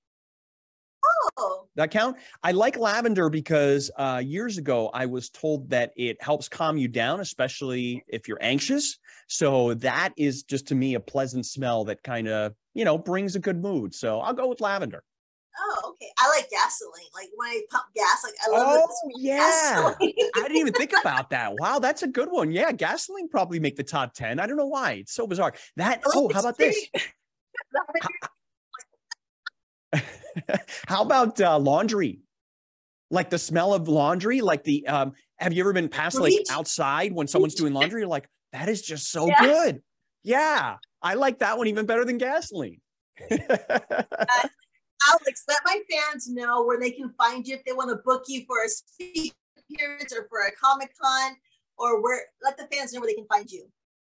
Oh. 1.37 1.67
That 1.75 1.91
count? 1.91 2.17
I 2.41 2.51
like 2.51 2.77
lavender 2.77 3.29
because 3.29 3.91
uh, 3.97 4.21
years 4.23 4.57
ago 4.57 4.89
I 4.93 5.05
was 5.05 5.29
told 5.29 5.69
that 5.69 5.91
it 5.97 6.21
helps 6.21 6.47
calm 6.47 6.77
you 6.77 6.87
down, 6.87 7.19
especially 7.19 8.03
if 8.07 8.27
you're 8.27 8.41
anxious. 8.41 8.97
So 9.27 9.73
that 9.75 10.13
is 10.17 10.43
just 10.43 10.67
to 10.69 10.75
me 10.75 10.95
a 10.95 10.99
pleasant 10.99 11.45
smell 11.45 11.83
that 11.85 12.01
kind 12.01 12.27
of 12.27 12.53
you 12.73 12.85
know, 12.85 12.97
brings 12.97 13.35
a 13.35 13.39
good 13.39 13.61
mood. 13.61 13.93
So 13.93 14.19
I'll 14.19 14.33
go 14.33 14.47
with 14.47 14.61
lavender. 14.61 15.03
Oh, 15.59 15.91
okay. 15.91 16.11
I 16.17 16.29
like 16.29 16.49
gasoline. 16.49 17.05
Like 17.13 17.29
when 17.35 17.49
I 17.49 17.61
pump 17.69 17.85
gas, 17.95 18.23
like 18.23 18.33
I 18.45 18.49
love 18.49 18.89
Oh, 18.89 19.09
yeah. 19.15 19.93
I 19.99 20.41
didn't 20.41 20.57
even 20.57 20.73
think 20.73 20.93
about 20.99 21.29
that. 21.29 21.53
Wow, 21.59 21.79
that's 21.79 22.01
a 22.03 22.07
good 22.07 22.29
one. 22.31 22.51
Yeah, 22.51 22.71
gasoline 22.71 23.29
probably 23.29 23.59
make 23.59 23.75
the 23.75 23.83
top 23.83 24.13
10. 24.13 24.39
I 24.39 24.47
don't 24.47 24.57
know 24.57 24.65
why. 24.65 24.93
It's 24.93 25.13
so 25.13 25.27
bizarre. 25.27 25.53
That 25.75 26.01
oh, 26.07 26.31
how 26.33 26.39
about 26.39 26.57
this? 26.57 26.87
how 30.87 31.03
about 31.03 31.39
uh, 31.39 31.59
laundry? 31.59 32.19
Like 33.11 33.29
the 33.29 33.37
smell 33.37 33.75
of 33.75 33.87
laundry, 33.87 34.41
like 34.41 34.63
the 34.63 34.87
um 34.87 35.13
have 35.37 35.53
you 35.53 35.61
ever 35.61 35.73
been 35.73 35.89
past 35.89 36.19
like 36.19 36.33
outside 36.49 37.13
when 37.13 37.27
someone's 37.27 37.53
doing 37.53 37.73
laundry? 37.73 38.01
You're 38.01 38.09
like, 38.09 38.27
that 38.53 38.69
is 38.69 38.81
just 38.81 39.11
so 39.11 39.27
yeah. 39.27 39.41
good. 39.41 39.83
Yeah. 40.23 40.77
I 41.03 41.15
like 41.15 41.39
that 41.39 41.57
one 41.57 41.67
even 41.67 41.85
better 41.85 42.05
than 42.05 42.17
gasoline. 42.17 42.79
uh, 43.29 43.37
Alex, 45.09 45.43
let 45.47 45.59
my 45.65 45.79
fans 45.91 46.29
know 46.29 46.63
where 46.63 46.79
they 46.79 46.91
can 46.91 47.13
find 47.17 47.45
you 47.45 47.55
if 47.55 47.65
they 47.65 47.73
want 47.73 47.89
to 47.89 47.97
book 48.05 48.23
you 48.27 48.45
for 48.47 48.63
a 48.65 48.69
speaking 48.69 49.31
appearance 49.57 50.13
or 50.13 50.27
for 50.29 50.39
a 50.47 50.51
Comic 50.51 50.91
Con, 50.99 51.33
or 51.77 52.01
where 52.01 52.21
let 52.41 52.57
the 52.57 52.67
fans 52.73 52.93
know 52.93 53.01
where 53.01 53.09
they 53.09 53.15
can 53.15 53.27
find 53.27 53.49
you. 53.51 53.67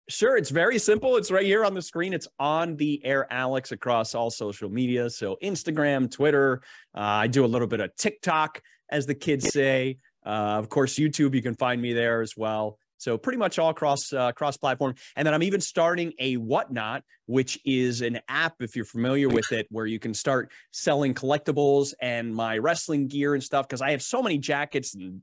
Sure, 0.08 0.38
it's 0.38 0.48
very 0.48 0.78
simple. 0.78 1.18
It's 1.18 1.30
right 1.30 1.44
here 1.44 1.66
on 1.66 1.74
the 1.74 1.82
screen. 1.82 2.14
It's 2.14 2.26
on 2.38 2.76
the 2.76 3.04
air, 3.04 3.30
Alex, 3.30 3.72
across 3.72 4.14
all 4.14 4.30
social 4.30 4.70
media. 4.70 5.10
So 5.10 5.36
Instagram, 5.42 6.10
Twitter. 6.10 6.62
Uh, 6.96 7.00
I 7.00 7.26
do 7.26 7.44
a 7.44 7.46
little 7.46 7.68
bit 7.68 7.80
of 7.80 7.94
TikTok, 7.96 8.62
as 8.90 9.04
the 9.04 9.14
kids 9.14 9.50
say. 9.50 9.98
Uh, 10.24 10.56
of 10.56 10.70
course, 10.70 10.94
YouTube. 10.94 11.34
You 11.34 11.42
can 11.42 11.54
find 11.54 11.82
me 11.82 11.92
there 11.92 12.22
as 12.22 12.34
well. 12.38 12.78
So 12.98 13.16
pretty 13.16 13.38
much 13.38 13.58
all 13.58 13.72
cross 13.72 14.12
uh, 14.12 14.32
cross 14.32 14.56
platform. 14.56 14.94
And 15.16 15.26
then 15.26 15.34
I'm 15.34 15.42
even 15.42 15.60
starting 15.60 16.12
a 16.18 16.34
Whatnot, 16.34 17.02
which 17.26 17.58
is 17.64 18.02
an 18.02 18.20
app 18.28 18.56
if 18.60 18.76
you're 18.76 18.84
familiar 18.84 19.28
with 19.28 19.50
it, 19.52 19.66
where 19.70 19.86
you 19.86 19.98
can 19.98 20.12
start 20.12 20.50
selling 20.72 21.14
collectibles 21.14 21.94
and 22.00 22.34
my 22.34 22.58
wrestling 22.58 23.06
gear 23.08 23.34
and 23.34 23.42
stuff. 23.42 23.66
Because 23.66 23.80
I 23.80 23.92
have 23.92 24.02
so 24.02 24.22
many 24.22 24.38
jackets 24.38 24.94
and 24.94 25.22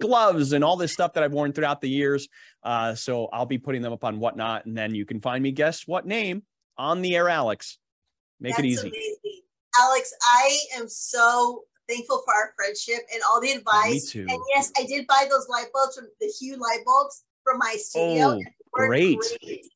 gloves 0.00 0.52
and 0.52 0.64
all 0.64 0.76
this 0.76 0.92
stuff 0.92 1.12
that 1.12 1.22
I've 1.22 1.32
worn 1.32 1.52
throughout 1.52 1.80
the 1.80 1.90
years. 1.90 2.28
Uh, 2.62 2.94
so 2.94 3.28
I'll 3.32 3.46
be 3.46 3.58
putting 3.58 3.82
them 3.82 3.92
up 3.92 4.04
on 4.04 4.18
Whatnot, 4.18 4.66
and 4.66 4.76
then 4.76 4.94
you 4.94 5.04
can 5.04 5.20
find 5.20 5.42
me. 5.42 5.52
Guess 5.52 5.86
what 5.86 6.06
name 6.06 6.42
on 6.76 7.02
the 7.02 7.14
air, 7.16 7.28
Alex? 7.28 7.78
Make 8.40 8.56
That's 8.56 8.64
it 8.64 8.66
easy. 8.66 8.88
Amazing. 8.88 9.42
Alex, 9.78 10.12
I 10.22 10.58
am 10.76 10.88
so 10.88 11.64
thankful 11.88 12.22
for 12.24 12.34
our 12.34 12.52
friendship 12.56 13.00
and 13.12 13.22
all 13.28 13.40
the 13.40 13.52
advice. 13.52 13.90
me 13.90 14.00
too. 14.00 14.26
And 14.28 14.40
yes, 14.54 14.70
I 14.78 14.84
did 14.84 15.06
buy 15.06 15.26
those 15.30 15.48
light 15.48 15.66
bulbs 15.72 15.96
from 15.96 16.08
the 16.20 16.26
Hue 16.26 16.56
light 16.56 16.84
bulbs 16.84 17.24
from 17.44 17.58
my 17.58 17.76
studio. 17.78 18.38
Oh, 18.38 18.42
great. 18.72 19.18
great. 19.40 19.66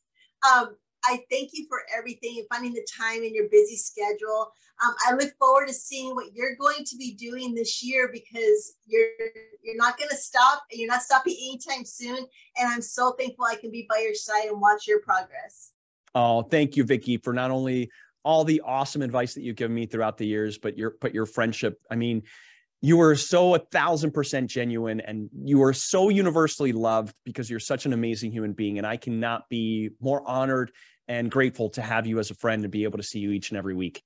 Um, 0.50 0.76
I 1.04 1.20
thank 1.30 1.50
you 1.52 1.66
for 1.68 1.82
everything 1.96 2.36
and 2.38 2.46
finding 2.52 2.74
the 2.74 2.86
time 2.98 3.22
in 3.22 3.34
your 3.34 3.48
busy 3.48 3.76
schedule. 3.76 4.50
Um, 4.84 4.94
I 5.07 5.14
look 5.14 5.32
forward 5.38 5.68
to 5.68 5.72
seeing 5.72 6.14
what 6.14 6.34
you're 6.34 6.57
going 6.57 6.84
to 6.84 6.96
be 6.96 7.14
doing 7.14 7.54
this 7.54 7.82
year 7.82 8.11
because 8.12 8.74
you're 8.86 9.09
you're 9.62 9.76
not 9.76 9.96
going 9.96 10.11
to 10.11 10.16
stop 10.16 10.64
and 10.70 10.80
you're 10.80 10.90
not 10.90 11.02
stopping 11.02 11.34
anytime 11.34 11.84
soon. 11.84 12.18
And 12.18 12.68
I'm 12.68 12.82
so 12.82 13.12
thankful 13.18 13.46
I 13.46 13.57
can 13.57 13.70
be 13.70 13.86
by 13.88 14.00
your 14.00 14.14
side 14.14 14.48
and 14.48 14.61
watch 14.61 14.86
your 14.86 15.00
progress. 15.00 15.72
Oh, 16.14 16.42
thank 16.42 16.76
you, 16.76 16.84
Vicki, 16.84 17.16
for 17.18 17.32
not 17.32 17.50
only 17.50 17.90
all 18.27 18.43
the 18.43 18.61
awesome 18.64 19.03
advice 19.03 19.35
that 19.35 19.43
you've 19.43 19.55
given 19.55 19.72
me 19.72 19.87
throughout 19.87 20.18
the 20.18 20.27
years, 20.27 20.59
but 20.59 20.77
your 20.77 20.97
but 21.01 21.14
your 21.14 21.27
friendship. 21.27 21.81
I 21.89 21.95
mean, 21.95 22.24
you 22.83 23.01
are 23.01 23.14
so 23.14 23.55
a 23.55 23.61
thousand 23.61 24.11
percent 24.11 24.51
genuine 24.51 25.01
and 25.01 25.31
you 25.45 25.62
are 25.62 25.72
so 25.72 26.09
universally 26.09 26.72
loved 26.72 27.14
because 27.24 27.49
you're 27.49 27.61
such 27.61 27.87
an 27.87 27.93
amazing 27.93 28.33
human 28.33 28.53
being. 28.53 28.79
And 28.79 28.87
I 28.87 28.97
cannot 28.97 29.49
be 29.49 29.91
more 30.01 30.29
honored 30.29 30.72
and 31.07 31.31
grateful 31.31 31.70
to 31.70 31.83
have 31.83 32.05
you 32.05 32.18
as 32.18 32.33
a 32.33 32.35
friend 32.35 32.64
and 32.64 32.72
be 32.72 32.83
able 32.83 32.99
to 32.99 33.05
see 33.05 33.20
you 33.20 33.31
each 33.31 33.51
and 33.51 33.59
every 33.59 33.77
week. 33.77 34.03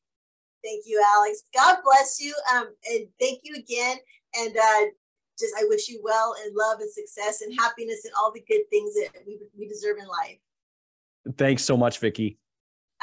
Thank 0.62 0.84
you, 0.86 1.02
Alex. 1.16 1.42
God 1.54 1.78
bless 1.82 2.20
you. 2.20 2.34
Um, 2.54 2.68
and 2.92 3.06
thank 3.18 3.40
you 3.42 3.54
again. 3.56 3.96
And 4.38 4.54
uh, 4.54 4.90
just 5.38 5.54
I 5.58 5.64
wish 5.64 5.88
you 5.88 6.02
well 6.04 6.34
and 6.44 6.54
love 6.54 6.80
and 6.80 6.90
success 6.90 7.40
and 7.40 7.58
happiness 7.58 8.04
and 8.04 8.12
all 8.20 8.30
the 8.30 8.44
good 8.46 8.68
things 8.68 8.92
that 8.96 9.22
we, 9.26 9.38
we 9.58 9.66
deserve 9.66 9.96
in 9.96 10.06
life. 10.06 10.38
Thanks 11.38 11.64
so 11.64 11.74
much, 11.74 11.98
Vicki. 12.00 12.36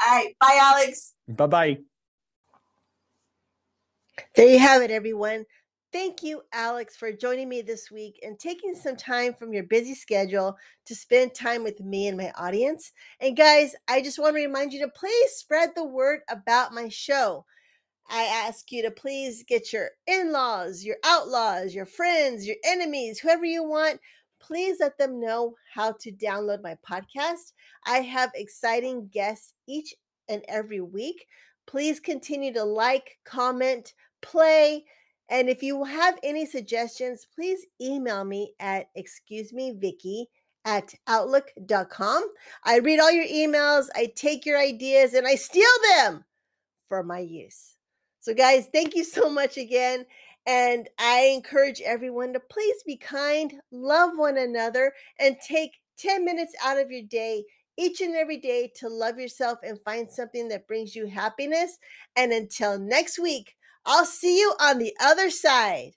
All 0.00 0.14
right. 0.14 0.36
Bye, 0.40 0.58
Alex. 0.60 1.14
Bye 1.28 1.46
bye. 1.46 1.78
There 4.34 4.48
you 4.48 4.58
have 4.58 4.82
it, 4.82 4.90
everyone. 4.90 5.44
Thank 5.90 6.22
you, 6.22 6.42
Alex, 6.52 6.96
for 6.96 7.12
joining 7.12 7.48
me 7.48 7.62
this 7.62 7.90
week 7.90 8.20
and 8.22 8.38
taking 8.38 8.74
some 8.74 8.94
time 8.94 9.32
from 9.32 9.54
your 9.54 9.62
busy 9.62 9.94
schedule 9.94 10.54
to 10.84 10.94
spend 10.94 11.34
time 11.34 11.64
with 11.64 11.80
me 11.80 12.08
and 12.08 12.16
my 12.16 12.30
audience. 12.36 12.92
And 13.20 13.36
guys, 13.36 13.74
I 13.88 14.02
just 14.02 14.18
want 14.18 14.36
to 14.36 14.42
remind 14.42 14.72
you 14.72 14.80
to 14.80 14.92
please 14.94 15.30
spread 15.32 15.70
the 15.74 15.84
word 15.84 16.20
about 16.28 16.74
my 16.74 16.90
show. 16.90 17.46
I 18.10 18.24
ask 18.24 18.70
you 18.70 18.82
to 18.82 18.90
please 18.90 19.44
get 19.44 19.72
your 19.72 19.88
in 20.06 20.30
laws, 20.30 20.84
your 20.84 20.96
outlaws, 21.04 21.74
your 21.74 21.86
friends, 21.86 22.46
your 22.46 22.56
enemies, 22.64 23.18
whoever 23.18 23.46
you 23.46 23.64
want, 23.64 23.98
please 24.40 24.78
let 24.80 24.96
them 24.98 25.20
know 25.20 25.54
how 25.72 25.92
to 26.00 26.12
download 26.12 26.62
my 26.62 26.76
podcast. 26.88 27.52
I 27.86 27.98
have 27.98 28.30
exciting 28.34 29.08
guests 29.12 29.54
each 29.66 29.94
and 30.28 30.42
every 30.48 30.80
week. 30.80 31.26
Please 31.66 32.00
continue 32.00 32.52
to 32.54 32.64
like, 32.64 33.18
comment, 33.24 33.94
play. 34.22 34.84
And 35.28 35.48
if 35.48 35.62
you 35.62 35.84
have 35.84 36.18
any 36.22 36.46
suggestions, 36.46 37.26
please 37.34 37.66
email 37.80 38.24
me 38.24 38.54
at 38.60 38.86
excuse 38.94 39.52
me, 39.52 39.72
Vicki 39.72 40.28
at 40.64 40.94
outlook.com. 41.06 42.24
I 42.64 42.78
read 42.78 43.00
all 43.00 43.10
your 43.10 43.26
emails, 43.26 43.86
I 43.94 44.12
take 44.14 44.44
your 44.44 44.58
ideas, 44.58 45.14
and 45.14 45.26
I 45.26 45.34
steal 45.34 45.64
them 45.96 46.24
for 46.88 47.02
my 47.02 47.20
use. 47.20 47.74
So, 48.20 48.34
guys, 48.34 48.68
thank 48.72 48.94
you 48.94 49.04
so 49.04 49.30
much 49.30 49.56
again. 49.56 50.04
And 50.48 50.88
I 50.98 51.30
encourage 51.34 51.82
everyone 51.82 52.32
to 52.32 52.40
please 52.40 52.82
be 52.86 52.96
kind, 52.96 53.52
love 53.70 54.12
one 54.16 54.38
another, 54.38 54.94
and 55.20 55.36
take 55.46 55.72
10 55.98 56.24
minutes 56.24 56.54
out 56.64 56.78
of 56.78 56.90
your 56.90 57.02
day 57.02 57.44
each 57.76 58.00
and 58.00 58.16
every 58.16 58.38
day 58.38 58.72
to 58.76 58.88
love 58.88 59.18
yourself 59.18 59.58
and 59.62 59.78
find 59.84 60.10
something 60.10 60.48
that 60.48 60.66
brings 60.66 60.96
you 60.96 61.06
happiness. 61.06 61.78
And 62.16 62.32
until 62.32 62.78
next 62.78 63.18
week, 63.18 63.56
I'll 63.84 64.06
see 64.06 64.38
you 64.38 64.54
on 64.58 64.78
the 64.78 64.94
other 65.00 65.28
side. 65.28 65.92